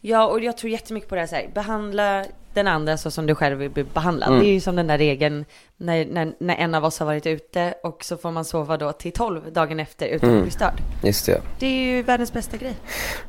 Ja, 0.00 0.26
och 0.26 0.40
jag 0.40 0.56
tror 0.56 0.70
jättemycket 0.70 1.08
på 1.08 1.14
det 1.14 1.20
här, 1.20 1.28
så 1.28 1.34
här 1.36 1.50
behandla 1.54 2.24
den 2.54 2.66
andra 2.66 2.96
så 2.96 3.10
som 3.10 3.26
du 3.26 3.34
själv 3.34 3.58
vill 3.58 3.70
bli 3.70 3.84
behandlad. 3.84 4.28
Mm. 4.28 4.40
Det 4.40 4.46
är 4.48 4.52
ju 4.52 4.60
som 4.60 4.76
den 4.76 4.86
där 4.86 4.98
regeln 4.98 5.44
när, 5.76 6.04
när, 6.06 6.34
när 6.40 6.56
en 6.56 6.74
av 6.74 6.84
oss 6.84 6.98
har 6.98 7.06
varit 7.06 7.26
ute 7.26 7.74
och 7.82 8.04
så 8.04 8.16
får 8.16 8.30
man 8.30 8.44
sova 8.44 8.76
då 8.76 8.92
till 8.92 9.12
12 9.12 9.52
dagen 9.52 9.80
efter 9.80 10.06
utan 10.06 10.28
Mm. 10.28 10.38
att 10.40 10.44
bli 10.44 10.52
störd. 10.52 10.80
Just 11.04 11.26
det. 11.26 11.40
Det 11.58 11.66
är 11.66 11.96
ju 11.96 12.02
världens 12.02 12.32
bästa 12.32 12.56
grej. 12.56 12.74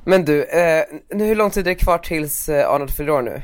Men 0.06 0.26
du, 0.26 0.44
eh, 0.44 0.84
nu, 1.14 1.26
hur 1.26 1.36
lång 1.36 1.50
tid 1.52 1.68
är 1.68 1.72
det 1.72 1.76
kvar 1.76 1.98
tills 1.98 2.50
eh, 2.50 2.70
Arnold 2.70 2.92
fyller 2.92 3.12
år 3.12 3.22
nu? 3.22 3.42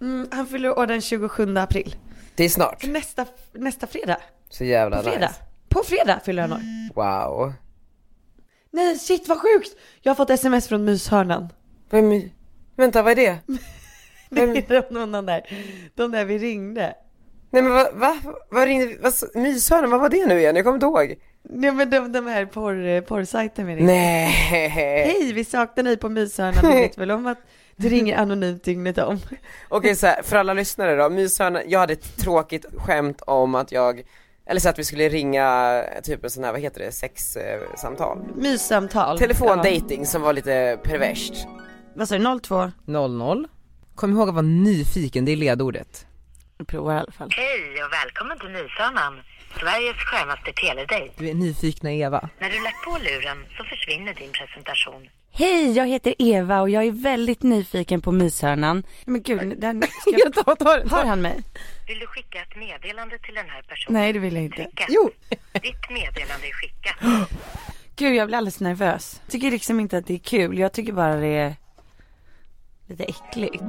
Mm, 0.00 0.28
han 0.32 0.46
fyller 0.46 0.78
år 0.78 0.86
den 0.86 1.00
27 1.00 1.56
april. 1.56 1.96
Det 2.34 2.44
är 2.44 2.48
snart. 2.48 2.86
Nästa, 2.86 3.26
nästa 3.52 3.86
fredag. 3.86 4.16
Så 4.48 4.64
jävla 4.64 4.96
På 4.96 5.02
fredag. 5.02 5.26
nice. 5.28 5.40
På 5.68 5.82
fredag 5.84 6.20
fyller 6.24 6.42
han 6.42 6.52
år. 6.52 6.60
Wow. 6.94 7.52
Nej, 8.72 8.98
shit 8.98 9.28
vad 9.28 9.38
sjukt! 9.40 9.76
Jag 10.00 10.10
har 10.10 10.14
fått 10.16 10.30
sms 10.30 10.68
från 10.68 10.84
myshörnan. 10.84 11.48
Vem, 11.90 12.22
vänta 12.76 13.02
vad 13.02 13.12
är 13.12 13.16
det? 13.16 13.38
Det 14.34 14.46
Vem, 14.46 14.56
är 14.56 14.90
de, 14.92 15.12
de 15.12 15.26
där, 15.26 15.42
de 15.94 16.12
där 16.12 16.24
vi 16.24 16.38
ringde. 16.38 16.94
nej 17.50 17.62
men 17.62 17.72
vad, 17.72 17.94
va? 17.94 18.16
Vad 18.50 18.64
ringde, 18.66 18.96
vad, 19.00 19.12
myshörnan, 19.34 19.90
vad 19.90 20.00
var 20.00 20.08
det 20.08 20.26
nu 20.26 20.38
igen? 20.38 20.56
Jag 20.56 20.64
kommer 20.64 20.76
inte 20.76 20.86
ihåg. 20.86 21.18
Nej 21.42 21.72
men 21.72 21.90
de, 21.90 22.12
de 22.12 22.26
här 22.26 22.46
porr, 22.46 23.00
porrsajten 23.00 23.66
vi 23.66 23.76
ringde. 23.76 23.92
Nej. 23.92 24.68
Hej, 24.68 25.32
vi 25.32 25.44
saknar 25.44 25.84
dig 25.84 25.96
på 25.96 26.08
myshörnan. 26.08 26.72
Vi 26.74 26.80
vet 26.80 26.98
väl 26.98 27.10
om 27.10 27.26
att 27.26 27.38
du 27.76 27.88
ringer 27.96 28.16
anonymt 28.16 28.64
dygnet 28.64 28.98
om. 28.98 29.18
Okej 29.68 29.96
så 29.96 30.06
här, 30.06 30.22
för 30.22 30.36
alla 30.36 30.52
lyssnare 30.54 30.96
då, 30.96 31.10
myshörnan, 31.10 31.62
jag 31.66 31.78
hade 31.80 31.92
ett 31.92 32.16
tråkigt 32.16 32.66
skämt 32.76 33.20
om 33.20 33.54
att 33.54 33.72
jag, 33.72 34.02
eller 34.46 34.60
så 34.60 34.68
att 34.68 34.78
vi 34.78 34.84
skulle 34.84 35.08
ringa 35.08 35.82
typ 36.02 36.24
en 36.24 36.30
sån 36.30 36.44
här, 36.44 36.52
vad 36.52 36.60
heter 36.60 36.80
det, 36.80 36.92
sexsamtal? 36.92 38.18
Myssamtal. 38.36 39.18
Telefondating 39.18 40.06
som 40.06 40.22
var 40.22 40.32
lite 40.32 40.78
perverst. 40.82 41.34
Vad 41.94 42.08
sa 42.08 42.18
du, 42.18 42.38
02? 42.40 42.70
00. 42.84 43.48
Kom 44.00 44.12
ihåg 44.12 44.28
att 44.28 44.34
vara 44.34 44.42
nyfiken, 44.42 45.24
det 45.24 45.32
är 45.32 45.36
ledordet. 45.36 46.06
Jag 46.58 46.66
provar 46.66 46.94
i 46.94 46.98
alla 46.98 47.12
fall. 47.12 47.28
Hej 47.30 47.84
och 47.84 47.92
välkommen 47.92 48.38
till 48.38 48.48
Nysörnan, 48.48 49.20
Sveriges 49.60 49.96
skönaste 49.96 50.52
teledejt. 50.52 51.14
Du 51.18 51.28
är 51.28 51.34
nyfikna 51.34 51.92
Eva. 51.92 52.28
När 52.38 52.50
du 52.50 52.62
lagt 52.62 52.84
på 52.84 52.98
luren 52.98 53.38
så 53.56 53.64
försvinner 53.64 54.14
din 54.14 54.32
presentation. 54.32 55.08
Hej, 55.32 55.72
jag 55.72 55.86
heter 55.86 56.14
Eva 56.18 56.60
och 56.60 56.70
jag 56.70 56.84
är 56.84 56.90
väldigt 56.92 57.42
nyfiken 57.42 58.00
på 58.00 58.12
myshörnan. 58.12 58.82
Men 59.04 59.22
gud, 59.22 59.60
den 59.60 59.82
ska 60.00 60.10
jag... 60.10 60.34
ta, 60.34 60.56
ta 60.56 60.76
den, 60.76 60.90
Hör 60.90 61.04
han 61.04 61.22
mig? 61.22 61.42
Vill 61.86 61.98
du 61.98 62.06
skicka 62.06 62.42
ett 62.42 62.56
meddelande 62.56 63.18
till 63.18 63.34
den 63.34 63.48
här 63.48 63.62
personen? 63.62 64.00
Nej, 64.00 64.12
det 64.12 64.18
vill 64.18 64.34
jag 64.34 64.44
inte. 64.44 64.62
Ett. 64.62 64.84
Jo. 64.88 65.10
Ditt 65.52 65.90
meddelande 65.90 66.46
är 66.46 66.52
skickat. 66.52 66.96
Gud, 67.96 68.14
jag 68.14 68.28
blir 68.28 68.38
alldeles 68.38 68.60
nervös. 68.60 69.20
Jag 69.24 69.32
tycker 69.32 69.50
liksom 69.50 69.80
inte 69.80 69.98
att 69.98 70.06
det 70.06 70.14
är 70.14 70.18
kul. 70.18 70.58
Jag 70.58 70.72
tycker 70.72 70.92
bara 70.92 71.16
det 71.16 71.26
är 71.26 71.54
lite 72.90 73.04
äckligt. 73.04 73.62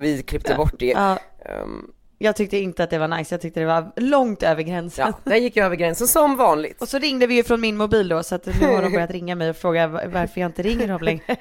Vi 0.00 0.22
klippte 0.22 0.54
bort 0.54 0.74
det. 0.78 0.86
Ja, 0.86 1.18
Ehm, 1.46 1.90
jag 2.18 2.36
tyckte 2.36 2.56
inte 2.58 2.84
att 2.84 2.90
det 2.90 2.98
var 2.98 3.08
nice. 3.08 3.34
Jag 3.34 3.40
tyckte 3.40 3.60
det 3.60 3.66
var 3.66 3.92
långt 3.96 4.42
över 4.42 4.62
gränsen. 4.62 5.06
ja, 5.24 5.30
där 5.30 5.36
gick 5.36 5.56
jag 5.56 5.66
över 5.66 5.76
gränsen 5.76 6.06
som 6.06 6.36
vanligt. 6.36 6.82
Och 6.82 6.88
så 6.88 6.98
ringde 6.98 7.26
vi 7.26 7.34
ju 7.34 7.42
från 7.44 7.60
min 7.60 7.76
mobil 7.76 8.08
då, 8.08 8.22
så 8.22 8.34
att 8.34 8.46
nu 8.60 8.66
har 8.66 8.82
de 8.82 8.92
börjat 8.92 9.10
ringa 9.18 9.34
mig 9.34 9.50
och 9.50 9.56
fråga 9.56 9.86
va- 9.86 10.00
varför 10.12 10.40
jag 10.40 10.48
inte 10.48 10.62
ringer 10.62 10.88
dem 10.88 11.00
längre. 11.02 11.22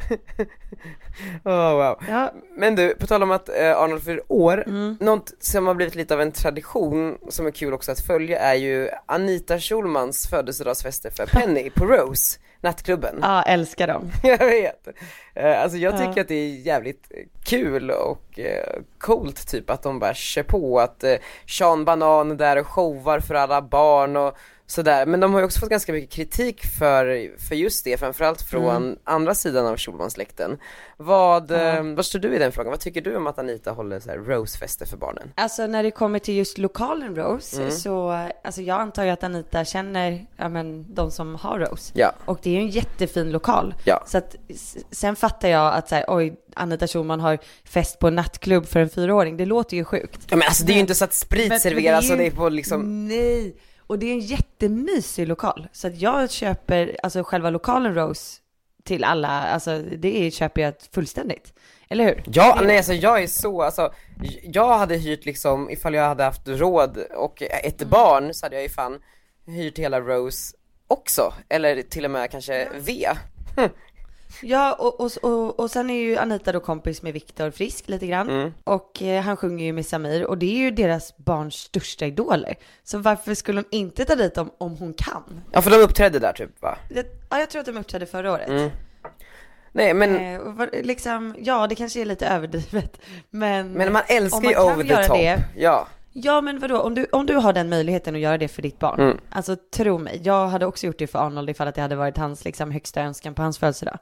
Oh, 1.43 1.72
wow. 1.74 2.00
Ja, 2.10 2.34
Men 2.58 2.75
du, 2.75 2.96
på 2.96 3.08
tal 3.08 3.24
om 3.24 3.32
att 3.32 3.50
eh, 3.50 3.77
Arnold 3.77 4.03
fyller 4.03 4.22
år, 4.27 4.63
Mm. 4.67 4.98
något 5.00 5.34
som 5.39 5.67
har 5.67 5.74
blivit 5.74 5.96
lite 5.96 6.13
av 6.13 6.22
en 6.22 6.32
tradition 6.32 7.17
som 7.29 7.48
är 7.48 7.51
kul 7.51 7.74
också 7.74 7.91
att 7.91 8.00
följa 8.00 8.39
är 8.39 8.53
ju 8.55 8.89
Anita 9.05 9.60
Schulmans 9.60 10.27
födelsedagsfester 10.27 11.10
för 11.10 11.25
Penny 11.25 11.70
på 11.70 11.86
Rose, 11.86 12.39
nattklubben. 12.63 13.20
ja 13.22 13.41
älskar 13.43 13.88
dem. 13.88 14.12
Jag 14.24 14.38
vet. 14.38 14.87
Eh, 15.33 15.61
alltså 15.61 15.77
jag 15.77 15.94
tycker 15.98 16.14
Ja. 16.16 16.22
att 16.22 16.27
det 16.27 16.35
är 16.35 16.55
jävligt 16.55 17.11
kul 17.46 17.92
och 17.92 18.40
eh, 18.40 18.79
coolt 18.98 19.48
typ 19.48 19.70
att 19.70 19.83
de 19.83 20.00
bara 20.00 20.14
kör 20.14 20.44
på 20.44 20.79
att 20.79 21.03
eh, 21.03 21.16
Sean 21.48 21.85
Banan 21.85 22.31
är 22.31 22.35
där 22.35 22.57
och 22.57 22.68
showar 22.68 23.20
för 23.20 23.35
alla 23.35 23.61
barn 23.61 24.18
och 24.18 24.37
sådär. 24.67 25.05
Men 25.05 25.19
de 25.19 25.33
har 25.33 25.39
ju 25.39 25.45
också 25.45 25.59
fått 25.59 25.69
ganska 25.69 25.93
mycket 25.93 26.09
kritik 26.09 26.65
för, 26.65 27.31
för 27.47 27.55
just 27.55 27.83
det, 27.85 27.97
framförallt 27.99 28.41
från 28.41 28.75
Mm. 28.83 28.97
andra 29.03 29.35
sidan 29.35 29.65
av 29.65 29.77
Schulmansläkten. 29.77 30.57
Vad, 30.97 31.51
eh, 31.51 31.83
vad 31.95 32.05
står 32.05 32.19
du 32.19 32.35
i 32.35 32.39
den 32.39 32.51
frågan? 32.51 32.69
Vad 32.71 32.79
tycker 32.79 33.01
du 33.01 33.15
om 33.15 33.27
att 33.27 33.39
Anita 33.39 33.71
håller 33.71 33.99
så 33.99 34.09
här 34.09 34.17
Rose-fester 34.17 34.85
för 34.85 34.97
barnen? 34.97 35.31
Alltså 35.35 35.67
när 35.67 35.83
det 35.83 35.91
kommer 35.91 36.19
till 36.19 36.35
just 36.35 36.57
lokalen 36.57 37.15
Rose, 37.15 37.57
Mm. 37.61 37.71
så 37.71 38.27
alltså 38.43 38.61
jag 38.61 38.81
antar 38.81 39.03
ju 39.03 39.09
att 39.09 39.23
Anita 39.23 39.65
känner, 39.65 40.25
ja 40.37 40.49
men 40.49 40.93
de 40.93 41.11
som 41.11 41.35
har 41.35 41.59
Rose. 41.59 41.91
Ja, 41.95 42.11
Och 42.25 42.39
det 42.43 42.49
är 42.49 42.53
ju 42.53 42.59
en 42.59 42.67
jättefin 42.69 43.31
lokal. 43.31 43.75
ja. 43.85 44.03
Så 44.07 44.17
att 44.17 44.35
sen 44.91 45.15
fattar 45.15 45.49
jag 45.49 45.73
att 45.73 45.89
så 45.89 45.95
här, 45.95 46.05
oj, 46.07 46.35
Anita 46.55 46.87
Schulman 46.87 47.19
har 47.19 47.37
fest 47.63 47.99
på 47.99 48.07
en 48.07 48.15
nattklubb 48.15 48.65
för 48.65 48.79
en 48.79 48.89
fyraåring. 48.89 49.37
Det 49.37 49.45
låter 49.45 49.77
ju 49.77 49.83
sjukt. 49.85 50.19
ja 50.29 50.37
men 50.37 50.45
alltså 50.47 50.65
det 50.65 50.71
är 50.71 50.75
ju 50.75 50.79
inte 50.79 50.95
så 50.95 51.03
att 51.05 51.13
sprit 51.13 51.61
serveras 51.61 52.11
och 52.11 52.17
det 52.17 52.27
är 52.27 52.31
på 52.31 52.49
liksom 52.49 53.07
Nej, 53.07 53.55
och 53.94 54.00
det 54.00 54.06
är 54.06 54.14
en 54.14 54.20
jättemysig 54.20 55.27
lokal. 55.27 55.68
Så 55.72 55.88
att 55.88 55.98
jag 56.01 56.32
köper, 56.32 56.98
alltså 57.03 57.24
själva 57.24 57.50
lokalen 57.50 57.96
Rose 57.96 58.40
till 58.84 59.03
alla, 59.03 59.27
alltså 59.27 59.79
det 59.98 60.27
är, 60.27 60.32
köper 60.32 60.62
jag 60.62 60.74
fullständigt. 60.92 61.53
Eller 61.90 62.03
hur? 62.06 62.24
Ja, 62.25 62.60
nej 62.64 62.77
alltså 62.77 62.94
jag 62.94 63.24
är 63.24 63.27
så, 63.27 63.62
alltså 63.62 63.94
jag 64.44 64.77
hade 64.77 64.96
hyrt 64.96 65.25
liksom, 65.25 65.70
ifall 65.70 65.94
jag 65.94 66.03
hade 66.08 66.24
haft 66.24 66.48
råd 66.48 66.98
och 67.16 67.42
ett 67.42 67.82
Mm. 67.82 67.90
barn 67.90 68.34
så 68.34 68.46
hade 68.46 68.56
jag 68.56 68.64
ju 68.64 68.70
fan 68.70 69.00
hyrt 69.48 69.79
hela 69.79 70.00
Rose 70.01 70.56
också, 70.88 71.34
eller 71.50 71.82
till 71.82 72.06
och 72.06 72.12
med 72.12 72.32
kanske 72.32 72.68
V. 72.79 73.08
Ja, 74.41 74.74
och, 74.74 75.00
och, 75.01 75.11
och, 75.22 75.59
och 75.59 75.72
sen 75.72 75.89
är 75.89 76.00
ju 76.00 76.17
Anita 76.17 76.51
då 76.51 76.59
kompis 76.59 77.01
med 77.01 77.13
Viktor 77.13 77.51
Frisk 77.51 77.87
lite 77.89 78.07
grann. 78.07 78.29
Mm. 78.29 78.53
Och 78.63 79.01
eh, 79.01 79.22
han 79.24 79.37
sjunger 79.37 79.65
ju 79.65 79.74
med 79.74 79.85
Samir 79.85 80.25
och 80.25 80.37
det 80.37 80.46
är 80.46 80.57
ju 80.57 80.72
deras 80.72 81.17
barns 81.17 81.55
största 81.55 82.05
idoler. 82.05 82.55
Så 82.83 82.98
varför 82.98 83.33
skulle 83.33 83.57
hon 83.59 83.65
inte 83.72 84.05
ta 84.05 84.15
dit 84.15 84.35
dem 84.35 84.51
om 84.57 84.77
hon 84.77 84.93
kan? 84.93 85.41
Ja 85.51 85.61
för 85.61 85.72
de 85.72 85.77
uppträdde 85.77 86.19
där 86.19 86.33
typ 86.33 86.61
va? 86.61 86.77
Det, 86.89 87.05
ja, 87.29 87.39
jag 87.39 87.50
tror 87.50 87.59
att 87.59 87.65
de 87.65 87.77
uppträdde 87.77 88.05
förra 88.05 88.31
året. 88.33 88.50
Mm. 88.50 88.69
Nej 89.72 89.93
men, 89.93 90.15
Eh, 90.15 90.67
liksom, 90.83 91.35
ja, 91.39 91.67
det 91.67 91.75
kanske 91.75 92.01
är 92.01 92.05
lite 92.05 92.27
överdrivet. 92.27 93.00
Men, 93.29 93.72
men 93.72 93.93
man 93.93 94.01
älskar 94.07 94.50
ju 94.50 94.57
over 94.59 94.83
the 94.83 95.07
top. 95.07 95.17
det- 95.17 95.43
Ja. 95.57 95.87
Ja 96.15 96.41
men 96.41 96.59
vadå, 96.59 96.79
om 96.79 96.96
du, 96.96 97.05
om 97.11 97.25
du 97.25 97.35
har 97.35 97.53
den 97.53 97.69
möjligheten 97.69 98.15
att 98.15 98.22
göra 98.22 98.37
det 98.37 98.48
för 98.48 98.61
ditt 98.61 98.79
barn. 98.79 99.00
Mm. 99.00 99.17
Alltså 99.29 99.55
tro 99.75 99.98
mig, 99.98 100.22
jag 100.24 100.48
hade 100.48 100.65
också 100.65 100.87
gjort 100.87 101.00
det 101.00 101.07
för 101.07 101.19
Arnold 101.19 101.50
ifall 101.50 101.67
att 101.67 101.75
det 101.75 101.81
hade 101.81 101.96
varit 101.96 102.17
hans 102.17 102.46
liksom, 102.46 102.72
högsta 102.72 103.01
önskan 103.01 103.33
på 103.33 103.41
hans 103.41 103.57
födelsedag. 103.57 103.98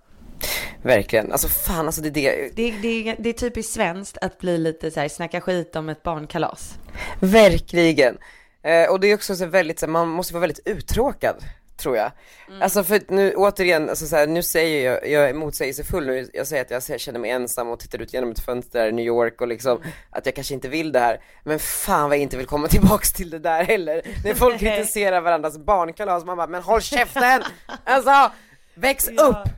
Verkligen, 0.84 1.32
alltså 1.32 1.48
fan 1.48 1.86
alltså 1.86 2.02
det 2.02 2.08
är 2.10 2.12
det, 2.12 2.50
Det, 2.56 2.72
det, 2.82 3.16
det 3.20 3.30
är 3.30 3.34
typiskt 3.34 3.74
svenskt 3.74 4.18
att 4.22 4.40
bli 4.40 4.58
lite 4.58 4.92
så 4.92 5.00
här, 5.00 5.08
snacka 5.10 5.42
skit 5.42 5.76
om 5.76 5.90
ett 5.90 6.04
barnkalas. 6.04 6.74
verkligen. 7.20 8.18
Eh, 8.64 8.90
och 8.92 9.00
det 9.00 9.08
är 9.08 9.16
också 9.16 9.36
så 9.36 9.46
väldigt, 9.46 9.80
så 9.80 9.86
här, 9.86 9.92
man 9.92 10.08
måste 10.08 10.34
vara 10.34 10.42
väldigt 10.42 10.68
uttråkad 10.68 11.36
tror 11.78 11.98
jag. 11.98 12.12
Mm. 12.48 12.62
Alltså 12.62 12.84
för 12.84 13.02
nu 13.08 13.34
återigen, 13.36 13.90
alltså 13.90 14.06
så 14.06 14.16
här, 14.16 14.28
nu 14.28 14.44
säger 14.44 14.92
jag, 14.92 15.10
jag 15.10 15.30
är 15.30 15.34
motsägelsefull 15.34 16.06
nu, 16.06 16.30
jag 16.34 16.48
säger 16.48 16.78
att 16.78 16.90
jag 16.90 17.00
känner 17.00 17.20
mig 17.20 17.32
ensam 17.32 17.70
och 17.70 17.80
tittar 17.80 18.02
ut 18.02 18.14
genom 18.14 18.32
ett 18.32 18.40
fönster 18.40 18.88
i 18.88 18.92
New 18.92 19.06
York 19.06 19.42
och 19.42 19.48
liksom 19.48 19.78
Mm. 19.78 19.90
att 20.10 20.26
jag 20.26 20.36
kanske 20.36 20.54
inte 20.54 20.70
vill 20.70 20.92
det 20.92 21.00
här. 21.00 21.22
Men 21.44 21.60
fan 21.60 22.10
vad 22.10 22.18
jag 22.18 22.22
inte 22.22 22.38
vill 22.38 22.46
komma 22.46 22.68
tillbaks 22.68 23.14
till 23.14 23.30
det 23.30 23.40
där 23.40 23.64
heller. 23.64 24.02
När 24.24 24.34
folk 24.34 24.60
kritiserar 24.60 25.22
varandras 25.22 25.58
barnkalas, 25.58 26.26
man 26.26 26.38
bara, 26.38 26.48
men 26.48 26.64
håll 26.64 26.82
käften! 26.82 27.44
Alltså, 27.84 28.32
väx 28.76 29.08
upp! 29.08 29.16
Ja, 29.18 29.44
men 29.46 29.54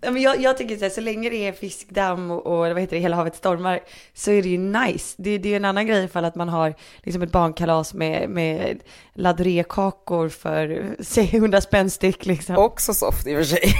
jag, 0.00 0.40
jag 0.40 0.58
tycker 0.58 0.76
så 0.76 0.82
här, 0.82 0.90
så 0.90 1.00
länge 1.00 1.30
det 1.30 1.48
är 1.48 1.52
fiskdamm 1.52 2.30
och, 2.30 2.46
och 2.46 2.58
vad 2.58 2.80
heter 2.80 2.96
det, 2.96 3.02
hela 3.02 3.16
havet 3.16 3.36
stormar 3.36 3.80
så 4.14 4.30
är 4.30 4.42
det 4.42 4.48
ju 4.48 4.58
nice. 4.58 5.14
Det, 5.18 5.38
det 5.38 5.48
är 5.48 5.50
ju 5.50 5.56
en 5.56 5.64
annan 5.64 5.86
grej 5.86 6.04
ifall 6.04 6.24
att 6.24 6.34
man 6.34 6.48
har 6.48 6.74
liksom 7.02 7.22
ett 7.22 7.32
barnkalas 7.32 7.94
med, 7.94 8.30
med 8.30 8.80
ladrékakor 9.14 10.28
för 10.28 10.86
säg 11.00 11.30
100 11.36 11.60
spänn 11.60 11.90
styck 11.90 12.26
liksom. 12.26 12.56
Också 12.56 12.94
soft 12.94 13.26
i 13.26 13.34
och 13.34 13.38
för 13.38 13.44
sig. 13.44 13.72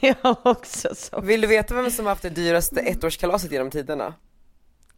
Ja, 0.00 0.36
också 0.44 0.88
så. 0.94 1.20
Vill 1.20 1.40
du 1.40 1.46
veta 1.46 1.74
vem 1.74 1.90
som 1.90 2.04
har 2.04 2.10
haft 2.12 2.22
det 2.22 2.30
dyraste 2.30 2.80
ettårskalaset 2.80 3.52
genom 3.52 3.70
tiderna? 3.70 4.14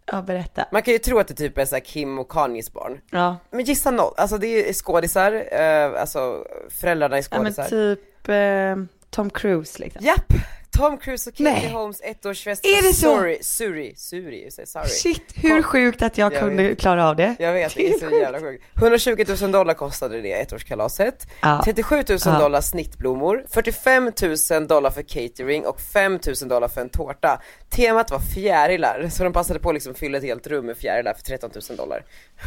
Ja, 0.06 0.22
berätta. 0.22 0.64
Man 0.72 0.82
kan 0.82 0.92
ju 0.92 0.98
tro 0.98 1.18
att 1.18 1.28
det 1.28 1.34
typ 1.34 1.58
är 1.58 1.64
så 1.64 1.80
Kim 1.80 2.18
och 2.18 2.30
Kanyes 2.30 2.72
barn. 2.72 3.00
Ja, 3.10 3.36
Men 3.50 3.64
gissa 3.64 3.90
noll, 3.90 4.14
alltså 4.16 4.38
det 4.38 4.68
är 4.68 4.72
skådisar, 4.72 5.44
eh, 5.52 6.00
alltså 6.00 6.44
föräldrarna 6.80 7.18
är 7.18 7.24
ja 7.30 7.42
men 7.42 7.52
skådisar. 7.52 7.70
typ 7.70 8.28
eh, 8.28 9.03
Tom 9.14 9.30
Cruise 9.30 9.78
liksom. 9.78 10.04
Japp! 10.04 10.32
Tom 10.76 10.98
Cruise 10.98 11.30
och 11.30 11.36
Katie 11.36 11.52
Nej. 11.52 11.68
Holmes 11.70 12.00
ettårsfest 12.00 12.64
Är 12.66 12.82
det 12.82 12.92
så? 12.94 13.16
Suri, 13.16 13.38
Suri, 13.42 13.94
Suri, 13.96 14.50
sorry. 14.66 14.88
Shit, 14.88 15.22
hur 15.34 15.62
sjukt 15.62 16.02
att 16.02 16.18
jag 16.18 16.32
Jag 16.32 16.40
kunde 16.40 16.62
vet. 16.68 16.80
klara 16.80 17.08
av 17.08 17.16
det. 17.16 17.36
Jag 17.38 17.52
vet, 17.52 17.74
det 17.74 17.88
är 17.88 17.98
så 17.98 18.16
jävla 18.16 18.40
sjukt. 18.40 18.64
120 18.76 19.24
000 19.42 19.52
dollar 19.52 19.74
kostade 19.74 20.20
det 20.22 20.32
ettårskalaset. 20.32 21.26
Ja. 21.40 21.62
37 21.64 21.94
000 22.08 22.18
Ja. 22.24 22.38
dollar 22.38 22.60
snittblommor, 22.60 23.44
45 23.50 24.12
000 24.50 24.66
dollar 24.66 24.90
för 24.90 25.02
catering 25.02 25.66
och 25.66 25.80
5 25.80 26.18
000 26.40 26.48
dollar 26.48 26.68
för 26.68 26.80
en 26.80 26.88
tårta. 26.88 27.40
Temat 27.70 28.10
var 28.10 28.18
fjärilar, 28.18 29.08
så 29.10 29.24
de 29.24 29.32
passade 29.32 29.58
på 29.60 29.68
att 29.68 29.74
liksom 29.74 29.94
fylla 29.94 30.18
ett 30.18 30.24
helt 30.24 30.46
rum 30.46 30.66
med 30.66 30.76
fjärilar 30.76 31.14
för 31.14 31.22
13 31.22 31.50
000 31.68 31.76
dollar. 31.76 32.04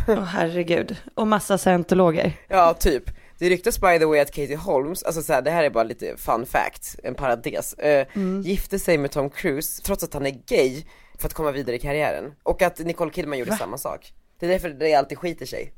Åh 0.08 0.24
herregud. 0.24 0.96
Och 1.16 1.28
massa 1.28 1.58
scientologer. 1.58 2.32
Ja, 2.48 2.74
typ. 2.74 3.04
Det 3.40 3.50
ryktas 3.50 3.80
by 3.82 4.00
the 4.00 4.06
way 4.06 4.20
att 4.20 4.32
Katie 4.32 4.56
Holmes, 4.58 5.04
alltså 5.04 5.22
så 5.22 5.34
här, 5.34 5.42
det 5.42 5.52
här 5.52 5.64
är 5.64 5.70
bara 5.70 5.84
lite 5.84 6.18
fun 6.18 6.46
fact, 6.46 6.96
en 7.04 7.16
parentes, 7.16 7.74
eh, 7.74 8.08
Mm. 8.16 8.42
gifte 8.42 8.80
sig 8.80 8.98
med 8.98 9.12
Tom 9.12 9.30
Cruise 9.30 9.82
trots 9.82 10.04
att 10.04 10.14
han 10.14 10.26
är 10.26 10.40
gay 10.48 10.84
för 11.20 11.28
att 11.28 11.34
komma 11.34 11.52
vidare 11.52 11.76
i 11.76 11.80
karriären. 11.80 12.34
Och 12.44 12.62
att 12.62 12.80
Nicole 12.80 13.12
Kidman 13.12 13.38
gjorde 13.40 13.58
samma 13.58 13.78
sak. 13.78 14.14
Det 14.40 14.46
är 14.46 14.50
därför 14.50 14.70
det 14.70 14.94
alltid 14.94 15.18
skiter 15.18 15.46
sig. 15.46 15.74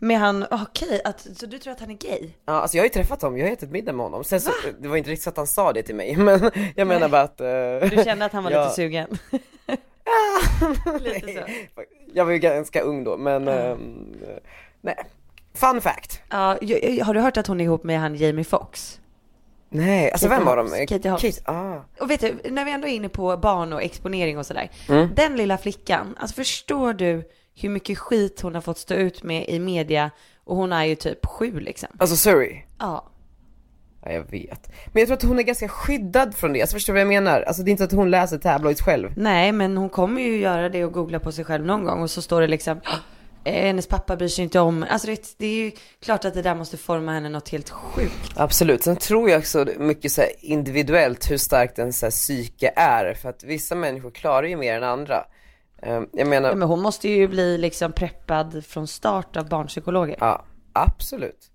Men 0.00 0.16
han, 0.16 0.46
okej, 0.50 1.00
att, 1.04 1.20
så 1.36 1.46
du 1.46 1.58
tror 1.58 1.72
att 1.72 1.80
han 1.80 1.90
är 1.90 1.94
gay? 1.94 2.30
Ja, 2.46 2.52
alltså 2.52 2.76
jag 2.76 2.82
har 2.82 2.86
ju 2.86 2.92
träffat 2.92 3.22
honom, 3.22 3.38
jag 3.38 3.46
har 3.46 3.52
ätit 3.52 3.70
middag 3.70 3.92
med 3.92 4.04
honom. 4.06 4.24
Sen 4.24 4.40
så, 4.40 4.50
det 4.80 4.88
var 4.88 4.96
inte 4.96 5.10
riktigt 5.10 5.24
så 5.24 5.30
att 5.30 5.36
han 5.36 5.46
sa 5.46 5.72
det 5.72 5.82
till 5.82 5.94
mig, 5.94 6.16
men 6.16 6.50
jag 6.76 6.86
menar 6.86 7.08
bara 7.08 7.22
att... 7.22 7.40
eh, 7.40 7.90
Du 7.98 8.04
kände 8.04 8.24
att 8.24 8.32
han 8.32 8.44
var 8.44 8.50
Ja. 8.58 8.62
lite 8.64 8.74
sugen? 8.74 9.18
lite 11.00 11.32
så. 11.32 11.40
Jag 12.14 12.24
var 12.24 12.32
ju 12.32 12.38
ganska 12.38 12.80
ung 12.80 13.04
då, 13.04 13.16
men 13.16 13.48
ehm, 13.48 14.16
nej. 14.80 14.96
Fun 15.58 15.80
fact. 15.80 16.20
Ja, 16.30 16.58
har 17.04 17.14
du 17.14 17.20
hört 17.20 17.36
att 17.36 17.46
hon 17.46 17.60
är 17.60 17.64
ihop 17.64 17.84
med 17.84 18.00
han 18.00 18.14
Jamie 18.14 18.44
Foxx? 18.44 19.00
Nej, 19.70 20.12
alltså 20.12 20.26
Katie 20.28 20.38
vem 20.38 20.46
var 20.46 20.56
de? 20.56 20.86
Katie 20.86 21.10
Holmes. 21.10 21.40
ah. 21.44 21.74
Och 22.00 22.10
vet 22.10 22.20
du, 22.20 22.50
när 22.50 22.64
vi 22.64 22.70
ändå 22.72 22.88
är 22.88 22.92
inne 22.92 23.08
på 23.08 23.36
barn 23.36 23.72
och 23.72 23.82
exponering 23.82 24.38
och 24.38 24.46
sådär. 24.46 24.70
Mm. 24.88 25.08
Den 25.14 25.36
lilla 25.36 25.58
flickan, 25.58 26.14
alltså 26.20 26.34
förstår 26.36 26.92
du 26.92 27.28
hur 27.54 27.68
mycket 27.68 27.98
skit 27.98 28.40
hon 28.40 28.54
har 28.54 28.62
fått 28.62 28.78
stå 28.78 28.94
ut 28.94 29.22
med 29.22 29.48
i 29.48 29.58
media? 29.58 30.10
Och 30.44 30.56
hon 30.56 30.72
är 30.72 30.84
ju 30.84 30.94
typ 30.94 31.26
sju 31.26 31.60
liksom. 31.60 31.88
Alltså 31.98 32.16
Surrey. 32.16 32.62
Ja. 32.78 33.04
Ja, 34.04 34.10
jag 34.12 34.30
vet. 34.30 34.70
Men 34.86 35.00
jag 35.00 35.06
tror 35.06 35.16
att 35.16 35.22
hon 35.22 35.38
är 35.38 35.42
ganska 35.42 35.68
skyddad 35.68 36.34
från 36.34 36.52
det, 36.52 36.60
alltså 36.60 36.74
förstår 36.74 36.92
du 36.92 36.94
vad 36.94 37.00
jag 37.00 37.22
menar? 37.22 37.42
Alltså 37.42 37.62
det 37.62 37.68
är 37.68 37.72
inte 37.72 37.84
att 37.84 37.92
hon 37.92 38.10
läser 38.10 38.38
tabloids 38.38 38.82
själv. 38.82 39.12
Nej, 39.16 39.52
men 39.52 39.76
hon 39.76 39.88
kommer 39.88 40.22
ju 40.22 40.36
göra 40.36 40.68
det 40.68 40.84
och 40.84 40.92
googla 40.92 41.18
på 41.20 41.32
sig 41.32 41.44
själv 41.44 41.66
någon 41.66 41.84
gång 41.84 42.02
och 42.02 42.10
så 42.10 42.22
står 42.22 42.40
det 42.40 42.46
liksom 42.46 42.80
hennes 43.52 43.86
pappa 43.86 44.16
bryr 44.16 44.28
sig 44.28 44.44
inte 44.44 44.60
om, 44.60 44.86
alltså 44.90 45.06
det, 45.06 45.34
det 45.38 45.46
är 45.46 45.64
ju 45.64 45.72
klart 46.00 46.24
att 46.24 46.34
det 46.34 46.42
där 46.42 46.54
måste 46.54 46.76
forma 46.76 47.12
henne 47.12 47.28
något 47.28 47.48
helt 47.48 47.70
sjukt. 47.70 48.32
Absolut, 48.36 48.82
sen 48.82 48.96
tror 48.96 49.30
jag 49.30 49.38
också 49.38 49.66
mycket 49.78 50.12
så 50.12 50.22
individuellt 50.40 51.30
hur 51.30 51.36
starkt 51.36 51.78
en 51.78 51.92
så 51.92 52.06
här 52.06 52.10
psyke 52.10 52.72
är, 52.76 53.14
för 53.14 53.28
att 53.28 53.42
vissa 53.44 53.74
människor 53.74 54.10
klarar 54.10 54.46
ju 54.46 54.56
mer 54.56 54.76
än 54.76 54.84
andra. 54.84 55.24
Ehm, 55.82 56.06
Jag 56.12 56.26
menar, 56.28 56.48
Ja, 56.48 56.54
men 56.54 56.68
hon 56.68 56.80
måste 56.82 57.08
ju 57.08 57.28
bli 57.28 57.58
liksom 57.58 57.92
preppad 57.92 58.64
från 58.64 58.86
start 58.86 59.36
av 59.36 59.48
barnpsykologer. 59.48 60.16
ja, 60.20 60.44
absolut. 60.72 61.50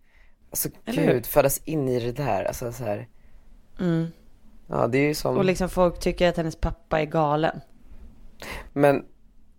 Alltså 0.49 0.69
Eller 0.86 1.08
gud, 1.13 1.25
födas 1.25 1.58
in 1.65 1.89
i 1.89 1.99
det 1.99 2.12
där, 2.12 2.43
alltså 2.43 2.71
så 2.71 2.84
här. 2.84 3.08
Mm. 3.79 4.08
Ja 4.67 4.88
det 4.88 4.97
är 4.97 5.08
ju 5.08 5.13
som, 5.15 5.38
Och 5.38 5.45
liksom 5.45 5.69
folk 5.69 5.99
tycker 5.99 6.29
att 6.29 6.38
hennes 6.38 6.56
pappa 6.56 7.01
är 7.01 7.06
galen. 7.06 7.62
men, 8.73 9.03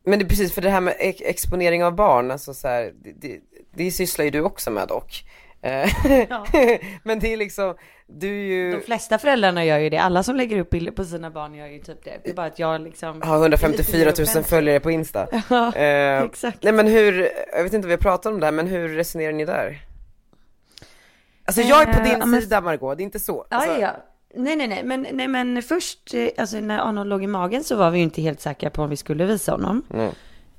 men 0.05 0.19
det 0.19 0.25
är 0.25 0.29
precis 0.29 0.53
för 0.55 0.63
det 0.63 0.71
här 0.71 0.81
med 0.81 0.95
ex- 0.99 1.23
exponering 1.25 1.85
av 1.85 1.95
barn, 1.95 2.31
alltså 2.31 2.55
så 2.55 2.69
här, 2.69 2.93
det, 3.05 3.13
det, 3.13 3.41
det 3.75 3.91
sysslar 3.91 4.25
ju 4.25 4.31
du 4.31 4.41
också 4.41 4.71
med 4.71 4.89
dock. 4.89 5.25
Eh, 5.63 5.89
Ja. 6.29 6.47
men 7.03 7.19
det 7.19 7.33
är 7.33 7.37
liksom, 7.37 7.75
du 8.07 8.29
är 8.29 8.45
ju, 8.45 8.73
De 8.73 8.81
flexta 8.81 9.19
föräldrarna 9.19 9.65
gör 9.65 9.79
ju 9.79 9.91
det. 9.91 9.99
Alla 9.99 10.23
som 10.23 10.37
lägger 10.37 10.59
upp 10.59 10.71
bilder 10.71 10.93
på 10.93 11.05
sina 11.05 11.31
barn 11.31 11.55
gör 11.55 11.67
ju 11.67 11.79
typ 11.79 12.05
det. 12.05 12.19
Det 12.25 12.31
är 12.31 12.35
bara 12.35 12.47
att 12.47 12.59
jag 12.59 12.81
liksom... 12.81 13.23
har 13.23 13.37
154 13.37 14.05
000 14.05 14.13
offentlig. 14.13 14.47
följare 14.47 14.81
på 14.81 14.91
Insta. 14.91 15.29
Ja, 15.51 15.75
Eh, 15.77 16.23
exakt. 16.23 16.63
Nej 16.63 16.73
men 16.73 16.87
hur, 16.87 17.29
jag 17.53 17.63
vet 17.65 17.73
inte 17.73 17.85
om 17.87 17.89
vi 17.89 17.95
har 17.95 17.99
pratat 17.99 18.33
om 18.33 18.41
det 18.41 18.47
här, 18.47 18.53
men 18.53 18.67
hur 18.67 18.89
resonerar 18.89 19.33
ni 19.33 19.45
där? 19.45 19.79
Alltså 21.45 21.63
jag 21.63 21.83
är 21.83 21.93
på 21.93 21.99
Eh, 22.01 22.05
din 22.21 22.31
men- 22.31 22.43
sida 22.43 22.61
Margot, 22.61 22.97
det 22.99 23.03
är 23.03 23.05
inte 23.05 23.21
så. 23.21 23.47
Alltså, 23.51 23.71
ja, 23.71 23.79
ja. 23.81 23.91
Nej, 24.37 24.57
nej, 24.57 24.69
nej, 24.69 24.85
men, 24.85 25.07
nej, 25.13 25.29
men 25.29 25.63
först, 25.63 26.15
eh, 26.15 26.29
alltså 26.39 26.61
när 26.61 26.79
Arnold 26.79 27.11
låg 27.11 27.25
i 27.25 27.27
magen 27.27 27.65
så 27.65 27.77
var 27.77 27.91
vi 27.91 27.99
ju 27.99 28.05
inte 28.05 28.23
helt 28.23 28.41
säkra 28.41 28.71
på 28.71 28.83
om 28.83 28.91
vi 28.91 28.97
skulle 28.97 29.25
visa 29.25 29.53
honom. 29.53 29.83
Mm. 29.91 30.13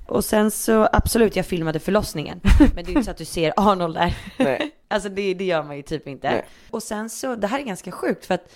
Och 0.06 0.24
sen 0.24 0.50
så, 0.50 0.88
absolut, 0.92 1.36
jag 1.36 1.46
filmade 1.46 1.78
förlossningen. 1.78 2.40
Men 2.74 2.84
det 2.84 2.90
är 2.90 2.92
ju 2.92 2.92
inte 2.92 3.04
så 3.04 3.10
att 3.10 3.16
du 3.16 3.24
ser 3.24 3.52
Arnold 3.56 3.94
där. 3.94 4.16
Nej. 4.38 4.72
Alltså 4.88 5.08
det, 5.08 5.34
det 5.34 5.44
gör 5.44 5.62
man 5.62 5.76
ju 5.76 5.82
typ 5.82 6.08
inte. 6.08 6.30
Nej. 6.30 6.44
Och 6.70 6.82
sen 6.82 7.10
så, 7.10 7.34
det 7.34 7.46
här 7.46 7.58
är 7.58 7.62
ganska 7.62 7.92
sjukt 7.92 8.26
för 8.26 8.34
att 8.34 8.52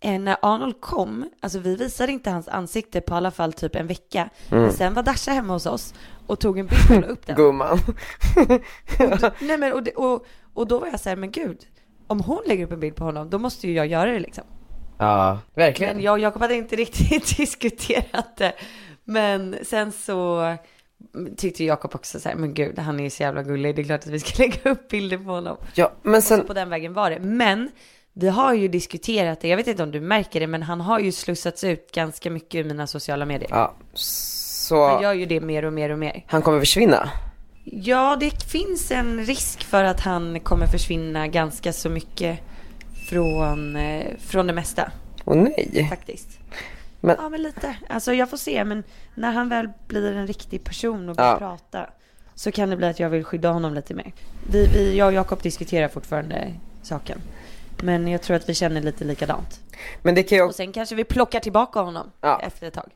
eh, 0.00 0.20
när 0.20 0.36
Arnold 0.42 0.80
kom, 0.80 1.30
alltså 1.40 1.58
vi 1.58 1.76
visade 1.76 2.12
inte 2.12 2.30
hans 2.30 2.48
ansikte 2.48 3.00
på 3.00 3.14
alla 3.14 3.30
fall 3.30 3.52
typ 3.52 3.76
en 3.76 3.86
vecka. 3.86 4.30
Mm. 4.50 4.62
Men 4.62 4.72
sen 4.72 4.94
var 4.94 5.02
Dasha 5.02 5.32
hemma 5.32 5.52
hos 5.52 5.66
oss 5.66 5.94
och 6.26 6.40
tog 6.40 6.58
en 6.58 6.66
bild 6.66 6.90
och 6.90 7.00
la 7.00 7.06
upp 7.06 7.26
den. 7.26 7.36
Gumman. 7.40 7.78
Nej 9.40 9.58
men 9.58 9.72
och, 9.72 9.88
och, 9.88 10.26
och 10.54 10.66
då 10.66 10.78
var 10.78 10.86
jag 10.86 11.00
så 11.00 11.08
här, 11.08 11.16
men 11.16 11.30
gud, 11.30 11.66
om 12.06 12.20
hon 12.20 12.42
lägger 12.46 12.64
upp 12.64 12.72
en 12.72 12.80
bild 12.80 12.96
på 12.96 13.04
honom, 13.04 13.30
då 13.30 13.38
måste 13.38 13.66
ju 13.66 13.72
jag 13.74 13.86
göra 13.86 14.10
det 14.12 14.18
liksom. 14.20 14.44
Ja, 14.98 15.38
verkligen. 15.54 15.96
Men 15.96 16.04
jag 16.04 16.12
och 16.12 16.18
Jakob 16.18 16.42
hade 16.42 16.54
inte 16.54 16.76
riktigt 16.76 17.36
diskuterat 17.36 18.36
det. 18.36 18.52
Men 19.04 19.56
sen 19.62 19.92
så 19.92 20.54
tyckte 21.36 21.64
Jakob 21.64 21.94
också 21.94 22.20
så 22.20 22.28
här, 22.28 22.36
men 22.36 22.54
gud, 22.54 22.78
han 22.78 23.00
är 23.00 23.04
ju 23.04 23.10
så 23.10 23.22
jävla 23.22 23.42
gullig, 23.42 23.76
det 23.76 23.82
är 23.82 23.84
klart 23.84 24.00
att 24.00 24.06
vi 24.06 24.20
ska 24.20 24.42
lägga 24.42 24.70
upp 24.70 24.88
bilder 24.88 25.18
på 25.18 25.30
honom. 25.30 25.56
Ja, 25.74 25.92
men 26.02 26.22
Så 26.22 26.28
sen, 26.36 26.46
på 26.46 26.52
den 26.54 26.68
vägen 26.70 26.92
var 26.94 27.10
det. 27.10 27.18
Men 27.18 27.70
vi 28.12 28.28
har 28.28 28.54
ju 28.54 28.68
diskuterat 28.68 29.40
det, 29.40 29.48
jag 29.48 29.56
vet 29.56 29.66
inte 29.66 29.82
om 29.82 29.90
du 29.90 30.00
märker 30.00 30.40
det, 30.40 30.46
men 30.46 30.62
han 30.62 30.80
har 30.80 30.98
ju 31.00 31.12
slussats 31.12 31.64
ut 31.64 31.92
ganska 31.92 32.30
mycket 32.30 32.54
ur 32.54 32.64
mina 32.64 32.86
sociala 32.86 33.24
medier. 33.24 33.48
ja, 33.50 33.74
Han 33.76 33.90
så, 33.94 34.98
gör 35.02 35.12
ju 35.12 35.26
det 35.26 35.40
mer 35.40 35.64
och 35.64 35.72
mer 35.72 35.90
och 35.90 35.98
mer. 35.98 36.24
han 36.28 36.42
kommer 36.42 36.60
försvinna. 36.60 37.08
Ja, 37.64 38.16
det 38.20 38.42
finns 38.42 38.90
en 38.90 39.24
risk 39.24 39.64
för 39.64 39.84
att 39.84 40.00
han 40.00 40.40
kommer 40.40 40.66
försvinna 40.66 41.28
ganska 41.28 41.72
så 41.72 41.88
mycket 41.90 42.38
från, 43.08 43.76
eh, 43.76 44.06
från 44.18 44.46
det 44.46 44.52
mesta 44.52 44.92
Åh 45.24 45.36
nej. 45.36 45.86
faktiskt. 45.90 46.28
Men- 47.00 47.16
Ja, 47.18 47.28
men 47.28 47.42
lite. 47.42 47.76
Alltså 47.88 48.12
jag 48.12 48.30
får 48.30 48.36
se, 48.36 48.64
men 48.64 48.82
när 49.14 49.32
han 49.32 49.48
väl 49.48 49.68
blir 49.88 50.12
en 50.12 50.26
riktig 50.26 50.64
person 50.64 51.08
och 51.08 51.16
börjar 51.16 51.30
Ja. 51.30 51.38
prata 51.38 51.90
så 52.34 52.52
kan 52.52 52.70
det 52.70 52.76
bli 52.76 52.86
att 52.86 53.00
jag 53.00 53.10
vill 53.10 53.24
skydda 53.24 53.50
honom 53.50 53.74
lite 53.74 53.94
mer. 53.94 54.12
Vi, 54.50 54.66
vi, 54.66 54.96
jag 54.96 55.06
och 55.06 55.12
Jakob 55.12 55.42
diskuterar 55.42 55.88
fortfarande 55.88 56.54
saken. 56.82 57.18
Men 57.82 58.08
jag 58.08 58.22
tror 58.22 58.36
att 58.36 58.48
vi 58.48 58.54
känner 58.54 58.80
lite 58.82 59.04
likadant. 59.04 59.60
Men 60.02 60.14
det 60.14 60.22
kan 60.22 60.38
ju 60.38 60.44
Och 60.44 60.54
sen 60.54 60.72
kanske 60.72 60.94
vi 60.94 61.04
plockar 61.04 61.40
tillbaka 61.40 61.80
honom 61.80 62.10
Ja. 62.20 62.40
efter 62.42 62.66
ett 62.66 62.74
tag. 62.74 62.90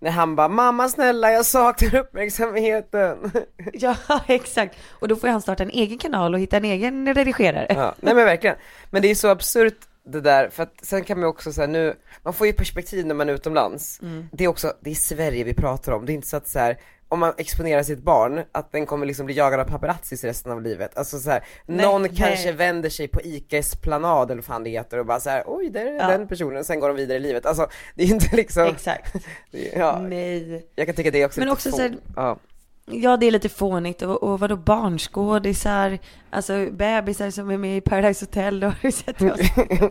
När 0.00 0.10
han 0.10 0.36
bara 0.36 0.48
'Mamma 0.48 0.88
snälla 0.88 1.32
jag 1.32 1.46
saknar 1.46 1.94
uppmärksamheten' 1.94 3.44
Ja, 3.72 3.96
exakt. 4.26 4.76
Och 4.90 5.08
då 5.08 5.16
får 5.16 5.28
han 5.28 5.42
starta 5.42 5.62
en 5.62 5.70
egen 5.70 5.98
kanal 5.98 6.34
och 6.34 6.40
hitta 6.40 6.56
en 6.56 6.64
egen 6.64 7.14
redigerare. 7.14 7.66
Ja, 7.68 7.94
nej 8.00 8.14
men 8.14 8.24
verkligen. 8.24 8.56
Men 8.90 9.02
det 9.02 9.10
är 9.10 9.14
så 9.14 9.28
absurt 9.28 9.78
det 10.06 10.20
där, 10.20 10.48
för 10.48 10.62
att 10.62 10.74
sen 10.82 11.04
kan 11.04 11.20
man 11.20 11.28
också 11.28 11.52
säga 11.52 11.66
nu, 11.66 11.94
man 12.22 12.34
får 12.34 12.46
ju 12.46 12.52
perspektiv 12.52 13.06
när 13.06 13.14
man 13.14 13.28
är 13.28 13.32
utomlands. 13.34 14.00
Det 14.32 14.44
är 14.44 14.48
också, 14.48 14.72
det 14.80 14.90
är 14.90 14.94
Sverige 14.94 15.44
vi 15.44 15.54
pratar 15.54 15.92
om, 15.92 16.06
det 16.06 16.12
är 16.12 16.14
inte 16.14 16.28
så 16.28 16.36
att 16.36 16.48
så 16.48 16.58
här, 16.58 16.76
om 17.14 17.20
man 17.20 17.32
exponerar 17.38 17.82
sitt 17.82 18.02
barn, 18.02 18.42
att 18.52 18.72
den 18.72 18.86
kommer 18.86 19.06
liksom 19.06 19.26
bli 19.26 19.34
jagad 19.34 19.60
av 19.60 19.64
paparazzis 19.64 20.24
resten 20.24 20.52
av 20.52 20.62
livet. 20.62 20.98
Alltså 20.98 21.18
så 21.18 21.30
här, 21.30 21.44
Nej, 21.66 21.86
någon 21.86 22.02
nej. 22.02 22.16
kanske 22.16 22.52
vänder 22.52 22.90
sig 22.90 23.08
på 23.08 23.20
ICA 23.22 23.58
Esplanad 23.58 24.30
eller 24.30 24.42
vad 24.42 24.44
fan 24.44 24.64
det 24.64 24.70
heter 24.70 24.98
och 24.98 25.06
bara 25.06 25.20
så 25.20 25.30
här, 25.30 25.42
oj 25.46 25.70
där 25.70 25.86
är 25.86 25.92
Ja. 25.94 26.06
den 26.08 26.28
personen, 26.28 26.64
sen 26.64 26.80
går 26.80 26.88
de 26.88 26.96
vidare 26.96 27.18
i 27.18 27.20
livet. 27.20 27.46
Alltså 27.46 27.66
det 27.94 28.02
är 28.04 28.06
inte 28.08 28.36
liksom, 28.36 28.66
Exakt. 28.66 29.14
är- 29.52 29.78
ja, 29.78 29.98
Nej. 29.98 30.66
jag 30.74 30.86
kan 30.86 30.94
tycka 30.96 31.10
det 31.10 31.22
är 31.22 31.26
också 31.26 31.40
Men 31.40 31.48
lite 31.48 31.52
också 31.54 31.70
så 31.70 31.80
här- 31.82 31.96
ja. 32.16 32.38
Ja, 32.86 33.16
det 33.16 33.26
är 33.26 33.30
lite 33.30 33.48
fånigt. 33.48 34.02
Och, 34.02 34.22
och 34.22 34.40
vadå 34.40 34.56
barnskådisar? 34.56 35.98
Alltså 36.30 36.66
bebisar 36.70 37.30
som 37.30 37.50
är 37.50 37.58
med 37.58 37.76
i 37.76 37.80
Paradise 37.80 38.24
Hotel. 38.24 38.60
Då 38.60 38.66
har 38.66 38.76
du 38.82 38.92
sett 38.92 39.18
det 39.18 39.24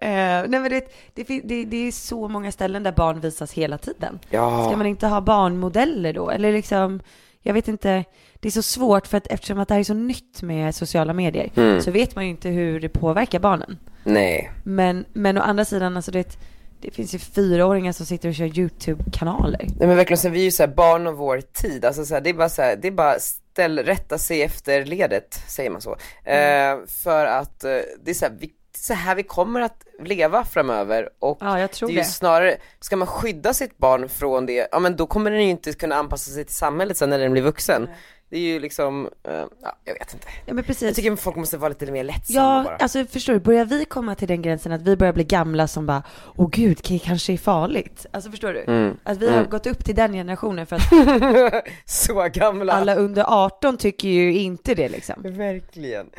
nej 0.00 0.48
men 0.48 0.70
det, 0.70 0.88
det, 1.14 1.24
det, 1.44 1.64
det 1.64 1.76
är 1.88 1.92
så 1.92 2.28
många 2.28 2.52
ställen 2.52 2.82
där 2.82 2.92
barn 2.92 3.20
visas 3.20 3.52
hela 3.52 3.78
tiden. 3.78 4.18
ja. 4.30 4.64
Ska 4.68 4.76
man 4.76 4.86
inte 4.86 5.06
ha 5.06 5.20
barnmodeller 5.20 6.12
då? 6.12 6.30
Eller 6.30 6.52
liksom, 6.52 7.00
jag 7.40 7.54
vet 7.54 7.68
inte. 7.68 8.04
Det 8.40 8.48
är 8.48 8.52
så 8.52 8.62
svårt 8.62 9.06
för 9.06 9.16
att 9.16 9.26
eftersom 9.26 9.58
att 9.58 9.68
det 9.68 9.74
här 9.74 9.80
är 9.80 9.84
så 9.84 9.94
nytt 9.94 10.42
med 10.42 10.74
sociala 10.74 11.12
medier 11.12 11.50
Mm. 11.56 11.80
så 11.80 11.90
vet 11.90 12.14
man 12.14 12.24
ju 12.24 12.30
inte 12.30 12.48
hur 12.48 12.80
det 12.80 12.88
påverkar 12.88 13.38
barnen. 13.38 13.78
Nej. 14.04 14.50
Men, 14.64 15.04
men 15.12 15.38
å 15.38 15.40
andra 15.40 15.64
sidan, 15.64 15.96
alltså 15.96 16.10
det, 16.10 16.38
det 16.80 16.90
finns 16.90 17.14
ju 17.14 17.18
fyraåringar 17.18 17.92
som 17.92 18.06
sitter 18.06 18.28
och 18.28 18.34
kör 18.34 18.58
YouTube-kanaler. 18.58 19.58
Nej 19.78 19.88
men 19.88 19.96
verkligen, 19.96 20.18
så 20.18 20.28
vi 20.28 20.40
är 20.40 20.44
ju 20.44 20.50
såhär 20.50 20.74
barn 20.74 21.06
av 21.06 21.14
vår 21.14 21.40
tid, 21.40 21.84
alltså 21.84 22.04
så 22.04 22.14
här, 22.14 22.20
det 22.20 22.30
är 22.30 22.34
bara 22.34 22.48
så 22.48 22.62
här, 22.62 22.76
det 22.76 22.88
är 22.88 22.92
bara 22.92 23.18
ställ, 23.18 23.78
rätta 23.78 24.18
sig 24.18 24.42
efter 24.42 24.84
ledet, 24.84 25.34
säger 25.48 25.70
man 25.70 25.80
så. 25.80 25.96
Mm. 26.24 26.78
Eh, 26.80 26.86
för 26.86 27.26
att 27.26 27.64
eh, 27.64 27.70
det 28.04 28.10
är 28.10 28.14
så 28.14 28.24
här, 28.24 28.32
vi, 28.40 28.50
så 28.76 28.94
här 28.94 29.14
vi 29.14 29.22
kommer 29.22 29.60
att 29.60 29.84
leva 30.02 30.44
framöver 30.44 31.08
och 31.18 31.38
Ja, 31.40 31.60
jag 31.60 31.70
tror 31.72 31.88
det 31.88 31.92
är 31.92 31.94
ju 31.94 32.00
det. 32.00 32.06
snarare, 32.08 32.56
ska 32.80 32.96
man 32.96 33.06
skydda 33.08 33.54
sitt 33.54 33.78
barn 33.78 34.08
från 34.08 34.46
det, 34.46 34.68
ja 34.72 34.78
men 34.78 34.96
då 34.96 35.06
kommer 35.06 35.30
den 35.30 35.42
ju 35.44 35.50
inte 35.50 35.72
kunna 35.72 35.94
anpassa 35.94 36.30
sig 36.30 36.44
till 36.44 36.54
samhället 36.54 36.96
sen 36.96 37.10
när 37.10 37.18
den 37.18 37.32
blir 37.32 37.42
vuxen. 37.42 37.88
Det 38.30 38.36
är 38.38 38.40
ju 38.42 38.60
liksom, 38.60 39.08
eh, 39.28 39.44
ja, 39.62 39.78
jag 39.84 39.94
vet 39.94 40.12
inte. 40.14 40.26
Ja 40.28 40.32
men 40.46 40.56
Jag 40.56 40.66
precis. 40.66 40.96
tycker 40.96 41.16
folk 41.16 41.36
måste 41.36 41.56
vara 41.56 41.68
lite 41.68 41.92
mer 41.92 42.04
lättsamma 42.04 42.40
Ja, 42.58 42.64
bara. 42.64 42.76
alltså 42.76 43.04
förstår 43.04 43.32
du, 43.32 43.40
börjar 43.40 43.64
vi 43.64 43.84
komma 43.84 44.14
till 44.14 44.28
den 44.28 44.42
gränsen 44.42 44.72
att 44.72 44.82
vi 44.82 44.96
börjar 44.96 45.12
bli 45.12 45.24
gamla 45.24 45.68
som 45.68 45.86
bara, 45.86 46.02
åh 46.36 46.48
gud, 46.52 46.80
det 46.88 46.98
kanske 46.98 47.32
är 47.32 47.36
farligt. 47.36 48.06
Alltså 48.12 48.30
förstår 48.30 48.52
du? 48.52 48.60
Mm. 48.62 48.96
Att 49.04 49.18
vi 49.18 49.26
har 49.28 49.38
Mm. 49.38 49.50
gått 49.50 49.66
upp 49.66 49.84
till 49.84 49.94
den 49.94 50.12
generationen 50.12 50.66
för 50.66 50.76
att 50.76 51.64
Så 51.84 52.28
gamla. 52.32 52.72
alla 52.72 52.94
under 52.94 53.24
18 53.44 53.76
tycker 53.76 54.08
ju 54.08 54.34
inte 54.38 54.74
det 54.74 54.88
liksom. 54.88 55.14
Verkligen. 55.22 56.10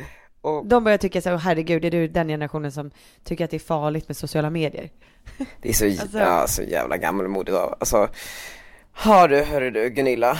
Och 0.46 0.66
De 0.66 0.84
börjar 0.84 0.98
tycka 0.98 1.20
så, 1.20 1.32
"Åh, 1.32 1.38
herregud, 1.38 1.84
är 1.84 1.90
du 1.90 2.08
den 2.08 2.28
generationen 2.28 2.72
som 2.72 2.90
tycker 3.24 3.44
att 3.44 3.50
det 3.50 3.56
är 3.56 3.58
farligt 3.58 4.08
med 4.08 4.16
sociala 4.16 4.50
medier? 4.50 4.90
det 5.62 5.68
är 5.68 5.72
så, 5.72 5.84
Alltså- 5.84 6.18
ja, 6.18 6.46
så 6.46 6.62
jävla 6.62 6.96
gammalmodigt 6.96 7.56
av, 7.56 7.74
alltså. 7.80 8.08
Har 8.92 9.28
du, 9.28 9.42
hörru 9.42 9.70
du 9.70 9.90
Gunilla. 9.90 10.36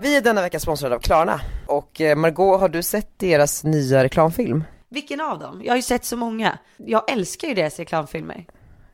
Vi 0.00 0.16
är 0.16 0.20
denna 0.20 0.42
vecka 0.42 0.60
sponsrade 0.60 0.94
av 0.94 1.00
Klarna. 1.00 1.40
Och 1.66 2.00
eh, 2.00 2.16
Margot, 2.16 2.60
har 2.60 2.68
du 2.68 2.82
sett 2.82 3.18
deras 3.18 3.64
nya 3.64 4.04
reklamfilm? 4.04 4.64
Vilken 4.88 5.20
av 5.20 5.38
dem? 5.38 5.62
Jag 5.64 5.72
har 5.72 5.76
ju 5.76 5.82
sett 5.82 6.04
så 6.04 6.16
många. 6.16 6.58
Jag 6.76 7.10
älskar 7.10 7.48
ju 7.48 7.54
deras 7.54 7.78
reklamfilmer. 7.78 8.44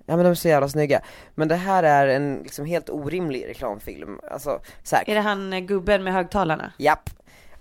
Ja 0.06 0.16
men 0.16 0.24
de 0.24 0.30
är 0.30 0.34
så 0.34 0.48
jävla 0.48 0.68
snygga. 0.68 1.00
Men 1.34 1.48
det 1.48 1.56
här 1.56 1.82
är 1.82 2.06
en 2.08 2.40
liksom 2.42 2.64
helt 2.66 2.90
orimlig 2.90 3.46
reklamfilm. 3.48 4.20
Alltså, 4.30 4.60
så 4.82 4.96
här. 4.96 5.04
Är 5.10 5.14
det 5.14 5.20
han 5.20 5.52
eh, 5.52 5.60
gubben 5.60 6.04
med 6.04 6.12
högtalarna? 6.12 6.72
Japp. 6.78 7.10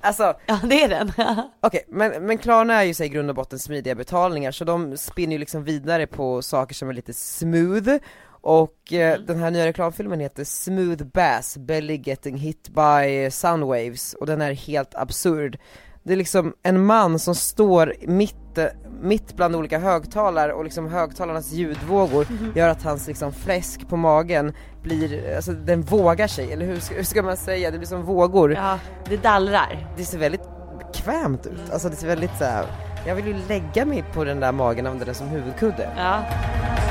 Alltså, 0.06 0.34
Ja, 0.46 0.60
det 0.64 0.84
är 0.84 0.90
den. 0.90 1.12
Okej, 1.62 1.86
men, 1.88 2.26
men 2.26 2.38
Klarna 2.38 2.74
är 2.74 2.84
ju 2.84 2.94
så 2.94 3.04
i 3.04 3.10
grund 3.10 3.30
och 3.30 3.36
botten 3.36 3.60
smidiga 3.60 3.96
betalningar 3.96 4.52
så 4.52 4.66
de 4.66 4.98
spinner 4.98 5.32
ju 5.34 5.40
liksom 5.40 5.64
vidare 5.64 6.08
på 6.08 6.42
saker 6.42 6.76
som 6.76 6.90
är 6.90 6.94
lite 6.94 7.14
smooth 7.14 7.98
och 8.42 8.94
eh, 8.94 9.20
den 9.20 9.40
här 9.40 9.52
nya 9.52 9.66
reklamfilmen 9.66 10.20
heter 10.20 10.44
Smooth 10.44 11.04
Bass 11.04 11.58
Belly 11.58 12.02
Getting 12.04 12.38
Hit 12.38 12.70
by 12.70 13.32
Soundwaves 13.32 14.14
och 14.14 14.26
den 14.26 14.42
är 14.42 14.54
helt 14.54 14.96
absurd. 14.96 15.58
Det 16.06 16.14
är 16.14 16.18
liksom 16.18 16.54
en 16.64 16.86
man 16.86 17.20
som 17.20 17.36
står 17.36 17.94
mitt, 18.08 18.60
mitt 19.02 19.36
bland 19.36 19.56
olika 19.56 19.80
högtalare 19.80 20.54
och 20.54 20.64
liksom 20.64 20.88
högtalarnas 20.88 21.52
ljudvågor 21.52 22.28
gör 22.56 22.70
att 22.70 22.84
hans 22.84 23.08
liksom 23.08 23.34
fläsk 23.34 23.88
på 23.90 23.98
magen 23.98 24.54
blir, 24.84 25.36
alltså 25.36 25.52
den 25.52 25.82
vågar 25.82 26.28
sig, 26.28 26.52
eller 26.54 26.66
hur 26.66 26.80
ska, 26.80 26.96
hur 26.96 27.04
ska 27.04 27.24
man 27.24 27.38
säga? 27.38 27.72
Det 27.72 27.78
blir 27.78 27.88
som 27.88 28.04
vågor 28.04 28.54
Ja, 28.54 28.80
det 29.10 29.18
dallrar. 29.18 29.88
det 29.98 30.04
ser 30.06 30.18
väldigt 30.18 30.44
bekvämt 30.80 31.46
ut, 31.46 31.72
alltså 31.74 31.90
det 31.90 31.96
ser 31.96 32.08
väldigt 32.08 32.38
så 32.38 32.44
här. 32.46 32.66
jag 33.08 33.16
vill 33.16 33.28
ju 33.28 33.36
lägga 33.48 33.86
mig 33.86 34.04
på 34.14 34.24
den 34.24 34.40
där 34.40 34.52
magen 34.52 34.86
och 34.86 34.92
använda 34.92 35.06
den 35.06 35.16
som 35.16 35.28
huvudkudde. 35.28 35.90
Ja. 35.98 36.24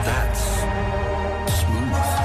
That's 0.05 0.65
smooth. 1.47 2.24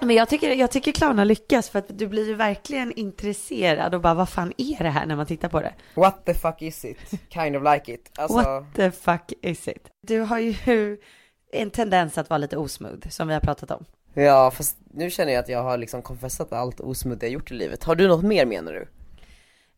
Men 0.00 0.16
jag 0.16 0.28
tycker, 0.28 0.54
jag 0.54 0.70
tycker 0.70 0.92
Klarna 0.92 1.24
lyckas 1.24 1.70
för 1.70 1.78
att 1.78 1.98
du 1.98 2.06
blir 2.06 2.26
ju 2.28 2.34
verkligen 2.34 2.92
intresserad 2.92 3.94
och 3.94 4.00
bara 4.00 4.14
vad 4.14 4.28
fan 4.28 4.52
är 4.56 4.82
det 4.82 4.90
här 4.90 5.06
när 5.06 5.16
man 5.16 5.26
tittar 5.26 5.48
på 5.48 5.60
det? 5.60 5.74
What 5.94 6.24
the 6.24 6.34
fuck 6.34 6.62
is 6.62 6.84
it? 6.84 6.98
Kind 7.28 7.56
of 7.56 7.62
like 7.74 7.92
it. 7.92 8.10
Alltså, 8.18 8.36
What 8.36 8.64
the 8.74 8.90
fuck 8.90 9.32
is 9.42 9.68
it? 9.68 9.88
Du 10.06 10.20
har 10.20 10.38
ju 10.38 10.98
en 11.52 11.70
tendens 11.70 12.18
att 12.18 12.30
vara 12.30 12.38
lite 12.38 12.56
osmooth 12.56 13.08
som 13.08 13.28
vi 13.28 13.34
har 13.34 13.40
pratat 13.40 13.70
om. 13.70 13.84
ja 14.14 14.50
fast 14.50 14.76
nu 14.94 15.10
känner 15.10 15.32
jag 15.32 15.40
att 15.40 15.48
jag 15.48 15.62
har 15.62 15.78
liksom 15.78 16.02
konfessat 16.02 16.52
allt 16.52 16.80
osmooth 16.80 17.24
jag 17.24 17.32
gjort 17.32 17.50
i 17.50 17.54
livet. 17.54 17.84
Har 17.84 17.94
du 17.94 18.08
något 18.08 18.24
mer 18.24 18.46
menar 18.46 18.72
du? 18.72 18.88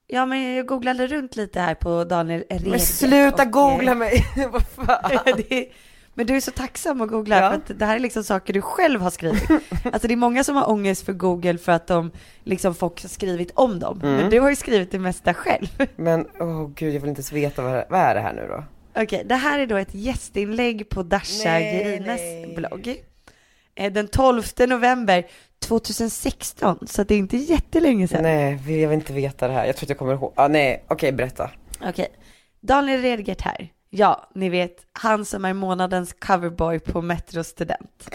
Ja 0.06 0.26
men 0.26 0.54
jag 0.54 0.66
googlade 0.66 1.06
runt 1.06 1.36
lite 1.36 1.60
här 1.60 1.74
på 1.74 2.04
Daniel 2.04 2.44
Redgert. 2.50 2.70
Men 2.70 2.80
sluta 2.80 3.42
och, 3.42 3.50
googla 3.50 3.94
mig! 3.94 4.24
Vad 4.52 4.66
fan? 4.66 5.18
det, 5.48 5.68
men 6.14 6.26
du 6.26 6.36
är 6.36 6.40
så 6.40 6.50
tacksam 6.50 7.00
att 7.00 7.08
googla 7.08 7.36
Ja. 7.40 7.48
för 7.50 7.56
att 7.56 7.78
det 7.78 7.84
här 7.86 7.96
är 7.96 8.00
liksom 8.00 8.24
saker 8.24 8.52
du 8.52 8.62
själv 8.62 9.00
har 9.00 9.10
skrivit. 9.10 9.42
Alltså 9.84 10.08
det 10.08 10.14
är 10.14 10.16
många 10.16 10.44
som 10.44 10.56
har 10.56 10.70
ångest 10.70 11.04
för 11.06 11.12
Google 11.12 11.58
för 11.58 11.72
att 11.72 11.86
de 11.86 12.10
liksom 12.44 12.74
folk 12.74 13.02
har 13.02 13.08
skrivit 13.08 13.50
om 13.54 13.78
dem. 13.78 14.00
Mm. 14.02 14.16
Men 14.16 14.30
du 14.30 14.40
har 14.40 14.50
ju 14.50 14.56
skrivit 14.56 14.90
det 14.90 14.98
mesta 14.98 15.34
själv. 15.34 15.66
Men 15.96 16.26
åh 16.40 16.70
gud 16.74 16.94
jag 16.94 17.00
vill 17.00 17.08
inte 17.10 17.18
ens 17.20 17.32
veta 17.32 17.62
vad, 17.62 17.84
vad 17.90 18.00
är 18.00 18.14
det 18.14 18.20
här 18.20 18.32
nu 18.32 18.46
då? 18.48 18.64
Okej, 19.02 19.22
det 19.26 19.34
här 19.34 19.58
är 19.58 19.66
då 19.66 19.76
ett 19.76 19.94
gästinlägg 19.94 20.88
på 20.88 21.02
Dasha 21.02 21.60
Gerines 21.60 22.54
blogg. 22.56 23.04
Eh, 23.74 23.92
Den 23.92 24.08
12 24.08 24.42
november 24.68 25.24
2016, 25.62 26.78
så 26.86 27.04
det 27.04 27.14
är 27.14 27.18
inte 27.18 27.36
jättelänge 27.36 28.08
sedan. 28.08 28.22
Nej, 28.22 28.52
jag 28.80 28.88
vill 28.88 28.92
inte 28.98 29.12
veta 29.12 29.48
det 29.48 29.54
här. 29.54 29.66
Jag 29.66 29.76
tror 29.76 29.84
att 29.86 29.88
jag 29.88 29.98
kommer 29.98 30.12
ihåg. 30.14 30.32
Ah, 30.36 30.48
nej, 30.48 30.84
okej 30.88 31.12
berätta. 31.12 31.50
Okej, 31.88 32.08
Daniel 32.60 33.02
Redgert 33.02 33.40
här. 33.40 33.68
Ja, 33.92 34.28
ni 34.34 34.48
vet, 34.48 34.86
han 34.92 35.24
som 35.24 35.44
är 35.44 35.52
månadens 35.52 36.12
coverboy 36.12 36.78
på 36.78 37.02
Metro 37.02 37.44
Student. 37.44 38.10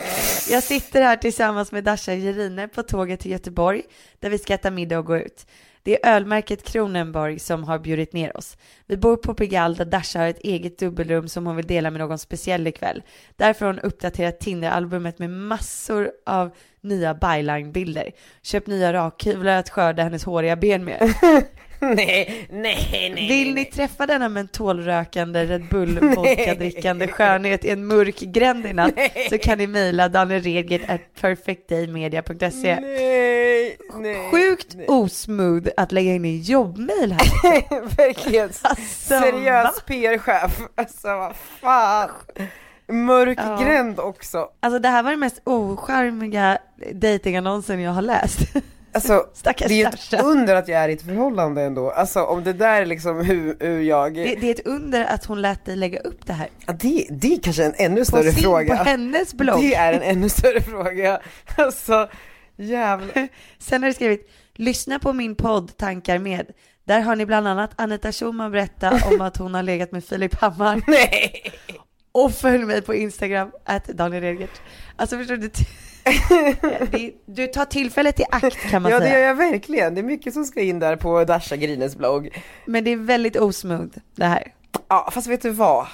Jag 0.49 0.63
sitter 0.63 1.01
här 1.01 1.17
tillsammans 1.17 1.71
med 1.71 1.83
Dasha 1.83 2.13
Gerine 2.13 2.67
på 2.67 2.83
tåget 2.83 3.19
till 3.19 3.31
Göteborg, 3.31 3.83
där 4.19 4.29
vi 4.29 4.37
ska 4.37 4.53
äta 4.53 4.71
middag 4.71 4.99
och 4.99 5.05
gå 5.05 5.17
ut. 5.17 5.47
Det 5.83 6.05
är 6.05 6.15
ölmärket 6.15 6.63
Kronenborg 6.63 7.39
som 7.39 7.63
har 7.63 7.79
bjudit 7.79 8.13
ner 8.13 8.37
oss. 8.37 8.57
Vi 8.85 8.97
bor 8.97 9.17
på 9.17 9.33
Pigalle 9.33 9.75
där 9.75 9.85
Dasha 9.85 10.19
har 10.19 10.27
ett 10.27 10.39
eget 10.39 10.79
dubbelrum 10.79 11.27
som 11.27 11.45
hon 11.45 11.55
vill 11.55 11.67
dela 11.67 11.91
med 11.91 12.01
någon 12.01 12.19
speciell 12.19 12.67
ikväll. 12.67 13.03
Därför 13.35 13.65
har 13.65 13.73
hon 13.73 13.81
uppdaterat 13.81 14.39
Tinder-albumet 14.39 15.19
med 15.19 15.29
massor 15.29 16.11
av 16.25 16.51
nya 16.81 17.13
byline-bilder. 17.13 18.11
Köpt 18.41 18.67
nya 18.67 18.93
rakhyvlar 18.93 19.57
att 19.57 19.69
skörda 19.69 20.03
hennes 20.03 20.23
håriga 20.23 20.55
ben 20.55 20.85
med. 20.85 21.13
nej, 21.95 22.47
nej, 22.49 23.11
nej. 23.15 23.27
Vill 23.27 23.53
ni 23.53 23.65
träffa 23.65 24.05
denna 24.05 24.29
mentolrökande 24.29 25.45
Red 25.45 25.65
Bull 25.69 25.99
vodka-drickande 25.99 27.07
skönhet 27.07 27.65
i 27.65 27.69
en 27.69 27.87
mörk 27.87 28.19
gränd 28.19 28.65
i 28.65 28.73
natt 28.73 28.93
så 29.29 29.37
kan 29.37 29.57
ni 29.57 29.67
mejla 29.67 30.09
danielredgert 30.09 30.89
at 30.89 31.01
perfectdaymedia.se. 31.21 32.79
Nej, 32.79 33.77
nej. 33.95 34.31
Sjukt 34.31 34.75
nej. 34.75 34.85
osmooth 34.87 35.69
att 35.77 35.91
lägga 35.91 36.13
in 36.13 36.25
en 36.25 36.41
jobbmail 36.41 37.11
här. 37.11 37.85
Verkligen. 37.97 38.49
Alltså? 38.61 38.77
Seriös 39.19 39.81
PR-chef. 39.85 40.59
Alltså 40.75 41.07
vad 41.07 41.35
fan. 41.61 42.09
Mörk 42.87 43.39
Ja. 43.41 43.59
gränd 43.63 43.99
också. 43.99 44.47
Alltså 44.59 44.79
det 44.79 44.89
här 44.89 45.03
var 45.03 45.11
den 45.11 45.19
mest 45.19 45.41
ocharmiga 45.43 46.57
datingannonsen 46.93 47.79
jag 47.81 47.91
har 47.91 48.01
läst. 48.01 48.39
Alltså, 48.95 49.25
Stackars 49.33 49.67
det 49.67 49.73
är 49.73 49.77
ju 49.77 49.83
ett 49.83 50.11
Dasha. 50.11 50.23
under 50.23 50.55
att 50.55 50.67
jag 50.67 50.79
är 50.79 50.89
i 50.89 50.93
ett 50.93 51.01
förhållande 51.01 51.61
ändå. 51.61 51.91
Alltså 51.91 52.23
om 52.23 52.43
det 52.43 52.53
där 52.53 52.81
är 52.81 52.85
liksom 52.85 53.25
hur, 53.25 53.57
hur 53.59 53.81
jag... 53.81 54.15
Det, 54.15 54.35
det 54.35 54.47
är 54.47 54.51
ett 54.51 54.67
under 54.67 55.05
att 55.05 55.25
hon 55.25 55.41
lät 55.41 55.65
dig 55.65 55.75
lägga 55.75 55.99
upp 55.99 56.25
det 56.25 56.33
här. 56.33 56.47
Ja, 56.67 56.73
det, 56.73 57.07
det 57.09 57.33
är 57.33 57.39
kanske 57.39 57.65
en 57.65 57.73
ännu 57.77 58.05
större 58.05 58.31
sin, 58.31 58.43
fråga. 58.43 58.77
på 58.77 58.83
hennes 58.83 59.33
blogg. 59.33 59.61
Det 59.61 59.75
är 59.75 59.93
en 59.93 60.01
ännu 60.01 60.29
större 60.29 60.61
fråga. 60.61 61.19
Alltså, 61.57 62.09
jävlar. 62.55 63.27
Sen 63.59 63.83
har 63.83 63.87
du 63.87 63.93
skrivit, 63.93 64.29
lyssna 64.55 64.99
på 64.99 65.13
min 65.13 65.35
podd 65.35 65.77
Tankar 65.77 66.19
med. 66.19 66.45
Där 66.83 67.01
har 67.01 67.15
ni 67.15 67.25
bland 67.25 67.47
annat 67.47 67.71
Anita 67.75 68.11
Schumann 68.11 68.51
berätta 68.51 68.99
om 69.11 69.21
att 69.21 69.37
hon 69.37 69.53
har 69.53 69.63
legat 69.63 69.91
med 69.91 70.03
Filip 70.03 70.35
Hammar. 70.35 70.81
Nej! 70.87 71.51
Och 72.11 72.31
följ 72.31 72.65
mig 72.65 72.81
på 72.81 72.93
Instagram, 72.93 73.51
att 73.65 73.85
Daniel 73.85 74.23
Redgert. 74.23 74.61
Alltså 74.95 75.17
förstår 75.17 75.35
du? 75.35 75.49
Det- 76.91 77.11
Du 77.25 77.47
tar 77.47 77.65
tillfället 77.65 78.19
i 78.19 78.23
akt 78.31 78.57
kan 78.69 78.81
man 78.81 78.91
Ja 78.91 78.99
det 78.99 79.05
säga. 79.05 79.19
gör 79.19 79.27
jag 79.27 79.35
verkligen. 79.35 79.95
Det 79.95 80.01
är 80.01 80.03
mycket 80.03 80.33
som 80.33 80.45
ska 80.45 80.61
in 80.61 80.79
där 80.79 80.95
på 80.95 81.23
Dasha 81.23 81.55
Grines 81.55 81.95
blogg. 81.95 82.43
Men 82.65 82.83
det 82.83 82.91
är 82.91 82.97
väldigt 82.97 83.35
osmooth 83.35 83.97
det 84.15 84.25
här. 84.25 84.51
Ja 84.87 85.09
fast 85.13 85.27
vet 85.27 85.41
du 85.41 85.49
vad? 85.49 85.87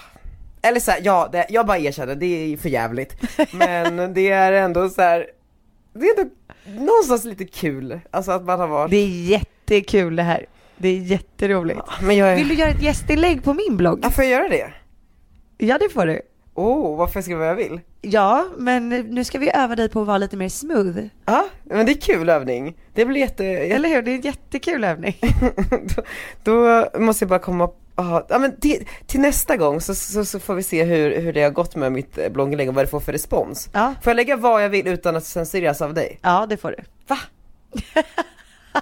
Eller 0.62 0.80
så 0.80 0.92
här, 0.92 1.00
ja, 1.04 1.30
det, 1.32 1.46
jag 1.50 1.66
bara 1.68 1.78
erkänner, 1.78 2.16
det 2.16 2.26
är 2.54 2.58
för 2.58 2.70
jävligt. 2.70 3.16
Men 3.54 4.14
det 4.14 4.30
är 4.32 4.52
ändå 4.54 4.90
så 4.90 5.02
här. 5.02 5.26
det 5.94 6.06
är 6.06 6.20
ändå 6.20 6.32
någonstans 6.86 7.26
lite 7.26 7.46
kul. 7.46 8.00
Alltså 8.12 8.32
att 8.32 8.44
man 8.46 8.60
har 8.60 8.68
varit... 8.68 8.92
Det 8.92 8.98
är 8.98 9.08
jättekul 9.08 10.16
det 10.16 10.24
här. 10.24 10.46
Det 10.78 10.88
är 10.90 10.98
jätteroligt. 10.98 11.80
Men 12.02 12.18
jag 12.18 12.32
är... 12.32 12.36
Vill 12.36 12.48
du 12.48 12.54
göra 12.56 12.70
ett 12.70 12.84
gästinlägg 12.84 13.44
på 13.44 13.54
min 13.54 13.78
blogg? 13.78 14.00
Ja, 14.04 14.10
får 14.10 14.24
jag 14.24 14.32
göra 14.32 14.50
det? 14.50 14.74
Ja, 15.58 15.78
det 15.78 15.90
får 15.90 16.06
du. 16.06 16.22
Oh, 16.54 16.98
varför 16.98 17.22
ska 17.22 17.32
jag 17.32 17.38
vad 17.40 17.48
jag 17.48 17.56
vill? 17.56 17.82
Ja, 18.02 18.48
men 18.58 18.90
nu 18.90 19.24
ska 19.24 19.40
vi 19.40 19.52
öva 19.54 19.76
dig 19.76 19.90
på 19.90 20.02
att 20.02 20.08
vara 20.08 20.18
lite 20.18 20.38
mer 20.38 20.50
smooth. 20.50 21.00
Ja, 21.26 21.46
men 21.64 21.86
det 21.86 21.92
är 21.92 22.02
kul 22.02 22.30
övning. 22.30 22.78
Det 22.94 23.06
blir 23.06 23.22
jätte... 23.22 23.46
Eller 23.46 23.90
hur? 23.90 24.02
Det 24.02 24.12
är 24.12 24.16
en 24.16 24.22
jättekul 24.22 24.84
övning. 24.84 25.18
då, 26.44 26.86
då 26.92 27.00
måste 27.00 27.24
jag 27.24 27.30
bara 27.30 27.40
komma 27.40 27.70
aha, 27.96 28.26
ja, 28.30 28.40
men 28.40 28.60
till, 28.60 28.88
till 29.08 29.20
nästa 29.20 29.58
gång 29.58 29.82
så, 29.82 29.96
så, 29.96 30.26
så 30.26 30.40
får 30.40 30.56
vi 30.56 30.64
se 30.64 30.84
hur, 30.84 31.22
hur 31.22 31.34
det 31.34 31.44
har 31.44 31.50
gått 31.50 31.76
med 31.76 31.92
mitt 31.92 32.18
eh, 32.18 32.30
blogginlägg 32.30 32.70
och 32.70 32.76
vad 32.76 32.86
det 32.86 32.90
får 32.90 33.00
för 33.00 33.12
respons. 33.12 33.70
Ja, 33.74 33.94
Får 34.04 34.12
jag 34.12 34.16
lägga 34.16 34.36
vad 34.36 34.64
jag 34.64 34.70
vill 34.70 34.88
utan 34.88 35.16
att 35.16 35.26
censureras 35.26 35.82
av 35.82 35.94
dig? 35.94 36.20
ja 36.22 36.46
det 36.50 36.58
får 36.58 36.76
du. 36.78 36.84
Va? 37.08 37.18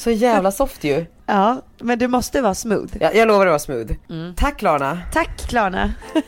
Så 0.00 0.10
jävla 0.10 0.50
soft 0.52 0.84
ju. 0.84 1.06
Ja, 1.30 1.62
men 1.78 1.98
du 1.98 2.08
måste 2.08 2.40
vara 2.42 2.54
smooth. 2.54 2.96
Ja, 3.00 3.12
jag 3.12 3.28
lovar 3.28 3.46
att 3.46 3.50
vara 3.50 3.58
smooth. 3.58 3.92
Tack 4.36 4.58
Klarna. 4.58 4.98
Tack 5.12 5.48
Klarna. 5.48 5.92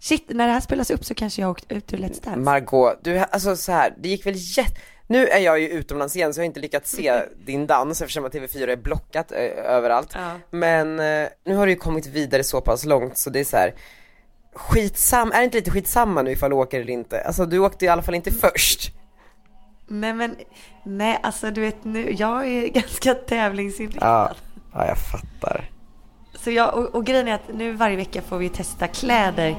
Shit, 0.00 0.24
när 0.28 0.46
det 0.46 0.52
här 0.52 0.60
spelas 0.60 0.90
upp 0.90 1.04
så 1.04 1.14
kanske 1.14 1.42
jag 1.42 1.46
har 1.48 1.52
åkt 1.52 1.72
ut 1.72 1.92
ur 1.92 1.98
Let's 1.98 2.24
Dance. 2.24 2.36
Margot, 2.40 2.98
du, 3.02 3.18
alltså 3.18 3.56
så 3.56 3.72
här, 3.72 3.94
det 3.98 4.08
gick 4.08 4.26
väl 4.26 4.34
jätte... 4.36 4.80
Nu 5.06 5.26
är 5.26 5.38
jag 5.38 5.60
ju 5.60 5.68
utomlands 5.68 6.16
igen 6.16 6.34
så 6.34 6.40
jag 6.40 6.42
har 6.42 6.46
inte 6.46 6.60
lyckats 6.60 6.90
se 6.90 7.22
din 7.46 7.66
dans 7.66 8.00
eftersom 8.02 8.24
att 8.24 8.34
TV4 8.34 8.68
är 8.68 8.76
blockat 8.76 9.32
ö- 9.32 9.62
överallt. 9.64 10.10
Ja. 10.14 10.30
Men 10.50 11.00
eh, 11.00 11.28
nu 11.46 11.54
har 11.56 11.66
du 11.66 11.72
ju 11.72 11.78
kommit 11.78 12.06
vidare 12.06 12.44
så 12.44 12.60
pass 12.60 12.84
långt 12.84 13.18
så 13.18 13.30
det 13.30 13.40
är 13.40 13.44
så 13.44 13.56
här. 13.56 13.74
skitsam, 14.54 15.32
är 15.32 15.38
det 15.38 15.44
inte 15.44 15.58
lite 15.58 15.70
skitsamma 15.70 16.22
nu 16.22 16.30
ifall 16.30 16.50
du 16.50 16.56
åker 16.56 16.80
eller 16.80 16.92
inte? 16.92 17.20
Alltså 17.20 17.46
du 17.46 17.58
åkte 17.58 17.84
i 17.84 17.88
alla 17.88 18.02
fall 18.02 18.14
inte 18.14 18.30
först. 18.30 18.92
Nej 19.86 20.14
men, 20.14 20.36
nej 20.82 21.18
alltså 21.22 21.50
du 21.50 21.60
vet 21.60 21.84
nu, 21.84 22.12
jag 22.12 22.46
är 22.48 22.68
ganska 22.74 23.14
tävlingsinriktad. 23.14 24.06
Ja, 24.06 24.34
ja 24.72 24.86
jag 24.86 24.98
fattar. 24.98 25.70
Så 26.34 26.50
jag, 26.50 26.74
och, 26.74 26.94
och 26.94 27.06
grejen 27.06 27.28
är 27.28 27.34
att 27.34 27.54
nu 27.54 27.72
varje 27.72 27.96
vecka 27.96 28.22
får 28.22 28.38
vi 28.38 28.48
testa 28.48 28.88
kläder 28.88 29.56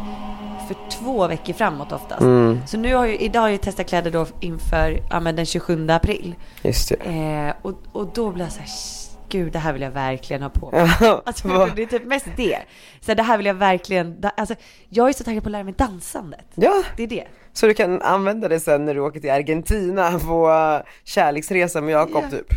för 0.67 0.75
två 0.89 1.27
veckor 1.27 1.53
framåt 1.53 1.91
oftast. 1.91 2.21
Mm. 2.21 2.59
Så 2.67 2.77
nu 2.77 2.95
har 2.95 3.05
jag, 3.05 3.21
idag 3.21 3.41
har 3.41 3.49
jag 3.49 3.61
testat 3.61 3.87
kläder 3.87 4.11
då 4.11 4.25
inför 4.39 4.99
ja, 5.09 5.19
men 5.19 5.35
den 5.35 5.45
27 5.45 5.89
april. 5.89 6.35
Just 6.61 6.89
det. 6.89 6.95
Eh, 6.95 7.53
och, 7.61 7.73
och 7.91 8.07
då 8.13 8.31
blir 8.31 8.43
jag 8.43 8.53
så 8.53 8.59
här, 8.59 8.69
gud 9.29 9.53
det 9.53 9.59
här 9.59 9.73
vill 9.73 9.81
jag 9.81 9.91
verkligen 9.91 10.41
ha 10.41 10.49
på 10.49 10.71
mig. 10.71 10.89
Alltså, 11.25 11.47
det 11.75 11.81
är 11.81 11.85
typ 11.85 12.05
mest 12.05 12.27
det. 12.37 12.59
Så 13.01 13.13
det 13.13 13.23
här 13.23 13.37
vill 13.37 13.45
jag 13.45 13.53
verkligen, 13.53 14.23
alltså 14.37 14.55
jag 14.89 15.09
är 15.09 15.13
så 15.13 15.23
taggad 15.23 15.43
på 15.43 15.47
att 15.47 15.51
lära 15.51 15.63
mig 15.63 15.73
dansandet. 15.77 16.45
ja, 16.55 16.83
Det 16.97 17.03
är 17.03 17.07
det. 17.07 17.27
så 17.53 17.67
du 17.67 17.73
kan 17.73 18.01
använda 18.01 18.47
det 18.47 18.59
sen 18.59 18.85
när 18.85 18.93
du 18.93 18.99
åker 18.99 19.19
till 19.19 19.31
Argentina 19.31 20.19
på 20.19 20.49
kärleksresa 21.03 21.81
med 21.81 21.93
Jakob 21.93 22.23
Ja. 22.23 22.29
typ. 22.37 22.47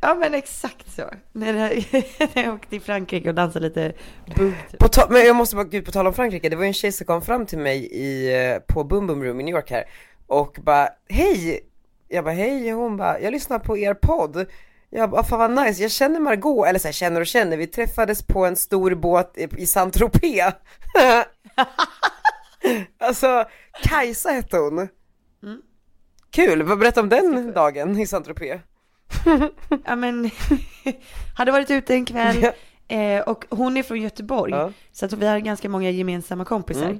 Ja 0.00 0.14
men 0.14 0.34
exakt 0.34 0.92
så. 0.96 1.02
När 1.32 1.54
jag, 1.54 1.84
när 2.34 2.42
jag 2.44 2.54
åkte 2.54 2.68
till 2.68 2.80
Frankrike 2.80 3.28
och 3.28 3.34
dansade 3.34 3.68
lite 3.68 3.92
bugg 4.36 4.54
typ. 4.70 5.10
Men 5.10 5.26
jag 5.26 5.36
måste 5.36 5.56
bara, 5.56 5.64
gud 5.64 5.84
på 5.84 5.92
tal 5.92 6.06
om 6.06 6.14
Frankrike, 6.14 6.48
det 6.48 6.56
var 6.56 6.62
ju 6.62 6.68
en 6.68 6.72
tjej 6.74 6.92
som 6.92 7.06
kom 7.06 7.22
fram 7.22 7.46
till 7.46 7.58
mig 7.58 7.78
i, 7.92 8.34
eh, 8.50 8.58
på 8.74 8.84
Boom 8.84 9.06
Boom 9.06 9.24
Room 9.24 9.40
i 9.40 9.42
New 9.44 9.54
York 9.54 9.70
här 9.70 9.84
och 10.26 10.58
bara 10.62 10.88
hej! 11.08 11.60
Jag 12.08 12.24
bara 12.24 12.34
hej, 12.34 12.74
och 12.74 12.80
hon 12.82 12.96
bara 12.96 13.20
jag 13.20 13.32
lyssnar 13.32 13.58
på 13.58 13.78
er 13.78 13.94
podd 13.94 14.46
jag 14.90 15.10
bara, 15.10 15.24
fan 15.24 15.38
vad 15.38 15.66
nice, 15.66 15.82
jag 15.82 15.90
känner 15.90 16.20
Margot, 16.20 16.66
eller 16.66 16.78
så 16.78 16.88
här, 16.88 16.92
känner 16.92 17.20
och 17.20 17.26
känner, 17.26 17.56
vi 17.56 17.66
träffades 17.66 18.22
på 18.22 18.46
en 18.46 18.56
stor 18.56 18.94
båt 18.94 19.38
i, 19.56 19.66
Saint-Tropez. 19.66 20.52
Alltså, 22.98 23.44
Kajsa 23.82 24.30
hette 24.30 24.56
hon. 24.56 24.88
Kul, 26.30 26.62
vad 26.62 26.78
berätta 26.78 27.00
om 27.00 27.08
den 27.08 27.52
dagen 27.52 27.98
i 27.98 28.06
Saint-Tropez. 28.06 28.60
Ja 29.84 29.96
men, 29.96 30.30
hade 31.36 31.52
varit 31.52 31.70
ute 31.70 31.94
en 31.94 32.04
kväll 32.04 32.46
eh, 32.88 33.20
och 33.20 33.44
hon 33.50 33.76
är 33.76 33.82
från 33.82 34.00
Göteborg. 34.00 34.52
Ja. 34.52 34.72
Så 34.92 35.06
att 35.06 35.12
vi 35.12 35.26
har 35.26 35.38
ganska 35.38 35.68
många 35.68 35.90
gemensamma 35.90 36.44
kompisar. 36.44 36.98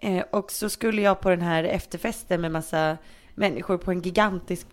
Mm. 0.00 0.18
Eh, 0.18 0.24
och 0.30 0.50
så 0.50 0.70
skulle 0.70 1.02
jag 1.02 1.20
på 1.20 1.30
den 1.30 1.42
här 1.42 1.64
efterfesten 1.64 2.40
med 2.40 2.52
massa 2.52 2.96
människor 3.34 3.78
på 3.78 3.90
en 3.90 4.00
gigantisk 4.00 4.66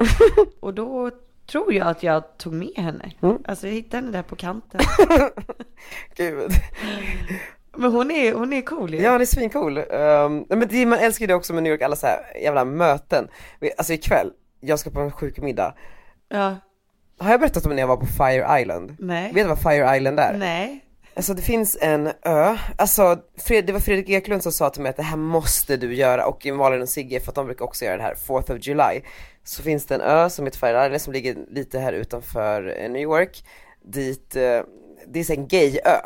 och 0.60 0.73
då 0.73 1.12
tror 1.47 1.73
jag 1.73 1.88
att 1.88 2.03
jag 2.03 2.38
tog 2.38 2.53
med 2.53 2.73
henne. 2.75 3.12
Mm. 3.21 3.38
Alltså 3.45 3.67
jag 3.67 3.73
hittade 3.73 3.97
henne 3.97 4.17
där 4.17 4.23
på 4.23 4.36
kanten. 4.36 4.82
Gud 6.15 6.51
Men 7.77 7.91
hon 7.91 8.12
är, 8.12 8.34
hon 8.34 8.53
är 8.53 8.62
cool 8.62 8.93
ju. 8.93 9.01
Ja, 9.01 9.17
det 9.17 9.23
är 9.23 9.25
svincool. 9.25 9.77
Um, 9.77 10.45
men 10.49 10.67
det, 10.69 10.86
man 10.86 10.99
älskar 10.99 11.23
ju 11.23 11.27
det 11.27 11.36
också 11.36 11.53
med 11.53 11.63
New 11.63 11.71
York, 11.71 11.82
alla 11.82 11.95
så 11.95 12.08
här 12.08 12.41
jävla 12.41 12.65
möten. 12.65 13.27
Alltså 13.77 13.93
ikväll, 13.93 14.32
jag 14.60 14.79
ska 14.79 14.89
på 14.89 14.99
en 14.99 15.12
sjuk 15.12 15.38
middag. 15.38 15.75
Ja. 16.29 16.56
Har 17.17 17.32
jag 17.32 17.39
berättat 17.39 17.65
om 17.65 17.71
när 17.71 17.79
jag 17.79 17.88
var 17.88 17.97
på 17.97 18.06
Fire 18.06 18.62
Island? 18.62 18.95
Nej. 18.99 19.34
Vet 19.34 19.43
du 19.43 19.47
vad 19.47 19.62
Fire 19.62 19.97
Island 19.97 20.19
är? 20.19 20.38
Nej. 20.38 20.86
Alltså 21.15 21.34
det 21.34 21.41
finns 21.41 21.77
en 21.82 22.12
ö, 22.21 22.58
alltså 22.77 23.17
Fred, 23.38 23.65
det 23.65 23.73
var 23.73 23.79
Fredrik 23.79 24.10
Eklund 24.10 24.43
som 24.43 24.51
sa 24.51 24.69
till 24.69 24.82
mig 24.82 24.89
att 24.89 24.97
det 24.97 25.03
här 25.03 25.17
måste 25.17 25.77
du 25.77 25.95
göra 25.95 26.25
och 26.25 26.45
Malin 26.45 26.82
och 26.82 26.89
Sigge 26.89 27.19
för 27.19 27.32
att 27.32 27.36
de 27.36 27.45
brukar 27.45 27.65
också 27.65 27.86
göra 27.86 27.97
det 27.97 28.03
här, 28.03 28.15
4th 28.15 28.56
of 28.56 28.67
July. 28.67 29.01
Så 29.43 29.63
finns 29.63 29.86
det 29.86 29.95
en 29.95 30.01
ö 30.01 30.29
som 30.29 30.45
heter 30.45 30.60
Fire 30.60 30.86
Island 30.86 31.01
som 31.01 31.13
ligger 31.13 31.38
lite 31.49 31.79
här 31.79 31.93
utanför 31.93 32.75
eh, 32.79 32.89
New 32.89 33.01
York, 33.01 33.45
dit, 33.86 34.36
eh, 34.36 34.62
det 35.08 35.19
är 35.19 35.32
en 35.32 35.47
gay-ö. 35.47 35.97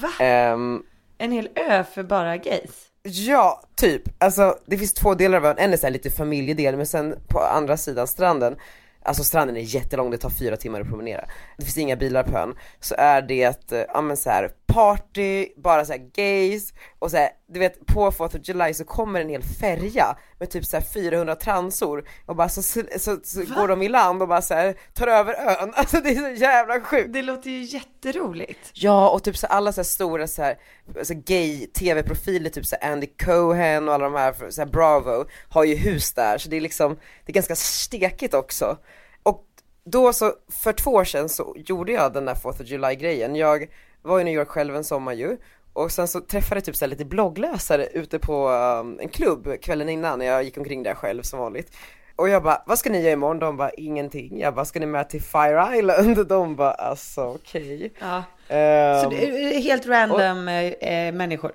Va? 0.00 0.24
Ehm, 0.24 0.82
En 1.18 1.32
hel 1.32 1.48
ö 1.54 1.84
för 1.84 2.02
bara 2.02 2.36
gays? 2.36 2.88
Ja, 3.02 3.62
typ. 3.76 4.02
Alltså 4.18 4.58
det 4.66 4.78
finns 4.78 4.94
två 4.94 5.14
delar 5.14 5.38
av 5.38 5.44
ön, 5.46 5.58
en 5.58 5.72
är 5.72 5.76
så 5.76 5.88
lite 5.88 6.10
familjedel 6.10 6.76
men 6.76 6.86
sen 6.86 7.14
på 7.28 7.40
andra 7.40 7.76
sidan 7.76 8.06
stranden, 8.06 8.56
alltså 9.02 9.24
stranden 9.24 9.56
är 9.56 9.60
jättelång, 9.60 10.10
det 10.10 10.18
tar 10.18 10.30
fyra 10.30 10.56
timmar 10.56 10.80
att 10.80 10.88
promenera. 10.88 11.24
Det 11.58 11.64
finns 11.64 11.78
inga 11.78 11.96
bilar 11.96 12.22
på 12.22 12.38
ön. 12.38 12.54
Så 12.80 12.94
är 12.98 13.22
det, 13.22 13.72
eh, 13.72 13.84
ja 13.88 14.00
men 14.00 14.16
så 14.16 14.30
här 14.30 14.50
party, 14.72 15.48
bara 15.56 15.84
så 15.84 15.92
här 15.92 16.10
gays 16.14 16.72
och 16.98 17.10
så 17.10 17.16
här, 17.16 17.30
du 17.48 17.58
vet 17.58 17.86
på 17.86 18.10
4th 18.10 18.36
of 18.40 18.48
July 18.48 18.74
så 18.74 18.84
kommer 18.84 19.20
en 19.20 19.28
hel 19.28 19.42
färja 19.42 20.16
med 20.38 20.50
typ 20.50 20.64
så 20.64 20.76
här 20.76 20.84
400 20.84 21.36
transor 21.36 22.08
och 22.26 22.36
bara 22.36 22.48
så, 22.48 22.62
så, 22.62 22.82
så, 22.98 23.16
så 23.24 23.44
går 23.54 23.68
de 23.68 23.82
i 23.82 23.88
land 23.88 24.22
och 24.22 24.28
bara 24.28 24.42
så 24.42 24.54
här 24.54 24.76
tar 24.94 25.06
över 25.06 25.34
ön. 25.34 25.72
Alltså 25.82 26.00
det 26.00 26.10
är 26.10 26.36
så 26.36 26.42
jävla 26.42 26.80
sjukt. 26.80 27.12
Det 27.12 27.22
låter 27.22 27.50
ju 27.50 27.62
jätteroligt. 27.62 28.70
Ja 28.72 29.10
och 29.10 29.22
typ 29.22 29.36
så 29.36 29.46
alla 29.46 29.72
så 29.72 29.80
här 29.80 29.84
stora 29.84 30.26
så 30.26 30.42
här, 30.42 30.58
så 31.02 31.14
gay 31.14 31.66
tv-profiler, 31.66 32.50
typ 32.50 32.66
så 32.66 32.76
här 32.80 32.92
Andy 32.92 33.06
Cohen 33.06 33.88
och 33.88 33.94
alla 33.94 34.04
de 34.04 34.14
här, 34.14 34.50
så 34.50 34.60
här 34.60 34.68
Bravo, 34.68 35.24
har 35.48 35.64
ju 35.64 35.74
hus 35.74 36.12
där 36.12 36.38
så 36.38 36.48
det 36.48 36.56
är 36.56 36.60
liksom, 36.60 36.94
det 37.24 37.32
är 37.32 37.34
ganska 37.34 37.56
stekigt 37.56 38.34
också. 38.34 38.76
Och 39.22 39.44
då 39.84 40.12
så, 40.12 40.32
för 40.48 40.72
två 40.72 40.90
år 40.90 41.04
sedan 41.04 41.28
så 41.28 41.54
gjorde 41.56 41.92
jag 41.92 42.12
den 42.12 42.24
där 42.24 42.34
4th 42.34 42.62
of 42.62 42.66
July 42.66 42.94
grejen, 42.94 43.36
jag 43.36 43.68
var 44.02 44.20
i 44.20 44.24
New 44.24 44.34
York 44.34 44.48
själv 44.48 44.76
en 44.76 44.84
sommar 44.84 45.12
ju 45.12 45.36
och 45.72 45.92
sen 45.92 46.08
så 46.08 46.20
träffade 46.20 46.56
jag 46.56 46.64
typ 46.64 46.76
så 46.76 46.86
lite 46.86 47.04
bloggläsare 47.04 47.86
ute 47.86 48.18
på 48.18 48.48
um, 48.48 49.00
en 49.00 49.08
klubb 49.08 49.60
kvällen 49.62 49.88
innan 49.88 50.18
när 50.18 50.26
jag 50.26 50.42
gick 50.42 50.58
omkring 50.58 50.82
där 50.82 50.94
själv 50.94 51.22
som 51.22 51.38
vanligt. 51.38 51.76
Och 52.16 52.28
jag 52.28 52.42
bara, 52.42 52.62
vad 52.66 52.78
ska 52.78 52.90
ni 52.90 53.00
göra 53.00 53.12
imorgon? 53.12 53.38
De 53.38 53.56
bara, 53.56 53.70
ingenting. 53.70 54.40
Jag 54.40 54.54
bara, 54.54 54.64
ska 54.64 54.80
ni 54.80 54.86
med 54.86 55.10
till 55.10 55.22
Fire 55.22 55.76
Island? 55.78 56.26
De 56.28 56.56
bara, 56.56 56.70
alltså 56.72 57.24
okej. 57.24 57.92
Ja. 57.98 58.22
Ehm, 58.48 59.02
Så 59.02 59.10
det 59.10 59.56
är 59.56 59.60
helt 59.60 59.86
random 59.86 60.48
eh, 60.48 60.64
eh, 60.64 61.14
människor? 61.14 61.52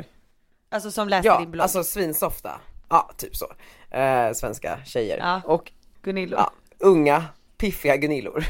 Alltså 0.70 0.92
som 0.92 1.10
läser 1.10 1.30
ja, 1.30 1.40
din 1.40 1.52
blogg? 1.52 1.64
alltså 1.64 1.84
svinsofta. 1.84 2.52
Ja, 2.90 3.10
typ 3.18 3.36
så. 3.36 3.52
Eh, 3.98 4.34
svenska 4.34 4.80
tjejer. 4.86 5.18
Ja. 5.18 5.42
Och 5.46 5.72
Gunillo? 6.02 6.38
ja, 6.38 6.52
unga, 6.80 7.24
piffiga 7.58 7.98
Gunillor. 7.98 8.44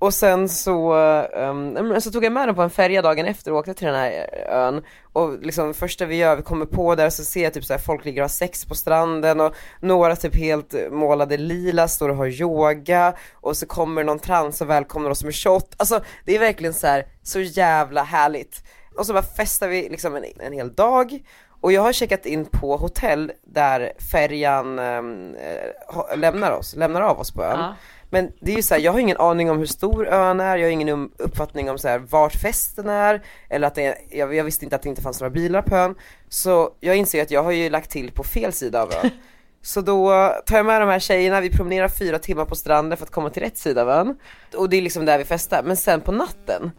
Och 0.00 0.14
sen 0.14 0.48
så, 0.48 0.94
um, 1.34 2.00
så 2.00 2.10
tog 2.10 2.24
jag 2.24 2.32
med 2.32 2.48
dem 2.48 2.56
på 2.56 2.62
en 2.62 2.70
färja 2.70 3.02
dagen 3.02 3.26
efter 3.26 3.52
och 3.52 3.58
åkte 3.58 3.74
till 3.74 3.86
den 3.86 3.96
här 3.96 4.28
eh, 4.32 4.56
ön 4.56 4.82
och 5.12 5.38
liksom 5.42 5.74
första 5.74 6.06
vi 6.06 6.16
gör, 6.16 6.36
vi 6.36 6.42
kommer 6.42 6.66
på 6.66 6.94
där 6.94 7.10
så 7.10 7.24
ser 7.24 7.42
jag 7.42 7.54
typ 7.54 7.64
så 7.64 7.72
här, 7.72 7.80
folk 7.80 8.04
ligger 8.04 8.20
och 8.20 8.24
har 8.24 8.28
sex 8.28 8.64
på 8.64 8.74
stranden 8.74 9.40
och 9.40 9.54
några 9.80 10.16
typ 10.16 10.36
helt 10.36 10.74
målade 10.90 11.36
lila 11.36 11.88
står 11.88 12.08
och 12.08 12.16
har 12.16 12.42
yoga 12.42 13.14
och 13.34 13.56
så 13.56 13.66
kommer 13.66 14.04
någon 14.04 14.18
trans 14.18 14.60
och 14.60 14.70
välkomnar 14.70 15.10
oss 15.10 15.24
med 15.24 15.34
shot, 15.34 15.74
alltså 15.76 16.00
det 16.24 16.34
är 16.34 16.38
verkligen 16.38 16.74
så 16.74 16.86
här, 16.86 17.06
så 17.22 17.40
jävla 17.40 18.02
härligt. 18.02 18.64
Och 18.96 19.06
så 19.06 19.12
bara 19.12 19.22
festar 19.22 19.68
vi 19.68 19.88
liksom 19.88 20.16
en, 20.16 20.24
en 20.40 20.52
hel 20.52 20.74
dag 20.74 21.22
och 21.60 21.72
jag 21.72 21.82
har 21.82 21.92
checkat 21.92 22.26
in 22.26 22.44
på 22.44 22.76
hotell 22.76 23.32
där 23.46 23.92
färjan 24.12 24.78
um, 24.78 25.36
lämnar 26.16 26.52
oss, 26.52 26.76
lämnar 26.76 27.00
av 27.00 27.20
oss 27.20 27.30
på 27.30 27.42
ön. 27.42 27.58
Ja. 27.58 27.74
Men 28.10 28.32
det 28.40 28.52
är 28.52 28.56
ju 28.56 28.62
så 28.62 28.74
här, 28.74 28.80
jag 28.80 28.92
har 28.92 28.98
ingen 28.98 29.16
aning 29.16 29.50
om 29.50 29.58
hur 29.58 29.66
stor 29.66 30.08
ön 30.08 30.40
är, 30.40 30.56
jag 30.56 30.66
har 30.66 30.72
ingen 30.72 30.88
um- 30.88 31.10
uppfattning 31.18 31.70
om 31.70 31.78
så 31.78 31.88
här, 31.88 31.98
vart 31.98 32.34
festen 32.34 32.88
är, 32.88 33.22
eller 33.48 33.66
att 33.66 33.74
det 33.74 33.98
jag, 34.10 34.34
jag 34.34 34.44
visste 34.44 34.64
inte 34.64 34.76
att 34.76 34.82
det 34.82 34.88
inte 34.88 35.02
fanns 35.02 35.20
några 35.20 35.30
bilar 35.30 35.62
på 35.62 35.76
ön. 35.76 35.94
Så 36.28 36.70
jag 36.80 36.96
inser 36.96 37.22
att 37.22 37.30
jag 37.30 37.42
har 37.42 37.50
ju 37.50 37.70
lagt 37.70 37.90
till 37.90 38.12
på 38.12 38.24
fel 38.24 38.52
sida 38.52 38.82
av 38.82 38.92
ön. 39.04 39.10
Så 39.62 39.80
då 39.80 40.10
tar 40.46 40.56
jag 40.56 40.66
med 40.66 40.80
de 40.82 40.88
här 40.88 40.98
tjejerna, 40.98 41.40
vi 41.40 41.50
promenerar 41.50 41.88
fyra 41.88 42.18
timmar 42.18 42.44
på 42.44 42.54
stranden 42.54 42.98
för 42.98 43.04
att 43.04 43.10
komma 43.10 43.30
till 43.30 43.42
rätt 43.42 43.58
sida 43.58 43.82
av 43.82 43.90
ön. 43.90 44.18
Och 44.56 44.68
det 44.68 44.76
är 44.76 44.82
liksom 44.82 45.04
där 45.04 45.18
vi 45.18 45.24
festar, 45.24 45.62
men 45.62 45.76
sen 45.76 46.00
på 46.00 46.12
natten, 46.12 46.70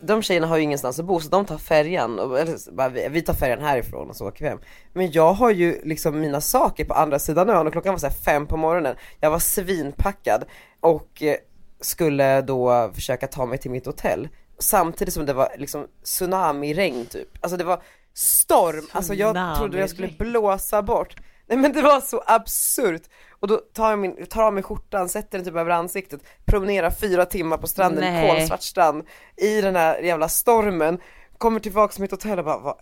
de 0.00 0.22
tjejerna 0.22 0.46
har 0.46 0.56
ju 0.56 0.62
ingenstans 0.62 0.98
att 0.98 1.04
bo 1.04 1.20
så 1.20 1.28
de 1.28 1.44
tar 1.44 1.58
färjan, 1.58 2.18
och, 2.18 2.38
eller 2.38 2.72
bara, 2.72 2.88
vi, 2.88 3.22
tar 3.22 3.34
färjan 3.34 3.60
härifrån 3.60 4.10
och 4.10 4.16
så 4.16 4.28
åker 4.28 4.44
vi 4.44 4.48
hem. 4.48 4.58
Men 4.92 5.10
jag 5.12 5.32
har 5.32 5.50
ju 5.50 5.80
liksom 5.84 6.20
mina 6.20 6.40
saker 6.40 6.84
på 6.84 6.94
andra 6.94 7.18
sidan 7.18 7.50
ön 7.50 7.66
och 7.66 7.72
klockan 7.72 7.94
var 7.94 7.98
så 7.98 8.06
här 8.06 8.14
fem 8.14 8.46
på 8.46 8.56
morgonen. 8.56 8.96
Jag 9.20 9.30
var 9.30 9.38
svinpackad 9.38 10.44
och 10.80 11.22
eh, 11.22 11.36
skulle 11.80 12.42
då 12.42 12.90
försöka 12.94 13.26
ta 13.26 13.46
mig 13.46 13.58
till 13.58 13.70
mitt 13.70 13.86
hotell. 13.86 14.28
Samtidigt 14.58 15.14
som 15.14 15.26
det 15.26 15.32
var 15.32 15.48
liksom 15.58 15.86
tsunami-regn 16.04 17.06
typ. 17.06 17.28
Alltså 17.40 17.56
det 17.56 17.64
var 17.64 17.82
storm, 18.14 18.86
alltså 18.92 19.14
jag 19.14 19.56
trodde 19.58 19.78
jag 19.78 19.90
skulle 19.90 20.08
blåsa 20.18 20.82
bort. 20.82 21.16
Nej 21.48 21.58
men 21.58 21.72
det 21.72 21.82
var 21.82 22.00
så 22.00 22.22
absurt. 22.26 23.02
Och 23.40 23.48
då 23.48 23.56
tar 23.56 23.90
jag, 23.90 23.98
min, 23.98 24.26
tar 24.26 24.42
av 24.42 24.54
mig 24.54 24.62
skjortan, 24.62 25.08
sätter 25.08 25.38
den 25.38 25.44
typ 25.44 25.56
över 25.56 25.70
ansiktet, 25.70 26.20
promenerar 26.44 26.90
fyra 26.90 27.24
timmar 27.24 27.56
på 27.56 27.66
stranden, 27.66 28.04
Nej. 28.04 28.28
kolsvart 28.28 28.62
strand, 28.62 29.04
i 29.36 29.60
den 29.60 29.76
här 29.76 29.98
jävla 29.98 30.28
stormen, 30.28 30.98
kommer 31.38 31.60
tillbaka 31.60 31.92
till 31.92 32.02
mitt 32.02 32.10
hotell 32.10 32.38
och 32.38 32.44
bara 32.44 32.58
vad 32.58 32.76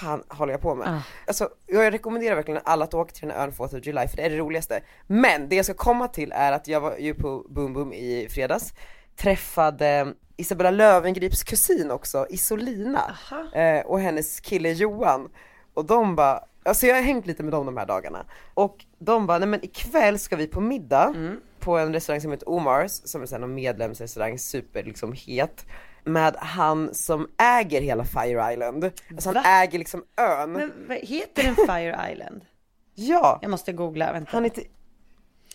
fan 0.00 0.22
håller 0.28 0.52
jag 0.52 0.60
på 0.60 0.74
med? 0.74 0.88
Ah. 0.88 1.02
Alltså 1.26 1.48
jag 1.66 1.92
rekommenderar 1.92 2.34
verkligen 2.34 2.60
alla 2.64 2.84
att 2.84 2.94
åka 2.94 3.12
till 3.12 3.28
den 3.28 3.36
här 3.36 3.44
ön 3.44 3.52
4th 3.52 3.78
of 3.78 3.86
July 3.86 4.08
för 4.08 4.16
det 4.16 4.22
är 4.22 4.30
det 4.30 4.36
roligaste. 4.36 4.80
Men 5.06 5.48
det 5.48 5.56
jag 5.56 5.64
ska 5.64 5.74
komma 5.74 6.08
till 6.08 6.32
är 6.32 6.52
att 6.52 6.68
jag 6.68 6.80
var 6.80 6.96
ju 6.96 7.14
på 7.14 7.46
Boom 7.48 7.72
Boom 7.72 7.92
i 7.92 8.28
fredags, 8.30 8.72
träffade 9.16 10.14
Isabella 10.36 10.70
Lövengrips 10.70 11.42
kusin 11.42 11.90
också, 11.90 12.26
Isolina, 12.30 13.16
eh, 13.54 13.86
och 13.86 14.00
hennes 14.00 14.40
kille 14.40 14.72
Johan. 14.72 15.28
Och 15.74 15.84
de 15.84 16.16
bara, 16.16 16.44
alltså 16.62 16.86
jag 16.86 16.94
har 16.94 17.02
hängt 17.02 17.26
lite 17.26 17.42
med 17.42 17.52
dem 17.52 17.66
de 17.66 17.76
här 17.76 17.86
dagarna. 17.86 18.24
Och 18.54 18.84
de 18.98 19.26
bara, 19.26 19.38
nej 19.38 19.48
men 19.48 19.64
ikväll 19.64 20.18
ska 20.18 20.36
vi 20.36 20.46
på 20.46 20.60
middag 20.60 21.14
på 21.60 21.78
en 21.78 21.92
restaurang 21.92 22.20
som 22.20 22.30
heter 22.30 22.48
Omars, 22.48 22.90
som 22.90 23.22
är 23.22 23.38
någon 23.38 23.54
medlemsrestaurang, 23.54 24.38
super 24.38 24.82
liksom 24.82 25.12
het. 25.12 25.66
Med 26.04 26.36
han 26.38 26.94
som 26.94 27.28
äger 27.38 27.80
hela 27.80 28.04
Fire 28.04 28.52
Island. 28.52 28.84
Alltså 29.10 29.28
han 29.28 29.34
Va? 29.34 29.42
äger 29.44 29.78
liksom 29.78 30.04
ön. 30.16 30.52
Men 30.52 30.72
vad 30.88 30.96
heter 30.96 31.42
den 31.42 31.54
Fire 31.56 32.12
Island? 32.12 32.40
Ja! 32.94 33.38
Jag 33.42 33.50
måste 33.50 33.72
googla, 33.72 34.12
vänta. 34.12 34.30
Han, 34.32 34.44
heter, 34.44 34.64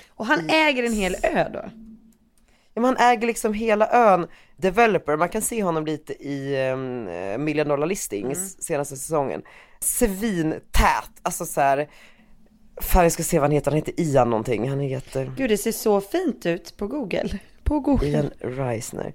Och 0.09 0.25
han 0.25 0.49
äger 0.49 0.83
en 0.83 0.93
hel 0.93 1.15
ö 1.23 1.49
då? 1.53 1.59
ja, 2.73 2.81
men 2.81 2.85
han 2.85 2.97
äger 2.97 3.27
liksom 3.27 3.53
hela 3.53 3.89
ön. 3.91 4.27
Developer, 4.57 5.17
man 5.17 5.29
kan 5.29 5.41
se 5.41 5.63
honom 5.63 5.85
lite 5.85 6.13
i 6.13 6.69
um, 6.71 7.03
Million 7.43 7.67
Dollar 7.67 7.87
Listings 7.87 8.63
senaste 8.63 8.95
säsongen. 8.97 9.41
Svintät, 9.79 11.11
alltså 11.21 11.45
så 11.45 11.61
här. 11.61 11.89
Fan 12.81 13.03
jag 13.03 13.11
ska 13.11 13.23
se 13.23 13.39
vad 13.39 13.43
han 13.43 13.51
heter, 13.51 13.71
han 13.71 13.77
heter 13.77 13.93
Ian 14.01 14.29
någonting. 14.29 14.69
Han 14.69 14.79
heter 14.79 15.31
Gud, 15.37 15.49
det 15.49 15.57
ser 15.57 15.71
så 15.71 16.01
fint 16.01 16.45
ut 16.45 16.77
på 16.77 16.87
Google. 16.87 17.39
På 17.63 17.79
Google. 17.79 18.07
Ian 18.07 18.31
Reisner. 18.39 19.13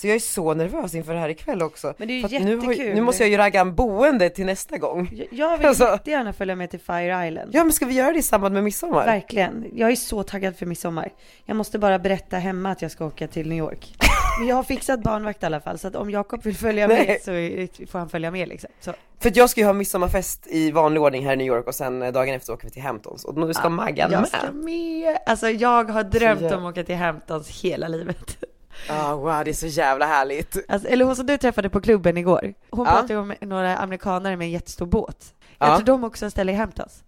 Så 0.00 0.06
jag 0.06 0.14
är 0.14 0.20
så 0.20 0.54
nervös 0.54 0.94
inför 0.94 1.14
det 1.14 1.20
här 1.20 1.28
ikväll 1.28 1.62
också. 1.62 1.94
Men 1.96 2.08
det 2.08 2.14
är 2.14 2.18
ju 2.18 2.24
att 2.36 2.44
nu, 2.44 2.56
har, 2.56 2.72
jättekul. 2.72 2.94
nu 2.94 3.00
måste 3.00 3.22
jag 3.22 3.30
ju 3.30 3.36
ragga 3.36 3.60
en 3.60 3.74
boende 3.74 4.30
till 4.30 4.46
nästa 4.46 4.76
gång. 4.78 5.10
Jag- 5.12 5.26
Jag 5.30 5.58
vill 5.58 5.66
Alltså- 5.66 5.84
jättegärna 5.84 6.32
följa 6.32 6.56
med 6.56 6.70
till 6.70 6.80
Fire 6.80 7.28
Island. 7.28 7.50
Ja 7.54 7.64
men 7.64 7.72
ska 7.72 7.86
vi 7.86 7.94
göra 7.94 8.12
det 8.12 8.18
i 8.18 8.22
samband 8.22 8.54
med 8.54 8.64
midsommar? 8.64 9.06
Verkligen. 9.06 9.64
Jag 9.74 9.90
är 9.90 9.96
så 9.96 10.22
taggad 10.22 10.56
för 10.56 10.66
midsommar. 10.66 11.10
Jag 11.44 11.56
måste 11.56 11.78
bara 11.78 11.98
berätta 11.98 12.36
hemma 12.36 12.70
att 12.70 12.82
jag 12.82 12.90
ska 12.90 13.04
åka 13.06 13.28
till 13.28 13.48
New 13.48 13.58
York. 13.58 13.94
Men 14.38 14.48
jag 14.48 14.56
har 14.56 14.62
fixat 14.62 15.02
barnvakt 15.02 15.42
i 15.42 15.46
alla 15.46 15.60
fall, 15.60 15.78
så 15.78 15.88
att 15.88 15.96
om 15.96 16.10
Jakob 16.10 16.42
vill 16.44 16.56
följa 16.56 16.88
med 16.88 17.04
Nej. 17.24 17.68
så 17.78 17.86
får 17.92 17.98
han 17.98 18.08
följa 18.08 18.30
med 18.30 18.48
liksom. 18.48 18.70
Så. 18.80 18.92
För 19.18 19.32
jag 19.34 19.50
ska 19.50 19.60
ju 19.60 19.66
ha 19.66 19.72
midsommarfest 19.72 20.46
i 20.46 20.70
vanlig 20.70 21.02
ordning 21.02 21.26
här 21.26 21.32
i 21.32 21.36
New 21.36 21.46
York 21.46 21.66
och 21.66 21.74
sen 21.74 22.02
eh, 22.02 22.12
dagen 22.12 22.34
efter 22.34 22.52
åker 22.52 22.64
vi 22.64 22.70
till 22.70 22.82
Hamptons 22.82 23.24
och 23.24 23.36
nu 23.36 23.54
ska 23.54 23.68
Maggan 23.68 24.10
jag 24.12 24.20
med. 24.20 24.28
ska 24.28 24.52
med. 24.52 25.18
Alltså 25.26 25.48
jag 25.48 25.90
har 25.90 26.04
drömt 26.04 26.52
om 26.52 26.64
att 26.66 26.72
åka 26.72 26.84
till 26.84 26.96
Hamptons 26.96 27.60
hela 27.62 27.88
livet. 27.88 28.44
Ah, 28.88 29.14
wow 29.14 29.44
det 29.44 29.50
är 29.50 29.54
så 29.54 29.66
jävla 29.66 30.06
härligt. 30.06 30.56
Alltså, 30.68 30.88
eller 30.88 31.04
hon 31.04 31.16
som 31.16 31.26
du 31.26 31.36
träffade 31.38 31.70
på 31.70 31.80
klubben 31.80 32.16
igår. 32.16 32.54
Hon 32.70 32.86
Ja. 32.86 32.92
pratade 32.92 33.16
om 33.16 33.34
några 33.40 33.76
amerikanare 33.76 34.36
med 34.36 34.44
en 34.44 34.50
jättestor 34.50 34.86
båt. 34.86 35.34
Jag 35.58 35.68
Ja. 35.68 35.76
tror 35.76 35.86
de 35.86 36.04
också 36.04 36.24
har 36.24 36.30
ställe 36.30 36.52
i 36.52 36.54
Hamptons. 36.54 37.02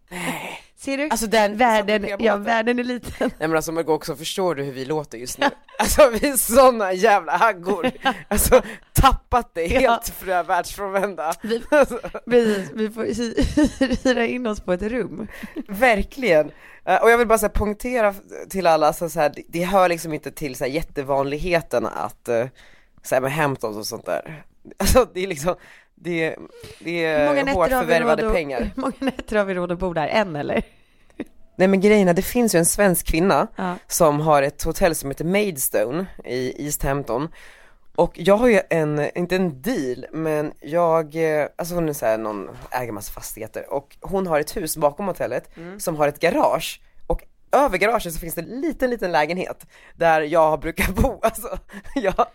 Ser 0.84 0.96
du? 0.98 1.08
Alltså 1.10 1.26
den 1.26 1.56
världen, 1.56 2.06
ja 2.18 2.36
världen 2.36 2.78
är 2.78 2.84
liten. 2.84 3.30
Nej 3.38 3.48
men 3.48 3.56
alltså 3.56 3.72
Margot 3.72 3.94
också, 3.96 4.16
förstår 4.16 4.54
du 4.54 4.62
hur 4.62 4.72
vi 4.72 4.84
låter 4.84 5.18
just 5.18 5.38
nu? 5.38 5.46
Alltså 5.78 6.08
vi 6.10 6.28
är 6.28 6.36
såna 6.36 6.92
jävla 6.92 7.36
haggor. 7.36 7.90
Alltså 8.28 8.62
tappat 8.92 9.50
det 9.54 9.66
Ja. 9.66 9.90
helt 9.90 10.08
frö 10.08 10.42
världsfrånvända. 10.42 11.32
Vi- 11.42 11.62
Alltså, 11.70 11.98
Precis, 12.30 12.70
vi 12.74 12.90
får 12.90 13.04
hy- 13.04 13.98
hyra 14.04 14.26
in 14.26 14.46
oss 14.46 14.60
på 14.60 14.72
ett 14.72 14.82
rum. 14.82 15.28
verkligen. 15.68 16.50
Eh, 16.84 17.02
Och 17.02 17.10
jag 17.10 17.18
vill 17.18 17.26
bara 17.28 17.38
så 17.38 17.46
här 17.46 17.52
poängtera 17.52 18.14
till 18.50 18.66
alla, 18.66 18.86
alltså, 18.86 19.08
så 19.08 19.20
här, 19.20 19.32
det- 19.36 19.42
det 19.48 19.62
hör 19.64 19.88
liksom 19.88 20.12
inte 20.12 20.30
till 20.30 20.54
så 20.54 20.64
här, 20.64 20.70
jättevanligheten 20.70 21.86
att 21.86 22.28
uh, 22.28 22.44
så 23.02 23.14
här, 23.14 23.22
med 23.22 23.32
Hamptons 23.32 23.76
och 23.76 23.86
sånt 23.86 24.06
där. 24.06 24.44
Alltså 24.78 25.06
det 25.14 25.20
är 25.22 25.26
liksom, 25.26 25.54
det, 26.02 26.36
det 26.78 27.08
Hur 27.18 27.26
många 27.26 27.40
är 27.40 27.44
nätter 27.44 27.52
hårt 27.58 27.68
förvärvade 27.68 28.26
att- 28.26 28.34
pengar. 28.34 28.60
Hur 28.60 28.80
många 28.82 28.92
nätter 28.98 29.36
har 29.36 29.44
vi 29.44 29.54
råd 29.54 29.72
att 29.72 29.78
bo 29.78 29.92
där? 29.92 30.08
En 30.08 30.36
eller? 30.36 30.62
Nej 31.56 31.68
men 31.68 31.80
grejen 31.80 32.08
är, 32.08 32.14
det 32.14 32.22
finns 32.22 32.54
ju 32.54 32.58
en 32.58 32.66
svensk 32.66 33.06
kvinna 33.06 33.46
Ja. 33.56 33.74
som 33.86 34.20
har 34.20 34.42
ett 34.42 34.62
hotell 34.62 34.94
som 34.94 35.10
heter 35.10 35.24
Maidstone 35.24 36.06
i 36.24 36.64
East 36.66 36.82
Hampton 36.82 37.28
och 37.96 38.12
jag 38.14 38.36
har 38.36 38.48
ju 38.48 38.60
en, 38.70 39.10
inte 39.18 39.36
en 39.36 39.62
deal, 39.62 40.06
men 40.12 40.52
jag, 40.60 41.14
eh, 41.40 41.46
alltså 41.56 41.74
hon 41.74 41.88
är 41.88 41.92
så 41.92 42.06
här 42.06 42.18
någon, 42.18 42.48
äger 42.70 42.92
massa 42.92 43.12
fastigheter 43.12 43.72
och 43.72 43.96
hon 44.00 44.26
har 44.26 44.40
ett 44.40 44.56
hus 44.56 44.76
bakom 44.76 45.06
hotellet 45.06 45.50
som 45.78 45.96
har 45.96 46.08
ett 46.08 46.20
garage 46.20 46.80
och 46.84 46.91
över 47.52 47.78
garaget 47.78 48.14
så 48.14 48.20
finns 48.20 48.34
det 48.34 48.40
en 48.40 48.60
liten, 48.60 48.90
liten 48.90 49.12
lägenhet 49.12 49.66
där 49.96 50.20
jag 50.20 50.60
brukar 50.60 50.92
bo, 50.92 51.18
alltså 51.22 51.58
jag, 51.94 52.26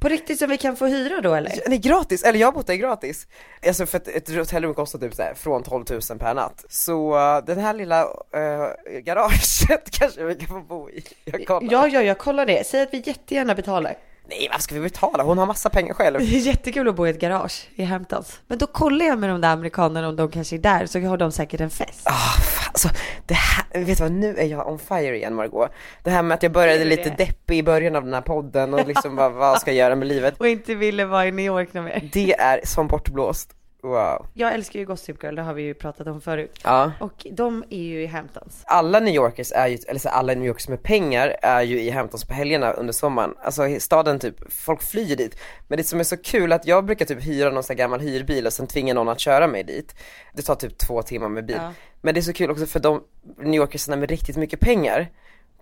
På 0.00 0.08
riktigt 0.08 0.38
som 0.38 0.50
vi 0.50 0.58
kan 0.58 0.76
få 0.76 0.86
hyra 0.86 1.20
då 1.20 1.34
eller? 1.34 1.52
nej 1.68 1.78
gratis, 1.78 2.22
eller 2.22 2.38
jag 2.38 2.46
har 2.46 2.52
bott 2.52 2.66
där 2.66 2.74
gratis. 2.74 3.26
Alltså 3.66 3.86
för 3.86 3.96
att 3.96 4.08
ett 4.08 4.34
hotellrum 4.34 4.74
kostar 4.74 4.98
typ 4.98 5.14
så 5.14 5.22
här, 5.22 5.34
från 5.34 5.62
12 5.62 5.84
000 5.90 6.18
per 6.18 6.34
natt. 6.34 6.64
Så 6.68 7.14
uh, 7.14 7.44
den 7.44 7.58
här 7.58 7.74
lilla 7.74 8.04
uh, 8.04 8.98
garaget 9.00 9.90
kanske 9.90 10.24
vi 10.24 10.34
kan 10.34 10.48
få 10.48 10.60
bo 10.60 10.90
i. 10.90 11.04
Jag 11.24 11.46
kollar. 11.46 11.72
Ja, 11.72 11.88
ja, 11.88 12.02
jag 12.02 12.18
kollar 12.18 12.46
det. 12.46 12.66
Säg 12.66 12.82
att 12.82 12.94
vi 12.94 13.02
jättegärna 13.06 13.54
betalar. 13.54 13.96
Nej 14.24 14.48
vad 14.52 14.60
ska 14.60 14.74
vi 14.74 14.80
betala? 14.80 15.22
Hon 15.22 15.38
har 15.38 15.46
massa 15.46 15.70
pengar 15.70 15.94
själv. 15.94 16.18
Det 16.18 16.24
är 16.24 16.40
jättekul 16.40 16.88
att 16.88 16.94
bo 16.94 17.06
i 17.06 17.10
ett 17.10 17.20
garage 17.20 17.68
i 17.74 17.84
Hamptons. 17.84 18.40
Men 18.46 18.58
då 18.58 18.66
kollar 18.66 19.06
jag 19.06 19.18
med 19.18 19.30
de 19.30 19.40
där 19.40 19.48
amerikanerna 19.52 20.08
om 20.08 20.16
de 20.16 20.30
kanske 20.30 20.56
är 20.56 20.58
där, 20.58 20.86
så 20.86 21.00
har 21.00 21.16
de 21.16 21.32
säkert 21.32 21.60
en 21.60 21.70
fest. 21.70 22.02
Ah, 22.04 22.40
fan, 22.40 22.70
alltså, 22.72 22.88
det 23.26 23.34
här, 23.34 23.84
vet 23.84 23.98
du 23.98 24.04
vad, 24.04 24.12
nu 24.12 24.36
är 24.36 24.46
jag 24.46 24.68
on 24.68 24.78
fire 24.78 25.16
igen 25.16 25.34
Margot. 25.34 25.70
Det 26.02 26.10
här 26.10 26.22
med 26.22 26.34
att 26.34 26.42
jag 26.42 26.52
började 26.52 26.84
lite 26.84 27.10
deppig 27.10 27.58
i 27.58 27.62
början 27.62 27.96
av 27.96 28.04
den 28.04 28.14
här 28.14 28.20
podden 28.20 28.74
och 28.74 28.86
liksom 28.86 29.16
vad, 29.16 29.32
vad 29.32 29.60
ska 29.60 29.70
jag 29.70 29.78
göra 29.78 29.96
med 29.96 30.08
livet? 30.08 30.34
Och 30.38 30.48
inte 30.48 30.74
ville 30.74 31.04
vara 31.04 31.26
i 31.26 31.32
New 31.32 31.46
York 31.46 31.72
någon 31.72 31.84
mer. 31.84 32.10
Det 32.12 32.34
är 32.34 32.60
som 32.64 32.86
bortblåst. 32.86 33.50
Wow. 33.82 34.26
Jag 34.34 34.54
älskar 34.54 34.80
ju 34.80 34.86
Gossip 34.86 35.22
Girl, 35.22 35.34
det 35.34 35.42
har 35.42 35.54
vi 35.54 35.62
ju 35.62 35.74
pratat 35.74 36.06
om 36.06 36.20
förut. 36.20 36.60
Ja. 36.64 36.92
Och 37.00 37.26
de 37.32 37.64
är 37.70 37.82
ju 37.82 38.02
i 38.02 38.06
Hamptons. 38.06 38.62
alla 38.66 39.00
New 39.00 39.14
Yorkers 39.14 39.52
är 39.52 39.66
ju, 39.66 39.78
eller 39.88 40.00
så 40.00 40.08
alla 40.08 40.34
New 40.34 40.46
Yorkers 40.46 40.68
med 40.68 40.82
pengar 40.82 41.36
är 41.42 41.62
ju 41.62 41.80
i 41.80 41.90
Hamptons 41.90 42.24
på 42.24 42.34
helgerna 42.34 42.72
under 42.72 42.92
sommaren. 42.92 43.34
Alltså 43.42 43.80
staden 43.80 44.18
typ, 44.18 44.52
folk 44.52 44.82
flyr 44.82 45.16
dit. 45.16 45.38
Men 45.68 45.78
det 45.78 45.84
som 45.84 46.00
är 46.00 46.04
så 46.04 46.16
kul 46.16 46.52
att 46.52 46.66
jag 46.66 46.84
brukar 46.84 47.06
typ 47.06 47.24
hyra 47.24 47.50
någon 47.50 47.62
sån 47.62 47.74
här 47.74 47.78
gammal 47.78 48.00
hyrbil 48.00 48.46
och 48.46 48.52
sen 48.52 48.66
tvinga 48.66 48.94
någon 48.94 49.08
att 49.08 49.20
köra 49.20 49.46
mig 49.46 49.64
dit. 49.64 49.94
Det 50.34 50.42
tar 50.42 50.54
typ 50.54 50.78
två 50.78 51.02
timmar 51.02 51.28
med 51.28 51.46
bil. 51.46 51.56
Ja. 51.60 51.72
Men 52.00 52.14
det 52.14 52.20
är 52.20 52.22
så 52.22 52.32
kul 52.32 52.50
också 52.50 52.66
för 52.66 52.80
de 52.80 53.02
New 53.38 53.54
Yorkersna 53.54 53.96
med 53.96 54.10
riktigt 54.10 54.36
mycket 54.36 54.60
pengar 54.60 55.10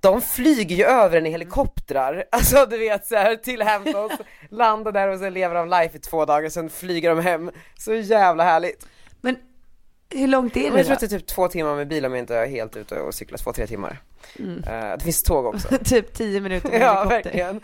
de 0.00 0.20
flyger 0.22 0.76
ju 0.76 0.84
över 0.84 1.18
en 1.18 1.26
i 1.26 1.30
helikoptrar, 1.30 2.24
alltså 2.32 2.66
du 2.66 2.78
vet 2.78 3.06
så 3.06 3.16
här 3.16 3.36
till 3.36 3.62
Hamptons, 3.62 4.12
landar 4.48 4.92
där 4.92 5.08
och 5.08 5.18
sen 5.18 5.34
lever 5.34 5.54
de 5.54 5.68
life 5.68 5.96
i 5.96 6.00
två 6.00 6.24
dagar, 6.24 6.48
sen 6.48 6.70
flyger 6.70 7.10
de 7.14 7.20
hem. 7.20 7.50
Så 7.78 7.94
jävla 7.94 8.44
härligt. 8.44 8.86
Men 9.20 9.36
hur 10.10 10.28
långt 10.28 10.56
är 10.56 10.60
Men 10.60 10.72
det 10.72 10.78
jag 10.78 10.86
tror 10.86 10.94
att 10.94 11.00
det 11.00 11.06
är 11.06 11.18
typ 11.18 11.26
två 11.26 11.48
timmar 11.48 11.76
med 11.76 11.88
bil 11.88 12.06
om 12.06 12.12
jag 12.12 12.18
inte 12.18 12.36
är 12.36 12.46
helt 12.46 12.76
ute 12.76 13.00
och 13.00 13.14
cyklar, 13.14 13.38
två, 13.38 13.52
tre 13.52 13.66
timmar. 13.66 14.00
Mm. 14.38 14.64
Eh, 14.66 14.96
det 14.98 15.04
finns 15.04 15.22
tåg 15.22 15.46
också. 15.46 15.68
typ 15.84 16.14
10 16.14 16.40
minuter 16.40 16.68
med 16.70 16.80
ja, 16.80 17.08
helikopter. 17.08 17.38
verkligen. 17.38 17.60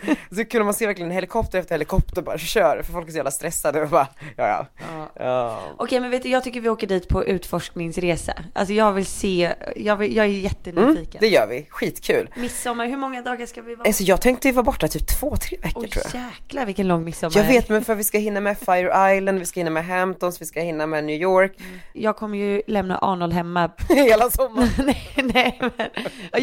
Så 0.53 0.59
om 0.61 0.65
man 0.65 0.75
ser 0.75 0.87
verkligen 0.87 1.11
helikopter 1.11 1.59
efter 1.59 1.75
helikopter 1.75 2.23
bara 2.23 2.39
kör, 2.39 2.83
för 2.83 2.93
folk 2.93 3.07
är 3.09 3.11
så 3.13 3.17
jävla 3.17 3.31
stressade 3.31 3.83
och 3.83 3.89
bara, 3.89 4.09
ja 4.37 4.47
ja. 4.49 4.67
Ja. 4.79 5.11
ja. 5.25 5.61
Okej 5.77 6.01
men 6.01 6.11
vet 6.11 6.23
du, 6.23 6.29
jag 6.29 6.45
tycker 6.45 6.61
vi 6.61 6.69
åker 6.69 6.87
dit 6.87 7.09
på 7.09 7.25
utforskningsresa. 7.25 8.33
Alltså 8.55 8.75
jag 8.75 8.93
vill 8.93 9.07
se, 9.07 9.53
jag, 9.77 9.97
vill, 9.97 10.17
jag 10.17 10.27
är 10.27 10.31
Mm, 10.31 10.41
jättenyfiken. 10.43 11.21
det 11.21 11.29
gör 11.29 11.47
vi, 11.47 11.67
skitkul. 11.71 12.29
Midsommar, 12.37 12.87
hur 12.87 12.97
många 12.97 13.23
dagar 13.23 13.47
ska 13.47 13.63
vi 13.63 13.75
vara? 13.75 13.89
Alltså 13.89 14.03
jag 14.03 14.21
tänkte 14.21 14.49
ju 14.49 14.53
vara 14.55 14.63
borta 14.65 14.89
typ 14.89 15.07
två, 15.21 15.37
tre 15.37 15.59
veckor 15.63 15.83
Oj 15.83 15.89
tror 15.91 16.05
jag. 16.15 16.23
jäklar 16.23 16.67
vilken 16.67 16.89
lång 16.89 17.05
midsommar. 17.05 17.37
Jag 17.37 17.45
vet 17.45 17.69
men 17.69 17.85
för 17.85 17.95
vi 17.95 18.05
ska 18.05 18.19
hinna 18.19 18.41
med 18.41 18.59
Fire 18.59 19.17
Island, 19.17 19.39
vi 19.39 19.47
ska 19.47 19.61
hinna 19.61 19.71
med 19.71 19.87
Hamptons, 19.87 20.41
vi 20.41 20.47
ska 20.47 20.61
hinna 20.61 20.87
med 20.87 21.05
New 21.05 21.21
York, 21.21 21.53
Jag 21.93 22.17
kommer 22.17 22.39
ju 22.39 22.63
lämna 22.67 22.99
Arnold 22.99 23.33
hemma. 23.33 23.71
hela 23.89 24.31
sommaren. 24.31 24.69
nej, 24.87 25.13
nej, 25.35 25.61
men 25.77 25.89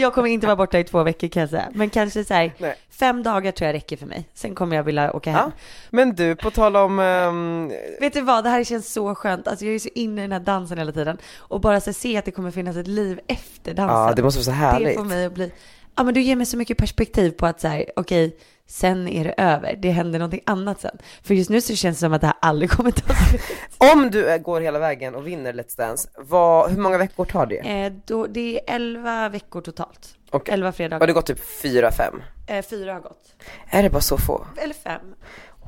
jag 0.03 0.13
kommer 0.13 0.29
inte 0.29 0.47
vara 0.47 0.55
borta 0.55 0.79
i 0.79 0.83
två 0.83 1.03
veckor 1.03 1.27
kan 1.27 1.41
jag 1.41 1.49
säga. 1.49 1.67
Men 1.73 1.89
kanske 1.89 2.23
så 2.23 2.33
här, 2.33 2.51
fem 2.89 3.23
dagar 3.23 3.51
tror 3.51 3.65
jag 3.65 3.73
räcker 3.73 3.97
för 3.97 4.05
mig. 4.05 4.29
Sen 4.33 4.55
kommer 4.55 4.75
jag 4.75 4.83
vilja 4.83 5.13
åka 5.13 5.31
hem. 5.31 5.39
Ja. 5.45 5.51
Men 5.89 6.15
du, 6.15 6.35
på 6.35 6.51
tal 6.51 6.75
om, 6.75 6.99
ehm, 6.99 7.71
Vet 7.99 8.13
du 8.13 8.21
vad, 8.21 8.43
det 8.43 8.49
här 8.49 8.63
känns 8.63 8.93
så 8.93 9.15
skönt. 9.15 9.47
Alltså 9.47 9.65
jag 9.65 9.75
är 9.75 9.79
så 9.79 9.89
inne 9.95 10.21
i 10.21 10.23
den 10.23 10.31
här 10.31 10.39
dansen 10.39 10.77
hela 10.77 10.91
tiden. 10.91 11.17
Och 11.37 11.61
bara 11.61 11.81
så 11.81 11.93
se 11.93 12.17
att 12.17 12.25
det 12.25 12.31
kommer 12.31 12.51
finnas 12.51 12.77
ett 12.77 12.87
liv 12.87 13.19
efter 13.27 13.73
dansen. 13.73 13.97
ja 13.97 14.13
det 14.15 14.23
måste 14.23 14.37
vara 14.37 14.43
så 14.43 14.51
det 14.51 14.55
härligt. 14.55 14.97
får 14.97 15.05
mig 15.05 15.25
att 15.25 15.33
bli, 15.33 15.51
ja 15.95 16.03
men 16.03 16.13
du 16.13 16.21
ger 16.21 16.35
mig 16.35 16.45
så 16.45 16.57
mycket 16.57 16.77
perspektiv 16.77 17.31
på 17.31 17.45
att 17.45 17.61
så 17.61 17.67
här, 17.67 17.85
okej, 17.95 18.37
sen 18.67 19.07
är 19.07 19.23
det 19.23 19.33
över. 19.37 19.75
Det 19.81 19.89
händer 19.89 20.19
någonting 20.19 20.41
annat 20.45 20.81
sen. 20.81 20.97
För 21.23 21.33
just 21.33 21.49
nu 21.49 21.61
så 21.61 21.75
känns 21.75 21.97
det 21.97 21.99
som 21.99 22.13
att 22.13 22.21
det 22.21 22.27
här 22.27 22.35
aldrig 22.39 22.71
kommer 22.71 22.91
ta 22.91 23.13
slut. 23.13 23.41
Om 23.93 24.11
du 24.11 24.39
går 24.39 24.61
hela 24.61 24.79
vägen 24.79 25.15
och 25.15 25.27
vinner 25.27 25.53
Let's 25.53 25.77
Dance, 25.77 26.09
vad, 26.17 26.71
hur 26.71 26.81
många 26.81 26.97
veckor 26.97 27.25
tar 27.25 27.45
det? 27.45 27.57
Eh, 27.57 27.93
då, 28.05 28.27
det 28.27 28.61
är 28.69 28.75
11 28.75 29.29
veckor 29.29 29.61
totalt. 29.61 30.17
Och 30.31 30.49
11 30.49 30.67
har 30.67 30.71
fredagar. 30.71 31.07
det 31.07 31.13
gått 31.13 31.25
typ 31.25 31.61
fyra, 31.61 31.91
fem? 31.91 32.21
Eh, 32.47 32.65
fyra 32.65 32.93
har 32.93 33.01
gått. 33.01 33.35
Är 33.69 33.83
det 33.83 33.89
bara 33.89 34.01
så 34.01 34.17
få? 34.17 34.47
Eller 34.57 34.73
fem. 34.73 35.15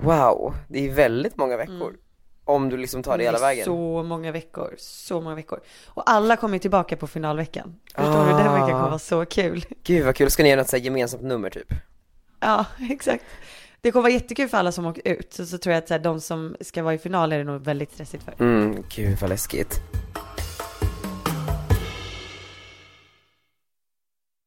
Wow, 0.01 0.55
det 0.67 0.85
är 0.85 0.93
väldigt 0.93 1.37
många 1.37 1.57
veckor. 1.57 1.95
Om 2.45 2.69
du 2.69 2.77
liksom 2.77 3.03
tar 3.03 3.17
det 3.17 3.23
hela 3.23 3.39
vägen. 3.39 3.65
Så 3.65 4.03
många 4.03 4.31
veckor, 4.31 4.75
så 4.77 5.21
många 5.21 5.35
veckor. 5.35 5.59
Och 5.85 6.09
alla 6.09 6.37
kommer 6.37 6.55
ju 6.55 6.59
tillbaka 6.59 6.97
på 6.97 7.07
finalveckan. 7.07 7.75
Förstår 7.95 8.25
du? 8.25 8.31
Ah. 8.31 8.37
Den 8.37 8.53
veckan 8.53 8.69
kommer 8.69 8.89
vara 8.89 8.99
så 8.99 9.25
kul. 9.25 9.65
Gud 9.83 10.05
vad 10.05 10.15
kul, 10.15 10.31
ska 10.31 10.43
ni 10.43 10.49
göra 10.49 10.61
något 10.61 10.69
så 10.69 10.77
gemensamt 10.77 11.23
nummer 11.23 11.49
typ? 11.49 11.73
Ja, 12.39 12.65
exakt. 12.89 13.23
Det 13.81 13.91
kommer 13.91 14.03
vara 14.03 14.13
jättekul 14.13 14.49
för 14.49 14.57
alla 14.57 14.71
som 14.71 14.85
åker 14.85 15.07
ut. 15.07 15.33
Så, 15.33 15.45
så 15.45 15.57
tror 15.57 15.73
jag 15.73 15.81
att 15.81 15.87
så 15.87 15.93
här, 15.93 16.01
de 16.01 16.21
som 16.21 16.55
ska 16.61 16.83
vara 16.83 16.93
i 16.93 16.97
final 16.97 17.33
är 17.33 17.37
det 17.37 17.43
nog 17.43 17.61
väldigt 17.61 17.91
stressigt 17.93 18.23
för. 18.23 18.33
Mm, 18.39 18.83
gud 18.95 19.17
vad 19.21 19.29
läskigt. 19.29 19.81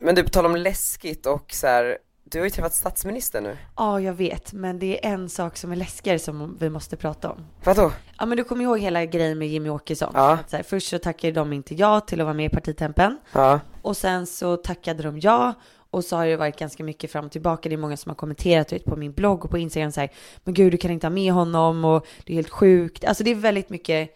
Men 0.00 0.14
du, 0.14 0.22
på 0.22 0.30
tal 0.30 0.46
om 0.46 0.56
läskigt 0.56 1.26
och 1.26 1.52
så 1.52 1.66
här, 1.66 1.98
du 2.30 2.38
har 2.38 2.44
ju 2.44 2.50
träffat 2.50 2.74
statsministern 2.74 3.44
nu. 3.44 3.56
Ja, 3.76 4.00
jag 4.00 4.12
vet. 4.12 4.52
Men 4.52 4.78
det 4.78 5.06
är 5.06 5.12
en 5.12 5.28
sak 5.28 5.56
som 5.56 5.72
är 5.72 5.76
läskigare 5.76 6.18
som 6.18 6.56
vi 6.60 6.70
måste 6.70 6.96
prata 6.96 7.30
om. 7.30 7.46
Vadå? 7.64 7.92
Ja, 8.18 8.26
men 8.26 8.36
du 8.36 8.44
kommer 8.44 8.64
ihåg 8.64 8.78
hela 8.78 9.04
grejen 9.04 9.38
med 9.38 9.48
Jimmy 9.48 9.68
Åkesson? 9.68 10.12
Ja. 10.14 10.32
Att 10.32 10.50
så 10.50 10.56
här, 10.56 10.62
först 10.62 10.88
så 10.88 10.98
tackade 10.98 11.32
de 11.32 11.52
inte 11.52 11.74
ja 11.74 12.00
till 12.00 12.20
att 12.20 12.24
vara 12.24 12.34
med 12.34 12.46
i 12.46 12.48
partitempen. 12.48 13.18
Ja. 13.32 13.60
Och 13.82 13.96
sen 13.96 14.26
så 14.26 14.56
tackade 14.56 15.02
de 15.02 15.20
ja. 15.20 15.54
Och 15.90 16.04
så 16.04 16.16
har 16.16 16.26
det 16.26 16.36
varit 16.36 16.58
ganska 16.58 16.84
mycket 16.84 17.12
fram 17.12 17.24
och 17.24 17.32
tillbaka. 17.32 17.68
Det 17.68 17.74
är 17.74 17.76
många 17.76 17.96
som 17.96 18.10
har 18.10 18.14
kommenterat 18.14 18.72
vet, 18.72 18.84
på 18.84 18.96
min 18.96 19.12
blogg 19.12 19.44
och 19.44 19.50
på 19.50 19.58
Instagram 19.58 19.92
så 19.92 20.00
här, 20.00 20.10
men 20.44 20.54
gud 20.54 20.72
du 20.72 20.76
kan 20.76 20.90
inte 20.90 21.06
ha 21.06 21.10
med 21.10 21.32
honom 21.32 21.84
och 21.84 22.06
det 22.24 22.32
är 22.32 22.34
helt 22.34 22.50
sjukt. 22.50 23.04
Alltså 23.04 23.24
det 23.24 23.30
är 23.30 23.34
väldigt 23.34 23.70
mycket 23.70 24.10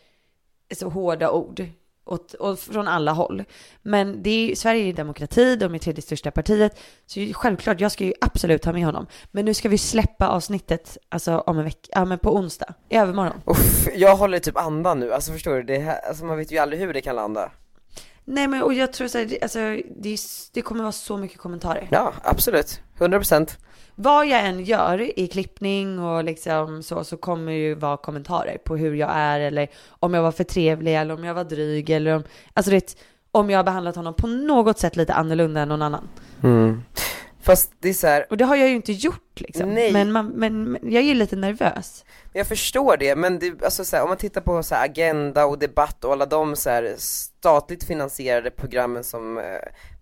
så 0.74 0.88
hårda 0.88 1.30
ord. 1.30 1.66
Och, 2.12 2.34
och 2.34 2.58
från 2.58 2.88
alla 2.88 3.12
håll. 3.12 3.44
Men 3.82 4.22
det 4.22 4.30
är, 4.52 4.54
Sverige 4.54 4.88
är 4.88 4.92
demokrati, 4.92 5.56
de 5.56 5.74
är 5.74 5.78
tredje 5.78 6.02
största 6.02 6.30
partiet. 6.30 6.78
Så 7.06 7.20
självklart, 7.34 7.80
jag 7.80 7.92
ska 7.92 8.04
ju 8.04 8.12
absolut 8.20 8.64
ha 8.64 8.72
med 8.72 8.84
honom. 8.84 9.06
Men 9.30 9.44
nu 9.44 9.54
ska 9.54 9.68
vi 9.68 9.78
släppa 9.78 10.28
avsnittet, 10.28 10.98
alltså 11.08 11.38
om 11.38 11.58
en 11.58 11.64
vecka, 11.64 11.88
ja 11.92 12.04
men 12.04 12.18
på 12.18 12.34
onsdag, 12.36 12.74
i 12.88 12.96
övermorgon. 12.96 13.40
Uff, 13.46 13.88
jag 13.96 14.16
håller 14.16 14.38
typ 14.38 14.56
andan 14.56 14.98
nu, 15.00 15.12
alltså 15.12 15.32
förstår 15.32 15.54
du? 15.54 15.62
Det 15.62 15.78
här, 15.78 16.00
alltså 16.08 16.24
man 16.24 16.36
vet 16.36 16.52
ju 16.52 16.58
aldrig 16.58 16.80
hur 16.80 16.92
det 16.92 17.00
kan 17.00 17.16
landa. 17.16 17.50
Nej 18.24 18.48
men 18.48 18.62
och 18.62 18.74
jag 18.74 18.92
tror 18.92 19.08
så 19.08 19.18
här, 19.18 19.24
det- 19.24 19.42
alltså 19.42 19.58
det, 19.96 20.16
det 20.52 20.62
kommer 20.62 20.82
vara 20.82 20.92
så 20.92 21.16
mycket 21.16 21.38
kommentarer. 21.38 21.88
Ja, 21.90 22.12
absolut. 22.22 22.80
100%. 22.98 23.58
Vad 23.94 24.26
jag 24.26 24.46
än 24.46 24.64
gör 24.64 25.18
i 25.18 25.26
klippning 25.26 25.98
och 25.98 26.24
liksom 26.24 26.82
så, 26.82 27.04
så 27.04 27.16
kommer 27.16 27.52
det 27.52 27.58
ju 27.58 27.74
vara 27.74 27.96
kommentarer 27.96 28.58
på 28.64 28.76
hur 28.76 28.94
jag 28.94 29.10
är 29.14 29.40
eller 29.40 29.68
om 29.88 30.14
jag 30.14 30.22
var 30.22 30.32
för 30.32 30.44
trevlig 30.44 30.96
eller 30.96 31.14
om 31.14 31.24
jag 31.24 31.34
var 31.34 31.44
dryg 31.44 31.90
eller 31.90 32.16
om, 32.16 32.24
alltså 32.54 32.70
det, 32.70 32.96
om 33.30 33.50
jag 33.50 33.58
har 33.58 33.64
behandlat 33.64 33.96
honom 33.96 34.14
på 34.14 34.26
något 34.26 34.78
sätt 34.78 34.96
lite 34.96 35.14
annorlunda 35.14 35.60
än 35.60 35.68
någon 35.68 35.82
annan. 35.82 36.08
Mm. 36.42 36.82
Fast 37.42 37.72
det 37.80 37.88
är 37.88 37.92
så 37.92 38.06
här, 38.06 38.26
Och 38.30 38.36
det 38.36 38.44
har 38.44 38.56
jag 38.56 38.68
ju 38.68 38.74
inte 38.74 38.92
gjort 38.92 39.40
liksom. 39.40 39.74
Nej. 39.74 39.92
Men, 39.92 40.12
man, 40.12 40.26
men, 40.26 40.64
men 40.64 40.92
jag 40.92 41.02
är 41.02 41.14
lite 41.14 41.36
nervös. 41.36 42.04
jag 42.32 42.46
förstår 42.46 42.96
det, 42.96 43.16
men 43.16 43.38
det, 43.38 43.64
alltså 43.64 43.84
så 43.84 43.96
här, 43.96 44.02
om 44.02 44.08
man 44.08 44.18
tittar 44.18 44.40
på 44.40 44.62
så 44.62 44.74
här, 44.74 44.84
Agenda 44.84 45.46
och 45.46 45.58
Debatt 45.58 46.04
och 46.04 46.12
alla 46.12 46.26
de 46.26 46.56
så 46.56 46.70
här, 46.70 46.94
statligt 46.98 47.84
finansierade 47.84 48.50
programmen 48.50 49.04
som 49.04 49.38
eh, 49.38 49.44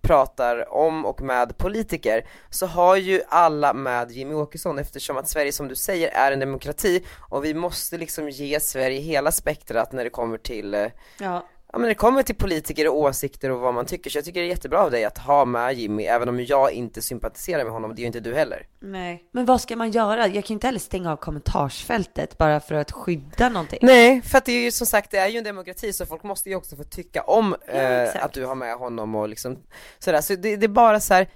pratar 0.02 0.72
om 0.72 1.06
och 1.06 1.20
med 1.20 1.58
politiker, 1.58 2.26
så 2.50 2.66
har 2.66 2.96
ju 2.96 3.22
alla 3.28 3.72
med 3.72 4.10
Jimmy 4.10 4.34
Åkesson 4.34 4.78
eftersom 4.78 5.16
att 5.16 5.28
Sverige 5.28 5.52
som 5.52 5.68
du 5.68 5.74
säger 5.74 6.08
är 6.08 6.32
en 6.32 6.40
demokrati 6.40 7.04
och 7.28 7.44
vi 7.44 7.54
måste 7.54 7.98
liksom 7.98 8.30
ge 8.30 8.60
Sverige 8.60 9.00
hela 9.00 9.32
spektrat 9.32 9.92
när 9.92 10.04
det 10.04 10.10
kommer 10.10 10.38
till 10.38 10.74
eh, 10.74 10.86
Ja. 11.18 11.44
Ja 11.72 11.78
men 11.78 11.88
det 11.88 11.94
kommer 11.94 12.22
till 12.22 12.34
politiker 12.34 12.88
och 12.88 12.98
åsikter 12.98 13.50
och 13.50 13.60
vad 13.60 13.74
man 13.74 13.86
tycker, 13.86 14.10
så 14.10 14.18
jag 14.18 14.24
tycker 14.24 14.40
det 14.40 14.46
är 14.46 14.48
jättebra 14.48 14.78
av 14.78 14.90
dig 14.90 15.04
att 15.04 15.18
ha 15.18 15.44
med 15.44 15.74
Jimmy, 15.74 16.04
även 16.04 16.28
om 16.28 16.44
jag 16.44 16.72
inte 16.72 17.02
sympatiserar 17.02 17.64
med 17.64 17.72
honom, 17.72 17.94
det 17.94 18.00
är 18.00 18.02
ju 18.02 18.06
inte 18.06 18.20
du 18.20 18.34
heller. 18.34 18.66
Nej. 18.80 19.24
Men 19.32 19.44
vad 19.44 19.60
ska 19.60 19.76
man 19.76 19.90
göra? 19.90 20.26
Jag 20.26 20.44
kan 20.44 20.48
ju 20.48 20.54
inte 20.54 20.66
heller 20.66 20.78
stänga 20.78 21.12
av 21.12 21.16
kommentarsfältet 21.16 22.38
bara 22.38 22.60
för 22.60 22.74
att 22.74 22.92
skydda 22.92 23.48
någonting. 23.48 23.78
Nej, 23.82 24.22
för 24.22 24.38
att 24.38 24.44
det 24.44 24.52
är 24.52 24.64
ju 24.64 24.70
som 24.70 24.86
sagt, 24.86 25.10
det 25.10 25.18
är 25.18 25.28
ju 25.28 25.38
en 25.38 25.44
demokrati 25.44 25.92
så 25.92 26.06
folk 26.06 26.22
måste 26.22 26.48
ju 26.48 26.56
också 26.56 26.76
få 26.76 26.84
tycka 26.84 27.22
om 27.22 27.56
eh, 27.66 28.02
exakt. 28.02 28.24
att 28.24 28.32
du 28.32 28.44
har 28.44 28.54
med 28.54 28.74
honom 28.74 29.14
och 29.14 29.28
liksom 29.28 29.58
sådär, 29.98 30.20
så 30.20 30.34
det, 30.34 30.56
det 30.56 30.66
är 30.66 30.68
bara 30.68 31.00
så 31.00 31.14
här. 31.14 31.28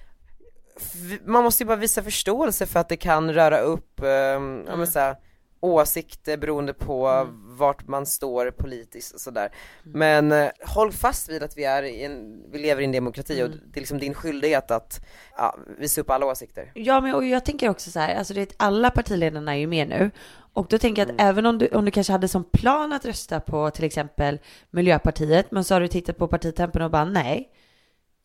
man 1.24 1.44
måste 1.44 1.62
ju 1.62 1.66
bara 1.66 1.76
visa 1.76 2.02
förståelse 2.02 2.66
för 2.66 2.80
att 2.80 2.88
det 2.88 2.96
kan 2.96 3.32
röra 3.32 3.58
upp, 3.58 4.00
eh, 4.00 4.08
ja 4.08 4.76
men 4.76 4.86
så 4.86 4.98
här, 4.98 5.16
åsikter 5.60 6.36
beroende 6.36 6.74
på 6.74 7.28
vart 7.56 7.88
man 7.88 8.06
står 8.06 8.50
politiskt 8.50 9.14
och 9.14 9.20
sådär. 9.20 9.52
Men 9.82 10.32
eh, 10.32 10.48
håll 10.66 10.92
fast 10.92 11.28
vid 11.28 11.42
att 11.42 11.56
vi 11.56 11.64
är 11.64 11.82
i 11.82 12.04
en, 12.04 12.42
vi 12.50 12.58
lever 12.58 12.82
i 12.82 12.84
en 12.84 12.92
demokrati 12.92 13.42
och 13.42 13.50
det 13.50 13.78
är 13.78 13.80
liksom 13.80 13.98
din 13.98 14.14
skyldighet 14.14 14.70
att 14.70 15.06
ja, 15.36 15.58
visa 15.78 16.00
upp 16.00 16.10
alla 16.10 16.26
åsikter. 16.26 16.72
Ja, 16.74 17.00
men 17.00 17.14
och 17.14 17.24
jag 17.24 17.44
tänker 17.44 17.68
också 17.68 17.90
så 17.90 18.00
här, 18.00 18.14
alltså 18.14 18.34
det 18.34 18.54
alla 18.56 18.90
partiledarna 18.90 19.54
är 19.54 19.58
ju 19.58 19.66
med 19.66 19.88
nu. 19.88 20.10
Och 20.54 20.66
då 20.70 20.78
tänker 20.78 21.02
jag 21.02 21.10
att 21.10 21.20
även 21.20 21.46
om 21.46 21.58
du, 21.58 21.68
om 21.68 21.84
du 21.84 21.90
kanske 21.90 22.12
hade 22.12 22.28
som 22.28 22.44
plan 22.44 22.92
att 22.92 23.04
rösta 23.04 23.40
på 23.40 23.70
till 23.70 23.84
exempel 23.84 24.38
Miljöpartiet, 24.70 25.50
men 25.50 25.64
så 25.64 25.74
har 25.74 25.80
du 25.80 25.88
tittat 25.88 26.18
på 26.18 26.28
partitempen 26.28 26.82
och 26.82 26.90
bara 26.90 27.04
nej. 27.04 27.50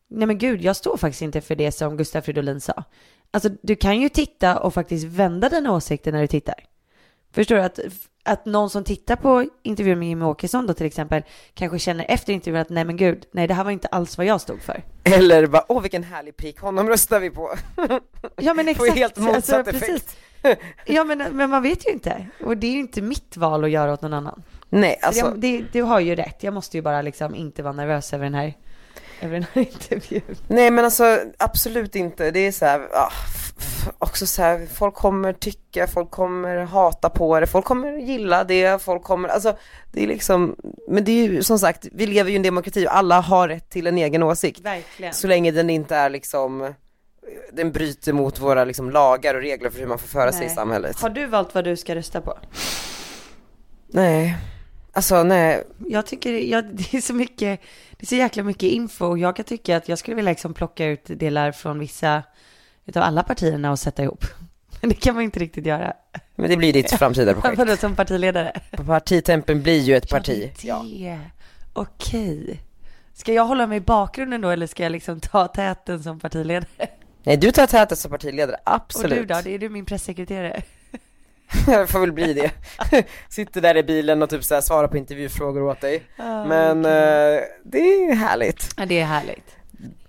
Nej 0.08 0.26
men 0.26 0.38
gud, 0.38 0.62
jag 0.62 0.76
står 0.76 0.96
faktiskt 0.96 1.22
inte 1.22 1.40
för 1.40 1.54
det 1.54 1.72
som 1.72 1.96
Gustaf 1.96 2.24
Fridolin 2.24 2.60
sa. 2.60 2.84
Alltså 3.30 3.48
du 3.62 3.76
kan 3.76 4.00
ju 4.00 4.08
titta 4.08 4.58
och 4.58 4.74
faktiskt 4.74 5.04
vända 5.04 5.48
dina 5.48 5.72
åsikter 5.72 6.12
när 6.12 6.20
du 6.20 6.26
tittar. 6.26 6.69
Förstår 7.32 7.56
du? 7.56 7.62
Att, 7.62 7.78
att 8.24 8.46
någon 8.46 8.70
som 8.70 8.84
tittar 8.84 9.16
på 9.16 9.46
intervjun 9.62 9.98
med 9.98 10.08
Jimmie 10.08 10.28
Åkesson 10.28 10.66
då 10.66 10.74
till 10.74 10.86
exempel 10.86 11.22
kanske 11.54 11.78
känner 11.78 12.04
efter 12.08 12.32
intervjun 12.32 12.60
att 12.60 12.68
nej 12.70 12.84
men 12.84 12.96
gud, 12.96 13.26
nej 13.32 13.46
det 13.48 13.54
här 13.54 13.64
var 13.64 13.70
inte 13.70 13.88
alls 13.88 14.18
vad 14.18 14.26
jag 14.26 14.40
stod 14.40 14.62
för. 14.62 14.82
Eller 15.04 15.46
bara, 15.46 15.64
åh 15.68 15.82
vilken 15.82 16.02
härlig 16.04 16.36
pik, 16.36 16.58
honom 16.60 16.88
röstar 16.88 17.20
vi 17.20 17.30
på. 17.30 17.50
Ja 18.36 18.54
men 18.54 18.64
Får 18.64 18.70
exakt. 18.70 18.96
ju 18.96 19.00
helt 19.00 19.16
motsatt 19.16 19.68
Alltså, 19.68 19.84
effekt. 19.84 20.16
Ja 20.86 21.04
men, 21.04 21.18
men 21.18 21.50
man 21.50 21.62
vet 21.62 21.86
ju 21.86 21.90
inte. 21.92 22.26
Och 22.44 22.56
det 22.56 22.66
är 22.66 22.72
ju 22.72 22.78
inte 22.78 23.02
mitt 23.02 23.36
val 23.36 23.64
att 23.64 23.70
göra 23.70 23.92
åt 23.92 24.02
någon 24.02 24.14
annan. 24.14 24.42
Nej, 24.68 24.98
Alltså... 25.02 25.24
alltså, 25.24 25.40
Det, 25.40 25.64
du 25.72 25.82
har 25.82 26.00
ju 26.00 26.14
rätt. 26.14 26.42
Jag 26.42 26.54
måste 26.54 26.76
ju 26.76 26.82
bara 26.82 27.02
liksom 27.02 27.34
inte 27.34 27.62
vara 27.62 27.72
nervös 27.72 28.12
över 28.12 28.24
den 28.24 28.34
här, 28.34 28.54
över 29.24 29.34
den 29.34 29.46
här 29.52 29.62
intervjun. 29.62 30.36
nej 30.48 30.70
men 30.70 30.84
alltså 30.84 31.18
absolut 31.38 31.96
inte, 31.96 32.30
det 32.30 32.40
är 32.46 32.52
så 32.52 32.64
här, 32.66 32.80
f- 33.58 33.88
också 33.98 34.26
så 34.26 34.42
här, 34.42 34.66
folk 34.74 34.94
kommer 34.94 35.32
tycka, 35.32 35.86
folk 35.86 36.10
kommer 36.10 36.56
hata 36.56 37.08
på 37.10 37.40
det, 37.40 37.46
folk 37.46 37.64
kommer 37.64 37.92
gilla 37.98 38.44
det, 38.44 38.82
folk 38.82 39.02
kommer, 39.02 39.28
alltså 39.28 39.56
det 39.92 40.02
är 40.02 40.06
liksom, 40.06 40.56
men 40.88 41.04
det 41.04 41.12
är 41.12 41.28
ju 41.28 41.42
som 41.42 41.58
sagt, 41.58 41.86
vi 41.92 42.06
lever 42.06 42.30
ju 42.30 42.34
i 42.34 42.36
en 42.36 42.42
demokrati 42.42 42.86
och 42.86 42.96
alla 42.96 43.20
har 43.20 43.48
rätt 43.48 43.70
till 43.70 43.86
en 43.86 43.98
egen 43.98 44.22
åsikt. 44.22 44.60
Verkligen. 44.60 45.14
Så 45.14 45.26
länge 45.26 45.50
den 45.50 45.70
inte 45.70 45.96
är 45.96 46.10
liksom, 46.10 46.74
den 47.52 47.72
bryter 47.72 48.12
mot 48.12 48.38
våra 48.38 48.64
liksom 48.64 48.90
lagar 48.90 49.34
och 49.34 49.40
regler 49.40 49.70
för 49.70 49.78
hur 49.80 49.86
man 49.86 49.98
får 49.98 50.08
föra 50.08 50.32
sig 50.32 50.42
i 50.42 50.46
Nej. 50.46 50.54
samhället. 50.54 51.00
Har 51.00 51.10
du 51.10 51.26
valt 51.26 51.54
vad 51.54 51.64
du 51.64 51.76
ska 51.76 51.94
rösta 51.94 52.20
på? 52.20 52.38
Nej, 53.92 54.36
alltså 54.92 55.22
nej, 55.22 55.64
Jag 55.88 56.06
tycker 56.06 56.32
ja, 56.32 56.62
det 56.72 56.94
är 56.96 57.00
så 57.00 57.14
mycket, 57.14 57.60
det 58.00 58.04
är 58.04 58.06
så 58.06 58.14
jäkla 58.14 58.42
mycket 58.42 58.62
info 58.62 59.06
och 59.06 59.18
jag 59.18 59.36
kan 59.36 59.44
tycka 59.44 59.76
att 59.76 59.88
jag 59.88 59.98
skulle 59.98 60.14
vilja 60.14 60.30
liksom 60.30 60.54
plocka 60.54 60.86
ut 60.86 61.04
delar 61.04 61.52
från 61.52 61.78
vissa 61.78 62.22
utav 62.86 63.02
alla 63.02 63.22
partierna 63.22 63.70
och 63.70 63.78
sätta 63.78 64.02
ihop. 64.02 64.24
Men 64.80 64.90
det 64.90 64.96
kan 64.96 65.14
man 65.14 65.24
inte 65.24 65.40
riktigt 65.40 65.66
göra. 65.66 65.92
men 66.34 66.50
det 66.50 66.56
blir 66.56 66.72
ditt 66.72 66.90
framtida 66.90 67.34
projekt. 67.40 67.58
Vadå 67.58 67.76
som 67.76 67.96
partiledare? 67.96 68.60
Partitempen 68.86 69.62
blir 69.62 69.78
ju 69.80 69.96
ett 69.96 70.10
parti. 70.10 70.52
Ja, 70.62 70.84
det. 70.90 71.20
Okej. 71.72 72.60
Ska 73.14 73.32
jag 73.32 73.44
hålla 73.44 73.66
mig 73.66 73.76
i 73.78 73.80
bakgrunden 73.80 74.40
då 74.40 74.50
eller 74.50 74.66
ska 74.66 74.82
jag 74.82 74.92
liksom 74.92 75.20
ta 75.20 75.48
täten 75.48 76.02
som 76.02 76.20
partiledare? 76.20 76.66
Nej 77.22 77.36
du 77.36 77.52
tar 77.52 77.66
täten 77.66 77.96
som 77.96 78.10
partiledare, 78.10 78.56
absolut. 78.64 79.12
Och 79.12 79.26
du 79.26 79.34
då? 79.34 79.40
Det 79.44 79.54
är 79.54 79.58
du 79.58 79.68
min 79.68 79.84
pressekreterare? 79.84 80.62
Jag 81.66 81.88
får 81.88 82.00
väl 82.00 82.12
bli 82.12 82.32
det. 82.34 82.50
Sitter 83.28 83.60
där 83.60 83.76
i 83.76 83.82
bilen 83.82 84.22
och 84.22 84.30
typ 84.30 84.44
så 84.44 84.54
här 84.54 84.60
svarar 84.60 84.88
på 84.88 84.96
intervjufrågor 84.96 85.62
åt 85.62 85.80
dig. 85.80 86.02
Men 86.16 86.84
eh, 86.84 87.40
det 87.64 87.78
är 87.78 88.14
härligt. 88.14 88.68
Ja, 88.76 88.86
det 88.86 89.00
är 89.00 89.04
härligt. 89.04 89.56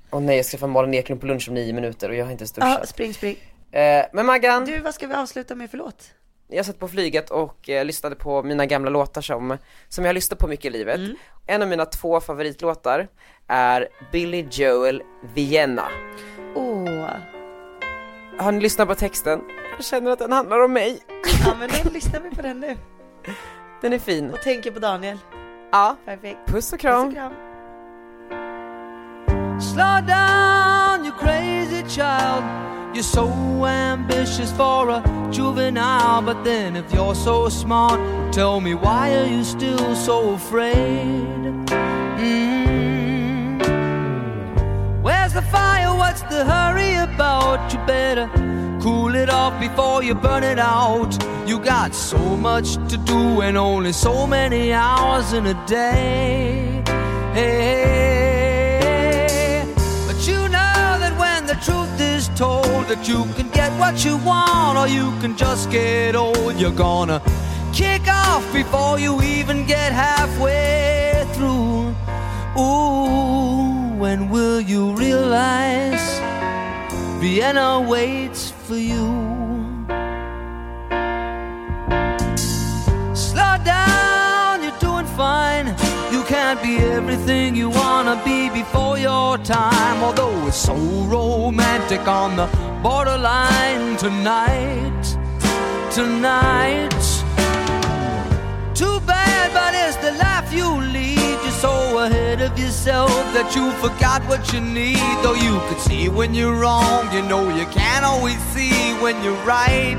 Och 0.10 0.22
nej, 0.24 0.36
jag 0.36 0.46
ska 0.46 0.58
få 0.58 0.68
Malin 0.68 0.94
Eklund 0.94 1.22
på 1.22 1.28
lunch 1.28 1.48
om 1.50 1.54
nio 1.56 1.74
minuter 1.74 2.10
och 2.10 2.16
jag 2.16 2.26
har 2.26 2.32
inte 2.32 2.42
ens 2.42 2.54
Ja, 2.58 2.66
duschat. 2.66 2.90
spring, 2.90 3.14
spring. 3.14 3.38
Eh, 3.72 4.06
men 4.14 4.26
Maggan, 4.26 4.66
Du, 4.66 4.80
vad 4.80 4.94
ska 4.96 5.08
vi 5.08 5.14
avsluta 5.14 5.56
med 5.56 5.70
för 5.72 5.78
låt? 5.78 6.04
jag 6.54 6.66
satt 6.66 6.80
på 6.80 6.88
flyget 6.88 7.30
och 7.30 7.70
eh, 7.70 7.86
lyssnade 7.86 8.16
på 8.16 8.44
mina 8.44 8.66
gamla 8.66 8.90
låtar 8.90 9.22
som, 9.22 9.58
som 9.90 10.04
jag 10.04 10.10
har 10.10 10.14
lyssnat 10.14 10.40
på 10.40 10.48
mycket 10.48 10.66
i 10.66 10.70
livet. 10.70 10.96
Mm. 10.96 11.16
En 11.48 11.62
av 11.62 11.68
mina 11.68 11.86
två 11.86 12.20
favoritlåtar 12.20 13.08
är 13.48 13.88
Billy 14.12 14.46
Joel 14.52 15.04
Vienna. 15.36 15.88
Åh. 16.56 17.10
Har 18.42 18.52
ni 18.52 18.60
lyssnat 18.60 18.88
på 18.88 18.96
texten? 18.96 19.42
Jag 19.78 19.86
känner 19.86 20.12
att 20.12 20.20
den 20.20 20.32
handlar 20.32 20.64
om 20.64 20.74
mig. 20.74 21.00
Ja, 21.46 21.54
men 21.60 21.70
då 21.84 21.90
lyssnar 21.90 22.20
vi 22.20 22.36
på 22.36 22.42
den 22.42 22.60
nu. 22.60 22.78
Den 23.82 23.94
är 23.94 24.00
fin. 24.00 24.32
Och 24.32 24.42
tänker 24.42 24.72
på 24.72 24.80
Daniel. 24.80 25.18
Ja, 25.72 25.96
Perfekt. 26.06 26.40
puss 26.46 26.74
och 26.74 26.80
Puss 26.80 26.82
kram. 26.82 27.08
och 27.08 27.14
kram. 27.14 27.32
Slow 29.62 30.02
down, 30.08 31.06
you 31.06 31.14
crazy 31.20 31.84
child. 31.90 32.44
You're 32.94 33.04
so 33.04 33.28
ambitious 33.66 34.52
for 34.58 34.90
a 34.90 35.02
juvenile, 35.32 36.22
but 36.26 36.44
then 36.44 36.76
if 36.76 36.94
you're 36.94 37.16
so 37.16 37.50
smart, 37.50 38.00
tell 38.34 38.60
me 38.60 38.74
why 38.74 39.16
are 39.16 39.28
you 39.28 39.44
still 39.44 39.96
so 39.96 40.34
afraid? 40.34 41.71
What's 46.02 46.24
the 46.24 46.44
hurry 46.44 46.96
about? 46.96 47.72
You 47.72 47.80
better 47.86 48.28
cool 48.82 49.14
it 49.14 49.30
off 49.30 49.60
before 49.60 50.02
you 50.04 50.16
burn 50.16 50.44
it 50.44 50.58
out. 50.58 51.12
You 51.48 51.60
got 51.60 51.94
so 51.94 52.18
much 52.18 52.74
to 52.90 52.98
do 52.98 53.42
and 53.42 53.56
only 53.56 53.94
so 53.94 54.26
many 54.26 54.74
hours 54.74 55.34
in 55.34 55.46
a 55.46 55.54
day. 55.68 56.82
Hey, 57.36 58.84
but 60.08 60.28
you 60.28 60.40
know 60.56 60.98
that 61.04 61.14
when 61.20 61.46
the 61.46 61.56
truth 61.66 62.02
is 62.02 62.30
told 62.30 62.88
that 62.88 63.08
you 63.08 63.26
can 63.36 63.50
get 63.52 63.72
what 63.80 64.04
you 64.04 64.18
want 64.18 64.80
or 64.80 64.88
you 64.88 65.12
can 65.22 65.38
just 65.38 65.70
get 65.70 66.16
old, 66.16 66.56
you're 66.56 66.72
gonna 66.72 67.22
kick 67.74 68.08
off 68.08 68.44
before 68.52 69.00
you 69.00 69.22
even 69.22 69.68
get 69.68 69.92
halfway 69.94 71.26
through. 71.36 71.94
Ooh, 72.60 73.81
when 74.02 74.30
will 74.30 74.60
you 74.60 74.94
realize 74.96 76.20
Vienna 77.20 77.80
waits 77.80 78.50
for 78.50 78.76
you? 78.76 79.06
Slow 83.14 83.54
down, 83.64 84.64
you're 84.64 84.80
doing 84.80 85.06
fine. 85.06 85.68
You 86.12 86.24
can't 86.24 86.60
be 86.64 86.78
everything 86.78 87.56
you 87.56 87.70
wanna 87.70 88.20
be 88.26 88.50
before 88.50 88.98
your 88.98 89.38
time. 89.38 90.04
Although 90.04 90.48
it's 90.48 90.58
so 90.58 90.76
romantic 91.18 92.08
on 92.08 92.36
the 92.36 92.48
borderline 92.82 93.98
tonight, 93.98 95.04
tonight. 95.92 97.04
Too 98.74 99.00
bad, 99.02 99.46
but 99.54 99.72
it's 99.84 99.98
the 99.98 100.14
life 100.26 100.52
you 100.52 100.70
lead. 100.96 101.21
So 101.62 102.00
ahead 102.00 102.42
of 102.42 102.58
yourself 102.58 103.12
that 103.36 103.56
you 103.56 103.72
forgot 103.74 104.26
what 104.28 104.52
you 104.52 104.60
need. 104.60 104.98
Though 105.22 105.36
you 105.36 105.62
could 105.70 105.78
see 105.78 106.10
when 106.10 106.34
you're 106.34 106.56
wrong, 106.56 107.06
you 107.14 107.22
know 107.22 107.56
you 107.56 107.68
can't 107.68 108.04
always 108.04 108.40
see 108.50 108.74
when 108.98 109.24
you're 109.24 109.38
right. 109.46 109.94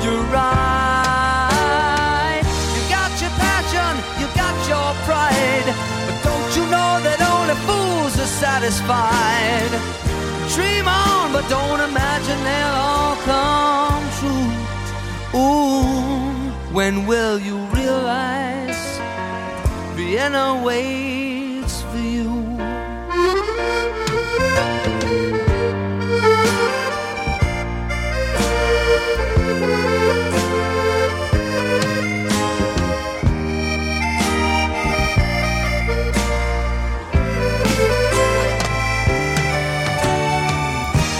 You're 0.00 0.24
right. 0.32 1.60
You 2.72 2.82
got 2.88 3.12
your 3.20 3.28
passion, 3.36 4.00
you 4.16 4.26
got 4.32 4.56
your 4.64 4.94
pride. 5.04 5.68
But 6.08 6.16
don't 6.24 6.50
you 6.56 6.64
know 6.72 7.04
that 7.04 7.20
only 7.20 7.56
fools 7.68 8.16
are 8.16 8.32
satisfied? 8.40 9.72
Dream 10.56 10.88
on, 10.88 11.32
but 11.36 11.46
don't 11.50 11.80
imagine 11.84 12.40
they'll 12.48 12.80
all 12.80 13.16
come 13.28 14.04
true. 14.16 14.48
Ooh, 15.36 16.48
when 16.72 17.04
will 17.04 17.38
you 17.38 17.58
realize 17.76 18.65
Vienna 19.96 20.62
waits 20.62 21.80
for 21.80 21.96
you? 21.96 22.28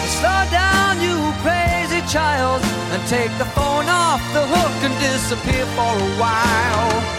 Slow 0.06 0.44
down, 0.52 1.00
you 1.00 1.32
crazy 1.40 2.02
child, 2.06 2.60
and 2.92 3.08
take 3.08 3.32
the 3.38 3.46
phone 3.56 3.88
off 3.88 4.20
the 4.34 4.44
hook 4.46 4.84
and 4.84 4.94
disappear 5.00 5.64
for 5.64 5.94
a 5.96 6.20
while. 6.20 7.15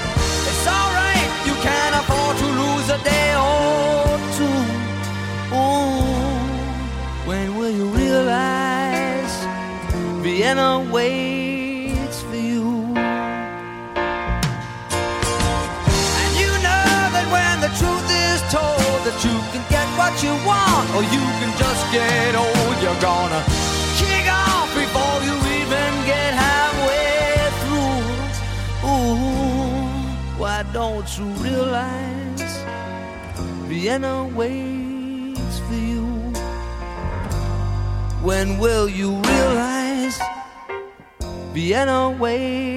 It's 1.68 1.74
alright, 1.74 1.74
you 1.74 1.74
can 1.74 1.94
afford 1.94 2.38
to 2.38 2.46
lose 2.46 2.90
a 2.90 2.98
day 3.04 3.36
or 3.36 4.18
two. 4.38 4.60
Ooh, 5.56 7.28
when 7.28 7.58
will 7.58 7.72
you 7.72 7.88
realize 7.90 9.34
Vienna 10.24 10.80
waits 10.92 12.22
for 12.22 12.36
you? 12.36 12.94
And 16.22 16.32
you 16.40 16.52
know 16.66 17.10
that 17.16 17.28
when 17.32 17.62
the 17.62 17.70
truth 17.80 18.10
is 18.12 18.42
told 18.52 19.04
that 19.06 19.18
you 19.24 19.36
can 19.52 19.64
get 19.70 19.88
what 19.98 20.14
you 20.24 20.34
want 20.46 20.90
or 20.96 21.04
you 21.04 21.24
can 21.40 21.47
don't 31.18 31.36
realize 31.42 32.64
Vienna 33.68 34.28
waits 34.36 35.60
for 35.60 35.74
you? 35.74 36.06
When 38.22 38.60
will 38.60 38.88
you 38.88 39.20
realize 39.22 40.20
Vienna 41.54 42.12
waits 42.12 42.77